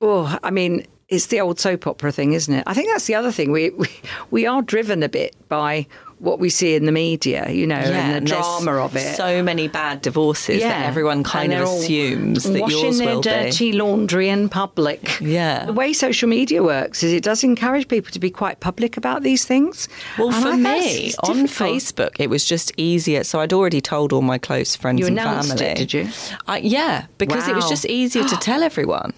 oh, 0.00 0.38
I 0.42 0.50
mean, 0.50 0.86
it's 1.12 1.26
the 1.26 1.40
old 1.40 1.60
soap 1.60 1.86
opera 1.86 2.10
thing, 2.10 2.32
isn't 2.32 2.52
it? 2.54 2.64
I 2.66 2.74
think 2.74 2.88
that's 2.88 3.06
the 3.06 3.14
other 3.14 3.30
thing. 3.32 3.52
We 3.52 3.70
we, 3.70 3.86
we 4.30 4.46
are 4.46 4.62
driven 4.62 5.02
a 5.02 5.08
bit 5.08 5.36
by 5.48 5.86
what 6.18 6.38
we 6.38 6.48
see 6.48 6.76
in 6.76 6.86
the 6.86 6.92
media, 6.92 7.50
you 7.50 7.66
know, 7.66 7.74
and 7.74 7.94
and 8.14 8.26
the 8.28 8.30
there's 8.30 8.42
drama 8.46 8.76
of 8.84 8.94
it. 8.94 9.16
So 9.16 9.42
many 9.42 9.66
bad 9.66 10.02
divorces 10.02 10.62
that 10.62 10.86
everyone 10.86 11.24
kind 11.24 11.52
of 11.52 11.62
assumes 11.68 12.44
that 12.44 12.60
washing 12.60 12.78
yours 12.78 12.98
their 12.98 13.14
will 13.16 13.20
dirty 13.22 13.72
laundry 13.72 14.28
in 14.28 14.48
public. 14.48 15.18
Yeah. 15.20 15.64
the 15.66 15.72
way 15.72 15.92
social 15.92 16.28
media 16.28 16.62
works 16.62 17.02
is 17.02 17.12
it 17.12 17.24
does 17.24 17.42
encourage 17.42 17.88
people 17.88 18.12
to 18.12 18.20
be 18.20 18.30
quite 18.30 18.60
public 18.60 18.96
about 18.96 19.24
these 19.24 19.44
things. 19.44 19.88
Well, 20.16 20.32
And 20.32 20.42
for 20.44 20.56
me, 20.56 21.12
on. 21.24 21.48
Facebook, 21.48 22.20
it 22.20 22.30
was 22.30 22.44
just 22.44 22.70
easier. 22.76 23.24
So 23.24 23.40
I'd 23.40 23.52
already 23.52 23.80
told 23.80 24.12
all 24.12 24.22
my 24.22 24.38
close 24.38 24.76
friends 24.76 25.00
You 25.00 25.08
and 25.08 25.18
family. 25.18 25.64
it, 25.66 25.76
did 25.76 25.92
you? 25.92 26.08
I, 26.46 26.58
yeah, 26.58 27.06
because 27.18 27.48
it 27.48 27.56
was 27.56 27.68
just 27.68 27.84
easier 27.86 28.22
to 28.24 28.36
tell 28.40 28.62
everyone. 28.62 29.12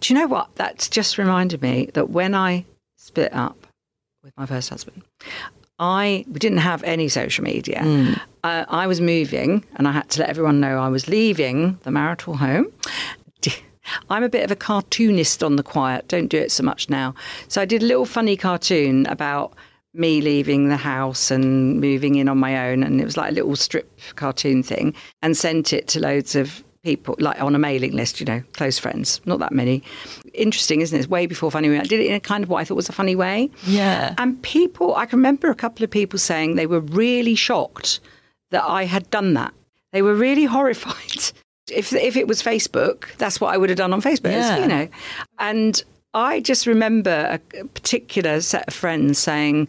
Do 0.00 0.12
you 0.12 0.20
know 0.20 0.26
what? 0.26 0.54
That's 0.56 0.88
just 0.88 1.18
reminded 1.18 1.62
me 1.62 1.90
that 1.94 2.10
when 2.10 2.34
I 2.34 2.64
split 2.96 3.32
up 3.32 3.66
with 4.22 4.36
my 4.36 4.46
first 4.46 4.68
husband, 4.68 5.02
I 5.78 6.24
we 6.28 6.38
didn't 6.38 6.58
have 6.58 6.82
any 6.84 7.08
social 7.08 7.44
media. 7.44 7.82
Uh, 8.44 8.64
I 8.68 8.86
was 8.86 9.00
moving, 9.00 9.64
and 9.76 9.88
I 9.88 9.92
had 9.92 10.08
to 10.10 10.20
let 10.20 10.28
everyone 10.30 10.60
know 10.60 10.78
I 10.78 10.88
was 10.88 11.08
leaving 11.08 11.78
the 11.82 11.90
marital 11.90 12.36
home. 12.36 12.66
I'm 14.10 14.22
a 14.22 14.28
bit 14.28 14.44
of 14.44 14.50
a 14.50 14.56
cartoonist 14.56 15.42
on 15.42 15.56
the 15.56 15.62
quiet. 15.62 16.06
Don't 16.08 16.28
do 16.28 16.38
it 16.38 16.52
so 16.52 16.62
much 16.62 16.88
now. 16.88 17.14
So 17.48 17.60
I 17.60 17.64
did 17.64 17.82
a 17.82 17.86
little 17.86 18.06
funny 18.06 18.36
cartoon 18.36 19.06
about 19.06 19.54
me 19.94 20.20
leaving 20.20 20.68
the 20.68 20.76
house 20.76 21.30
and 21.30 21.80
moving 21.80 22.14
in 22.14 22.28
on 22.28 22.38
my 22.38 22.70
own, 22.70 22.82
and 22.82 23.00
it 23.00 23.04
was 23.04 23.16
like 23.16 23.30
a 23.30 23.34
little 23.34 23.56
strip 23.56 23.90
cartoon 24.16 24.62
thing, 24.62 24.94
and 25.20 25.36
sent 25.36 25.72
it 25.72 25.88
to 25.88 26.00
loads 26.00 26.34
of 26.34 26.62
people, 26.82 27.14
like 27.18 27.40
on 27.40 27.54
a 27.54 27.58
mailing 27.58 27.92
list, 27.92 28.18
you 28.20 28.26
know, 28.26 28.42
close 28.54 28.78
friends, 28.78 29.20
not 29.24 29.38
that 29.38 29.52
many. 29.52 29.82
Interesting, 30.34 30.80
isn't 30.80 30.96
it? 30.96 31.00
It's 31.00 31.08
way 31.08 31.26
before 31.26 31.50
Funny 31.50 31.68
Way. 31.68 31.78
I 31.78 31.84
did 31.84 32.00
it 32.00 32.06
in 32.06 32.14
a 32.14 32.20
kind 32.20 32.42
of 32.42 32.50
what 32.50 32.58
I 32.58 32.64
thought 32.64 32.74
was 32.74 32.88
a 32.88 32.92
funny 32.92 33.14
way. 33.14 33.50
Yeah. 33.64 34.14
And 34.18 34.40
people, 34.42 34.94
I 34.96 35.06
can 35.06 35.18
remember 35.18 35.50
a 35.50 35.54
couple 35.54 35.84
of 35.84 35.90
people 35.90 36.18
saying 36.18 36.56
they 36.56 36.66
were 36.66 36.80
really 36.80 37.34
shocked 37.34 38.00
that 38.50 38.64
I 38.64 38.84
had 38.84 39.08
done 39.10 39.34
that. 39.34 39.54
They 39.92 40.02
were 40.02 40.14
really 40.14 40.44
horrified. 40.56 41.32
If, 41.70 41.92
if 41.92 42.16
it 42.16 42.26
was 42.26 42.42
Facebook, 42.42 43.14
that's 43.16 43.40
what 43.40 43.54
I 43.54 43.56
would 43.56 43.70
have 43.70 43.78
done 43.78 43.92
on 43.92 44.02
Facebook, 44.02 44.32
Yeah. 44.32 44.58
you 44.58 44.66
know. 44.66 44.88
And 45.38 45.82
I 46.14 46.40
just 46.40 46.66
remember 46.66 47.38
a 47.52 47.64
particular 47.68 48.40
set 48.40 48.66
of 48.68 48.74
friends 48.74 49.18
saying, 49.18 49.68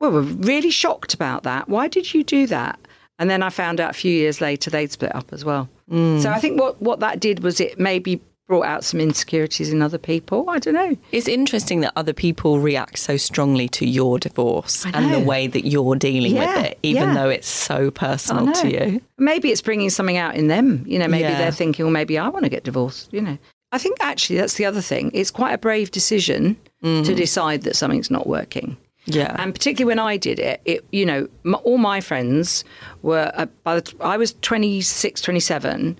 well, 0.00 0.10
we're 0.10 0.22
really 0.22 0.70
shocked 0.70 1.12
about 1.14 1.42
that. 1.42 1.68
Why 1.68 1.86
did 1.88 2.14
you 2.14 2.24
do 2.24 2.46
that? 2.46 2.78
And 3.18 3.30
then 3.30 3.42
I 3.42 3.50
found 3.50 3.80
out 3.80 3.90
a 3.90 3.94
few 3.94 4.12
years 4.12 4.40
later 4.40 4.70
they'd 4.70 4.90
split 4.90 5.14
up 5.14 5.32
as 5.32 5.44
well. 5.44 5.68
Mm. 5.90 6.20
So 6.22 6.30
I 6.30 6.38
think 6.40 6.60
what, 6.60 6.80
what 6.82 7.00
that 7.00 7.20
did 7.20 7.40
was 7.42 7.60
it 7.60 7.78
maybe 7.78 8.20
brought 8.48 8.64
out 8.66 8.84
some 8.84 9.00
insecurities 9.00 9.72
in 9.72 9.82
other 9.82 9.98
people. 9.98 10.48
I 10.48 10.60
don't 10.60 10.74
know. 10.74 10.96
It's 11.10 11.26
interesting 11.26 11.80
that 11.80 11.92
other 11.96 12.12
people 12.12 12.60
react 12.60 12.96
so 12.98 13.16
strongly 13.16 13.68
to 13.70 13.84
your 13.84 14.20
divorce 14.20 14.86
and 14.86 15.12
the 15.12 15.18
way 15.18 15.48
that 15.48 15.66
you're 15.66 15.96
dealing 15.96 16.36
Yeah, 16.36 16.56
with 16.56 16.66
it, 16.66 16.78
even 16.84 17.08
yeah. 17.08 17.14
though 17.14 17.28
it's 17.28 17.48
so 17.48 17.90
personal 17.90 18.52
to 18.52 18.70
you. 18.70 19.00
Maybe 19.18 19.50
it's 19.50 19.62
bringing 19.62 19.90
something 19.90 20.16
out 20.16 20.36
in 20.36 20.46
them. 20.46 20.84
You 20.86 21.00
know, 21.00 21.08
maybe 21.08 21.22
Yeah. 21.24 21.38
they're 21.38 21.50
thinking, 21.50 21.86
well, 21.86 21.92
maybe 21.92 22.18
I 22.18 22.28
want 22.28 22.44
to 22.44 22.48
get 22.48 22.62
divorced. 22.62 23.12
You 23.12 23.22
know, 23.22 23.38
I 23.72 23.78
think 23.78 23.96
actually 24.00 24.36
that's 24.36 24.54
the 24.54 24.64
other 24.64 24.80
thing. 24.80 25.10
It's 25.12 25.32
quite 25.32 25.52
a 25.52 25.58
brave 25.58 25.90
decision 25.90 26.56
to 26.82 27.14
decide 27.16 27.62
that 27.62 27.74
something's 27.74 28.12
not 28.12 28.28
working. 28.28 28.76
Yeah. 29.06 29.34
And 29.38 29.54
particularly 29.54 29.88
when 29.88 29.98
I 29.98 30.16
did 30.16 30.38
it, 30.38 30.60
it 30.64 30.84
you 30.92 31.06
know, 31.06 31.28
m 31.44 31.54
all 31.64 31.78
my 31.78 32.00
friends 32.00 32.64
were 33.02 33.30
uh, 33.34 33.46
by 33.62 33.76
the 33.76 33.82
t- 33.82 33.96
I 34.00 34.16
was 34.16 34.34
26, 34.42 35.20
27, 35.20 35.96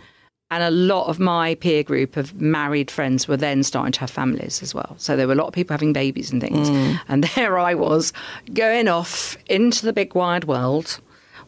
and 0.51 0.63
a 0.63 0.71
lot 0.71 1.09
of 1.09 1.19
my 1.19 1.55
peer 1.57 1.83
group 1.83 2.17
of 2.17 2.41
married 2.41 2.91
friends 2.91 3.27
were 3.27 3.37
then 3.37 3.63
starting 3.63 3.93
to 3.93 4.01
have 4.01 4.11
families 4.11 4.63
as 4.63 4.75
well. 4.75 4.95
So 4.99 5.17
there 5.17 5.27
were 5.27 5.33
a 5.33 5.37
lot 5.37 5.49
of 5.49 5.55
people 5.55 5.75
having 5.75 5.93
babies 5.93 6.31
and 6.31 6.41
things. 6.41 6.69
And 7.09 7.25
there 7.35 7.59
I 7.59 7.75
was 7.75 8.13
going 8.55 8.89
off 8.89 9.37
into 9.47 9.85
the 9.85 9.93
big 9.93 10.15
wide 10.15 10.45
world 10.45 11.01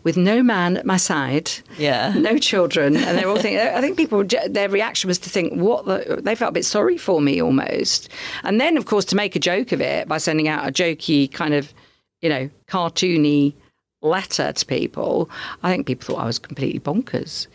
with 0.04 0.16
no 0.16 0.42
man 0.42 0.76
at 0.76 0.86
my 0.86 0.96
side 0.96 1.50
Yeah. 1.76 2.12
no 2.16 2.38
children, 2.38 2.96
and 2.96 3.18
they're 3.18 3.28
all 3.28 3.38
thinking. 3.38 3.60
I 3.60 3.80
think 3.80 3.96
people, 3.96 4.24
their 4.24 4.68
reaction 4.68 5.08
was 5.08 5.18
to 5.20 5.30
think, 5.30 5.54
"What?" 5.54 5.86
The, 5.86 6.20
they 6.22 6.34
felt 6.34 6.50
a 6.50 6.52
bit 6.52 6.64
sorry 6.64 6.96
for 6.96 7.20
me 7.20 7.40
almost, 7.40 8.08
and 8.42 8.60
then 8.60 8.76
of 8.76 8.86
course 8.86 9.04
to 9.06 9.16
make 9.16 9.36
a 9.36 9.40
joke 9.40 9.72
of 9.72 9.80
it 9.80 10.08
by 10.08 10.18
sending 10.18 10.48
out 10.48 10.66
a 10.68 10.72
jokey 10.72 11.30
kind 11.30 11.54
of, 11.54 11.72
you 12.20 12.28
know, 12.28 12.50
cartoony 12.68 13.54
letter 14.02 14.52
to 14.52 14.66
people. 14.66 15.30
I 15.62 15.70
think 15.70 15.86
people 15.86 16.14
thought 16.14 16.22
I 16.22 16.26
was 16.26 16.38
completely 16.38 16.80
bonkers. 16.80 17.46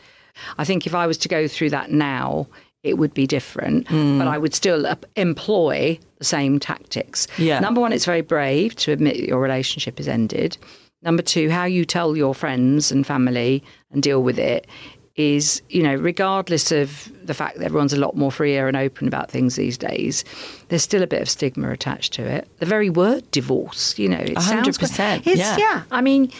I 0.57 0.65
think 0.65 0.87
if 0.87 0.95
I 0.95 1.07
was 1.07 1.17
to 1.19 1.29
go 1.29 1.47
through 1.47 1.69
that 1.71 1.91
now, 1.91 2.47
it 2.83 2.97
would 2.97 3.13
be 3.13 3.25
different, 3.25 3.87
hmm. 3.87 4.17
but 4.17 4.27
I 4.27 4.37
would 4.37 4.53
still 4.53 4.85
employ 5.15 5.99
the 6.17 6.25
same 6.25 6.59
tactics. 6.59 7.27
Yeah. 7.37 7.59
Number 7.59 7.79
one, 7.79 7.93
it's 7.93 8.05
very 8.05 8.21
brave 8.21 8.75
to 8.77 8.91
admit 8.91 9.17
your 9.17 9.39
relationship 9.39 9.99
is 9.99 10.07
ended. 10.07 10.57
Number 11.03 11.21
two, 11.21 11.49
how 11.49 11.65
you 11.65 11.85
tell 11.85 12.15
your 12.15 12.33
friends 12.33 12.91
and 12.91 13.05
family 13.05 13.63
and 13.91 14.01
deal 14.01 14.23
with 14.23 14.39
it 14.39 14.67
is, 15.15 15.61
you 15.69 15.83
know, 15.83 15.93
regardless 15.95 16.71
of 16.71 17.11
the 17.25 17.33
fact 17.35 17.57
that 17.59 17.65
everyone's 17.65 17.93
a 17.93 17.99
lot 17.99 18.15
more 18.15 18.31
freer 18.31 18.67
and 18.67 18.75
open 18.75 19.07
about 19.07 19.29
things 19.29 19.55
these 19.55 19.77
days, 19.77 20.23
there's 20.69 20.81
still 20.81 21.03
a 21.03 21.07
bit 21.07 21.21
of 21.21 21.29
stigma 21.29 21.69
attached 21.71 22.13
to 22.13 22.23
it. 22.23 22.47
The 22.57 22.65
very 22.65 22.89
word 22.89 23.29
divorce, 23.31 23.99
you 23.99 24.09
know, 24.09 24.17
it 24.17 24.31
A 24.31 24.41
sounds 24.41 24.45
hundred 24.47 24.63
quite- 24.79 24.79
percent, 24.89 25.27
It's, 25.27 25.37
yeah. 25.39 25.57
yeah. 25.57 25.83
I 25.91 26.01
mean, 26.01 26.31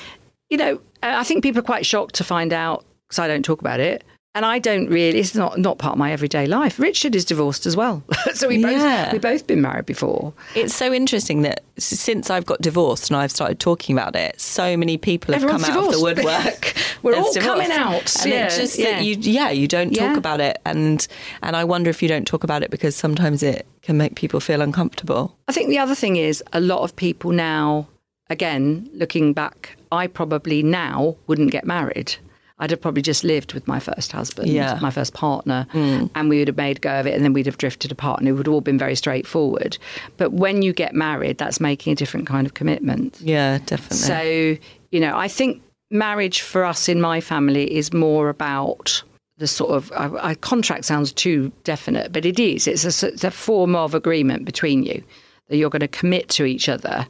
you 0.50 0.58
know, 0.58 0.82
I 1.04 1.24
think 1.24 1.44
people 1.44 1.60
are 1.60 1.64
quite 1.64 1.86
shocked 1.86 2.16
to 2.16 2.24
find 2.24 2.52
out 2.52 2.84
because 3.08 3.20
I 3.20 3.28
don't 3.28 3.44
talk 3.44 3.60
about 3.62 3.80
it. 3.80 4.04
And 4.36 4.46
I 4.48 4.58
don't 4.58 4.88
really. 4.90 5.20
It's 5.20 5.36
not 5.36 5.60
not 5.60 5.78
part 5.78 5.94
of 5.94 6.00
my 6.00 6.12
everyday 6.12 6.48
life. 6.48 6.80
Richard 6.80 7.14
is 7.16 7.24
divorced 7.24 7.68
as 7.68 7.78
well, 7.78 8.04
so 8.34 8.48
we 8.48 8.62
both 8.64 8.72
Yeah. 8.72 9.12
we 9.14 9.20
both 9.20 9.46
been 9.46 9.62
married 9.62 9.86
before. 9.86 10.34
It's 10.56 10.74
so 10.74 10.92
interesting 10.92 11.44
that 11.44 11.64
since 11.78 12.32
I've 12.32 12.46
got 12.46 12.60
divorced 12.60 13.12
and 13.12 13.18
I've 13.18 13.30
started 13.30 13.60
talking 13.60 13.96
about 13.96 14.16
it, 14.16 14.42
so 14.42 14.76
many 14.76 14.98
people 14.98 15.36
have 15.36 15.44
Everyone's 15.44 15.66
come 15.68 15.78
out 15.78 15.86
of 15.86 15.92
the 15.94 16.02
woodwork. 16.02 16.74
We're 17.04 17.16
all 17.16 17.32
coming 17.36 17.70
out. 17.72 18.16
And 18.24 18.32
Yeah, 18.34 18.46
it's 18.46 18.58
just 18.58 18.80
yeah. 18.80 18.92
that 18.98 19.04
you, 19.04 19.18
yeah, 19.20 19.52
you 19.52 19.68
don't 19.68 19.90
talk 19.92 20.02
Yeah. 20.14 20.18
about 20.18 20.42
it, 20.42 20.58
and 20.66 21.06
and 21.44 21.56
I 21.56 21.64
wonder 21.64 21.92
if 21.92 22.02
you 22.02 22.10
don't 22.10 22.26
talk 22.26 22.44
about 22.44 22.64
it 22.64 22.72
because 22.72 22.96
sometimes 22.96 23.44
it 23.44 23.68
can 23.84 23.98
make 23.98 24.16
people 24.16 24.40
feel 24.40 24.62
uncomfortable. 24.62 25.38
I 25.48 25.52
think 25.52 25.70
the 25.70 25.78
other 25.78 25.94
thing 25.96 26.16
is 26.16 26.44
a 26.54 26.60
lot 26.60 26.80
of 26.82 26.96
people 26.96 27.32
now, 27.32 27.88
again, 28.32 28.90
looking 28.94 29.34
back, 29.34 29.78
I 29.92 30.08
probably 30.08 30.64
now 30.64 31.18
wouldn't 31.28 31.52
get 31.52 31.66
married. 31.66 32.16
I'd 32.64 32.72
have 32.72 32.80
probably 32.80 33.02
just 33.02 33.26
lived 33.26 33.54
with 33.54 33.68
my 33.68 33.78
first 33.78 34.14
husband, 34.14 34.48
Yeah. 34.48 34.80
my 34.82 34.90
first 34.90 35.14
partner, 35.14 35.68
mm. 35.74 36.10
and 36.16 36.30
we 36.30 36.40
would 36.40 36.48
have 36.48 36.56
made 36.56 36.78
a 36.78 36.80
go 36.80 36.98
of 36.98 37.06
it 37.06 37.14
and 37.14 37.22
then 37.22 37.34
we'd 37.34 37.46
have 37.46 37.58
drifted 37.58 37.92
apart 37.92 38.22
and 38.22 38.30
it 38.30 38.32
would 38.32 38.46
have 38.46 38.54
all 38.54 38.62
been 38.62 38.78
very 38.78 38.96
straightforward. 38.96 39.78
But 40.16 40.32
when 40.32 40.62
you 40.62 40.72
get 40.72 40.96
married, 40.96 41.38
that's 41.38 41.60
making 41.60 41.92
a 41.92 41.96
different 41.98 42.26
kind 42.26 42.48
of 42.48 42.54
commitment. 42.54 43.20
Yeah, 43.20 43.58
definitely. 43.66 43.98
So, 43.98 44.66
you 44.92 45.00
know, 45.02 45.18
I 45.18 45.28
think 45.28 45.62
marriage 45.92 46.40
for 46.40 46.64
us 46.64 46.88
in 46.88 47.02
my 47.02 47.20
family 47.20 47.76
is 47.76 47.92
more 47.92 48.30
about 48.30 49.04
the 49.40 49.48
sort 49.48 49.72
of 49.72 49.92
I, 49.92 50.30
I, 50.30 50.36
contract 50.36 50.86
sounds 50.86 51.12
too 51.12 51.52
definite, 51.66 52.14
but 52.14 52.26
it 52.26 52.40
is. 52.40 52.66
It's 52.66 53.04
a, 53.04 53.08
it's 53.08 53.26
a 53.26 53.32
form 53.32 53.76
of 53.76 53.94
agreement 53.94 54.46
between 54.46 54.84
you 54.84 55.04
that 55.50 55.58
you're 55.58 55.70
going 55.70 55.82
to 55.82 55.90
commit 55.90 56.30
to 56.30 56.46
each 56.46 56.70
other 56.70 57.06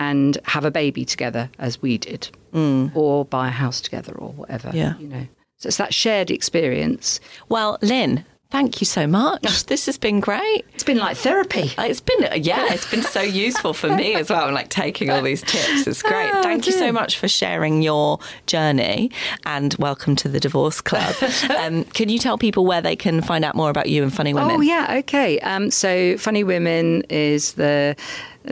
and 0.00 0.38
have 0.44 0.64
a 0.64 0.70
baby 0.70 1.04
together, 1.04 1.50
as 1.58 1.80
we 1.80 1.98
did, 1.98 2.30
mm. 2.52 2.90
or 2.96 3.24
buy 3.26 3.48
a 3.48 3.52
house 3.52 3.80
together, 3.80 4.12
or 4.14 4.32
whatever. 4.32 4.70
Yeah. 4.74 4.96
you 4.98 5.06
know. 5.06 5.28
So 5.58 5.68
it's 5.68 5.76
that 5.76 5.94
shared 5.94 6.30
experience. 6.30 7.20
well, 7.50 7.78
Lynne, 7.82 8.24
thank 8.50 8.80
you 8.80 8.84
so 8.84 9.06
much. 9.06 9.64
This 9.70 9.86
has 9.86 9.98
been 9.98 10.20
great. 10.20 10.64
It's 10.74 10.82
been 10.84 10.98
like 10.98 11.16
therapy. 11.16 11.70
Uh, 11.78 11.84
It's 11.84 12.00
been 12.00 12.20
yeah, 12.42 12.72
it's 12.72 12.90
been 12.90 13.02
so 13.02 13.20
useful 13.46 13.72
for 13.72 13.88
me 13.94 14.14
as 14.14 14.30
well. 14.30 14.48
I'm 14.48 14.54
like 14.54 14.68
taking 14.68 15.10
all 15.10 15.22
these 15.22 15.42
tips. 15.42 15.86
It's 15.86 16.02
great. 16.02 16.30
Oh, 16.32 16.42
Thank 16.42 16.66
you 16.66 16.72
so 16.72 16.90
much 16.90 17.18
for 17.18 17.28
sharing 17.28 17.82
your 17.82 18.18
journey 18.46 19.10
and 19.46 19.74
welcome 19.78 20.16
to 20.16 20.28
the 20.28 20.40
Divorce 20.40 20.80
Club. 20.80 21.14
um, 21.58 21.84
can 21.84 22.08
you 22.08 22.18
tell 22.18 22.36
people 22.38 22.66
where 22.66 22.80
they 22.80 22.96
can 22.96 23.22
find 23.22 23.44
out 23.44 23.54
more 23.54 23.70
about 23.70 23.88
you 23.88 24.02
and 24.02 24.12
Funny 24.12 24.34
Women? 24.34 24.56
Oh 24.56 24.60
yeah, 24.60 24.96
okay. 25.00 25.38
Um, 25.40 25.70
so 25.70 26.16
Funny 26.18 26.42
Women 26.42 27.02
is 27.08 27.52
the 27.52 27.94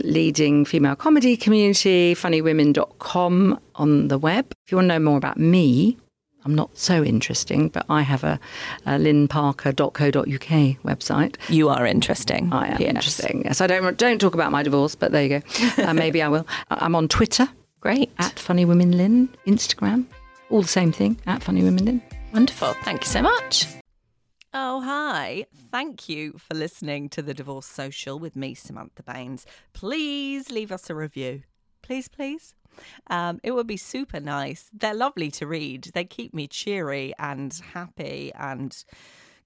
leading 0.04 0.64
female 0.64 0.94
comedy 0.96 1.36
community. 1.36 2.14
Funnywomen.com 2.14 3.58
on 3.74 4.08
the 4.08 4.18
web. 4.18 4.46
If 4.66 4.72
you 4.72 4.76
want 4.76 4.86
to 4.90 4.94
know 4.94 5.04
more 5.04 5.16
about 5.16 5.38
me, 5.38 5.96
I'm 6.48 6.54
not 6.54 6.78
so 6.78 7.04
interesting, 7.04 7.68
but 7.68 7.84
I 7.90 8.00
have 8.00 8.24
a, 8.24 8.40
a 8.86 8.92
lynneparker.co.uk 8.92 10.82
website. 10.82 11.36
You 11.50 11.68
are 11.68 11.84
interesting. 11.86 12.50
I 12.52 12.68
am 12.68 12.80
Yes. 12.80 12.88
interesting. 12.88 13.42
Yes, 13.44 13.60
I 13.60 13.66
don't 13.66 13.98
don't 13.98 14.18
talk 14.18 14.32
about 14.32 14.50
my 14.50 14.62
divorce, 14.62 14.94
but 14.94 15.12
there 15.12 15.22
you 15.24 15.40
go. 15.40 15.82
Uh, 15.84 15.92
maybe 15.92 16.22
I 16.22 16.28
will. 16.28 16.46
I- 16.70 16.78
I'm 16.86 16.94
on 16.94 17.06
Twitter 17.06 17.48
Great. 17.80 18.10
at 18.18 18.38
Funny 18.38 18.64
Women 18.64 18.96
Lynne, 18.96 19.28
Instagram, 19.46 20.06
all 20.48 20.62
the 20.62 20.68
same 20.68 20.90
thing 20.90 21.18
at 21.26 21.42
Funny 21.42 21.62
Women 21.62 21.84
Lynne. 21.84 22.02
Wonderful. 22.32 22.72
Thank 22.82 23.02
you 23.04 23.08
so 23.10 23.20
much. 23.20 23.66
Oh, 24.54 24.80
hi. 24.80 25.44
Thank 25.70 26.08
you 26.08 26.32
for 26.38 26.54
listening 26.54 27.10
to 27.10 27.20
the 27.20 27.34
Divorce 27.34 27.66
Social 27.66 28.18
with 28.18 28.34
me, 28.34 28.54
Samantha 28.54 29.02
Baines. 29.02 29.44
Please 29.74 30.50
leave 30.50 30.72
us 30.72 30.88
a 30.88 30.94
review. 30.94 31.42
Please, 31.82 32.08
please. 32.08 32.54
Um, 33.08 33.40
it 33.42 33.52
would 33.52 33.66
be 33.66 33.76
super 33.76 34.20
nice. 34.20 34.70
They're 34.72 34.94
lovely 34.94 35.30
to 35.32 35.46
read. 35.46 35.90
They 35.94 36.04
keep 36.04 36.34
me 36.34 36.46
cheery 36.46 37.12
and 37.18 37.52
happy 37.72 38.32
and 38.34 38.76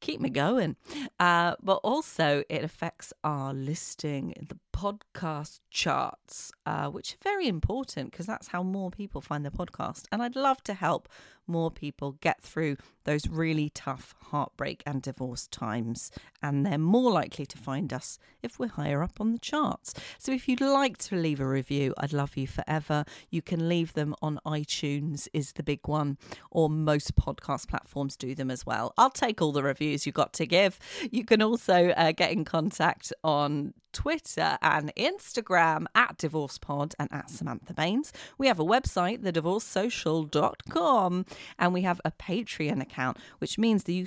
keep 0.00 0.20
me 0.20 0.28
going. 0.30 0.76
Uh, 1.18 1.54
but 1.62 1.76
also, 1.82 2.42
it 2.48 2.64
affects 2.64 3.12
our 3.24 3.54
listing 3.54 4.32
in 4.32 4.46
the 4.48 4.56
podcast 4.72 5.60
charts, 5.70 6.52
uh, 6.66 6.88
which 6.88 7.14
are 7.14 7.22
very 7.22 7.46
important 7.46 8.10
because 8.10 8.26
that's 8.26 8.48
how 8.48 8.62
more 8.62 8.90
people 8.90 9.20
find 9.20 9.44
the 9.44 9.50
podcast. 9.50 10.04
And 10.10 10.22
I'd 10.22 10.36
love 10.36 10.62
to 10.64 10.74
help 10.74 11.08
more 11.46 11.70
people 11.70 12.12
get 12.20 12.40
through 12.40 12.76
those 13.04 13.28
really 13.28 13.68
tough 13.68 14.14
heartbreak 14.30 14.82
and 14.86 15.02
divorce 15.02 15.46
times. 15.48 16.10
And 16.42 16.64
they're 16.64 16.78
more 16.78 17.10
likely 17.10 17.46
to 17.46 17.58
find 17.58 17.92
us 17.92 18.18
if 18.42 18.58
we're 18.58 18.68
higher 18.68 19.02
up 19.02 19.20
on 19.20 19.32
the 19.32 19.38
charts. 19.38 19.94
So 20.18 20.32
if 20.32 20.48
you'd 20.48 20.60
like 20.60 20.98
to 20.98 21.16
leave 21.16 21.40
a 21.40 21.46
review, 21.46 21.94
I'd 21.98 22.12
love 22.12 22.36
you 22.36 22.46
forever. 22.46 23.04
You 23.30 23.42
can 23.42 23.68
leave 23.68 23.94
them 23.94 24.14
on 24.22 24.40
iTunes, 24.46 25.28
is 25.32 25.52
the 25.52 25.62
big 25.62 25.86
one, 25.86 26.16
or 26.50 26.70
most 26.70 27.16
podcast 27.16 27.68
platforms 27.68 28.16
do 28.16 28.34
them 28.34 28.50
as 28.50 28.64
well. 28.64 28.94
I'll 28.96 29.10
take 29.10 29.42
all 29.42 29.52
the 29.52 29.62
reviews 29.62 30.06
you've 30.06 30.14
got 30.14 30.32
to 30.34 30.46
give. 30.46 30.78
You 31.10 31.24
can 31.24 31.42
also 31.42 31.90
uh, 31.90 32.12
get 32.12 32.32
in 32.32 32.44
contact 32.44 33.12
on 33.24 33.74
Twitter 33.92 34.58
and 34.62 34.92
Instagram 34.96 35.84
at 35.94 36.18
DivorcePod 36.18 36.94
and 36.98 37.12
at 37.12 37.30
Samantha 37.30 37.74
Baines. 37.74 38.12
We 38.38 38.46
have 38.46 38.58
a 38.58 38.64
website, 38.64 39.22
thedivorcesocial.com, 39.22 41.26
and 41.58 41.72
we 41.72 41.82
have 41.82 42.00
a 42.04 42.10
Patreon 42.10 42.80
account, 42.80 43.18
which 43.38 43.58
means 43.58 43.84
that 43.84 43.92
you 43.92 44.06